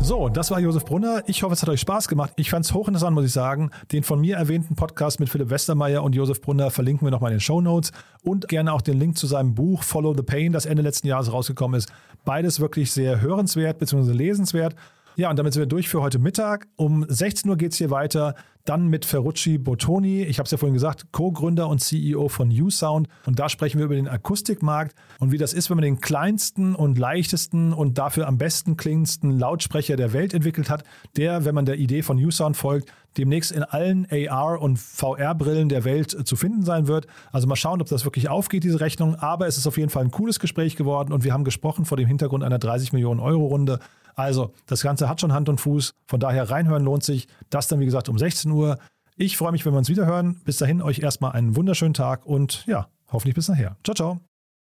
So, 0.00 0.28
das 0.28 0.50
war 0.50 0.60
Josef 0.60 0.84
Brunner. 0.84 1.22
Ich 1.26 1.42
hoffe, 1.42 1.54
es 1.54 1.62
hat 1.62 1.70
euch 1.70 1.80
Spaß 1.80 2.08
gemacht. 2.08 2.34
Ich 2.36 2.50
fand 2.50 2.66
es 2.66 2.74
hochinteressant, 2.74 3.14
muss 3.14 3.24
ich 3.24 3.32
sagen. 3.32 3.70
Den 3.92 4.02
von 4.02 4.20
mir 4.20 4.36
erwähnten 4.36 4.76
Podcast 4.76 5.20
mit 5.20 5.30
Philipp 5.30 5.48
Westermeier 5.48 6.02
und 6.02 6.14
Josef 6.14 6.42
Brunner 6.42 6.70
verlinken 6.70 7.06
wir 7.06 7.10
nochmal 7.10 7.30
in 7.30 7.36
den 7.36 7.40
Show 7.40 7.62
Notes 7.62 7.92
und 8.22 8.46
gerne 8.48 8.74
auch 8.74 8.82
den 8.82 8.98
Link 8.98 9.16
zu 9.16 9.26
seinem 9.26 9.54
Buch 9.54 9.82
Follow 9.82 10.14
the 10.14 10.22
Pain, 10.22 10.52
das 10.52 10.66
Ende 10.66 10.82
letzten 10.82 11.06
Jahres 11.06 11.32
rausgekommen 11.32 11.78
ist. 11.78 11.90
Beides 12.26 12.60
wirklich 12.60 12.92
sehr 12.92 13.22
hörenswert 13.22 13.78
bzw. 13.78 14.12
lesenswert. 14.12 14.76
Ja, 15.18 15.30
und 15.30 15.38
damit 15.38 15.54
sind 15.54 15.62
wir 15.62 15.66
durch 15.66 15.88
für 15.88 16.02
heute 16.02 16.18
Mittag. 16.18 16.68
Um 16.76 17.06
16 17.08 17.48
Uhr 17.48 17.56
geht 17.56 17.72
es 17.72 17.78
hier 17.78 17.90
weiter. 17.90 18.34
Dann 18.66 18.88
mit 18.88 19.06
Ferrucci 19.06 19.56
Bottoni. 19.56 20.24
Ich 20.24 20.38
habe 20.38 20.44
es 20.44 20.50
ja 20.50 20.58
vorhin 20.58 20.74
gesagt, 20.74 21.10
Co-Gründer 21.10 21.68
und 21.68 21.78
CEO 21.78 22.28
von 22.28 22.50
U-Sound. 22.50 23.08
Und 23.24 23.38
da 23.38 23.48
sprechen 23.48 23.78
wir 23.78 23.86
über 23.86 23.94
den 23.94 24.08
Akustikmarkt 24.08 24.94
und 25.18 25.32
wie 25.32 25.38
das 25.38 25.54
ist, 25.54 25.70
wenn 25.70 25.78
man 25.78 25.84
den 25.84 26.00
kleinsten 26.00 26.74
und 26.74 26.98
leichtesten 26.98 27.72
und 27.72 27.96
dafür 27.96 28.26
am 28.26 28.36
besten 28.36 28.76
klingendsten 28.76 29.30
Lautsprecher 29.30 29.96
der 29.96 30.12
Welt 30.12 30.34
entwickelt 30.34 30.68
hat, 30.68 30.84
der, 31.16 31.46
wenn 31.46 31.54
man 31.54 31.64
der 31.64 31.78
Idee 31.78 32.02
von 32.02 32.22
U-Sound 32.22 32.54
folgt, 32.54 32.92
demnächst 33.16 33.52
in 33.52 33.62
allen 33.62 34.06
AR- 34.10 34.60
und 34.60 34.78
VR-Brillen 34.78 35.70
der 35.70 35.84
Welt 35.84 36.26
zu 36.28 36.36
finden 36.36 36.62
sein 36.62 36.88
wird. 36.88 37.06
Also 37.32 37.46
mal 37.46 37.56
schauen, 37.56 37.80
ob 37.80 37.88
das 37.88 38.04
wirklich 38.04 38.28
aufgeht, 38.28 38.64
diese 38.64 38.80
Rechnung. 38.80 39.14
Aber 39.14 39.46
es 39.46 39.56
ist 39.56 39.66
auf 39.66 39.78
jeden 39.78 39.88
Fall 39.88 40.04
ein 40.04 40.10
cooles 40.10 40.40
Gespräch 40.40 40.76
geworden 40.76 41.14
und 41.14 41.24
wir 41.24 41.32
haben 41.32 41.44
gesprochen 41.44 41.86
vor 41.86 41.96
dem 41.96 42.06
Hintergrund 42.06 42.44
einer 42.44 42.58
30 42.58 42.92
Millionen 42.92 43.20
Euro 43.20 43.46
Runde. 43.46 43.78
Also, 44.16 44.52
das 44.66 44.82
Ganze 44.82 45.08
hat 45.08 45.20
schon 45.20 45.32
Hand 45.32 45.48
und 45.48 45.60
Fuß. 45.60 45.92
Von 46.06 46.20
daher 46.20 46.50
reinhören 46.50 46.84
lohnt 46.84 47.04
sich. 47.04 47.28
Das 47.50 47.68
dann, 47.68 47.80
wie 47.80 47.84
gesagt, 47.84 48.08
um 48.08 48.18
16 48.18 48.50
Uhr. 48.50 48.78
Ich 49.16 49.36
freue 49.36 49.52
mich, 49.52 49.64
wenn 49.64 49.72
wir 49.72 49.78
uns 49.78 49.88
wieder 49.88 50.06
hören. 50.06 50.40
Bis 50.44 50.56
dahin 50.56 50.82
euch 50.82 50.98
erstmal 51.00 51.32
einen 51.32 51.54
wunderschönen 51.54 51.94
Tag 51.94 52.26
und 52.26 52.64
ja, 52.66 52.88
hoffentlich 53.12 53.34
bis 53.34 53.48
nachher. 53.48 53.76
Ciao, 53.84 53.94
ciao. 53.94 54.20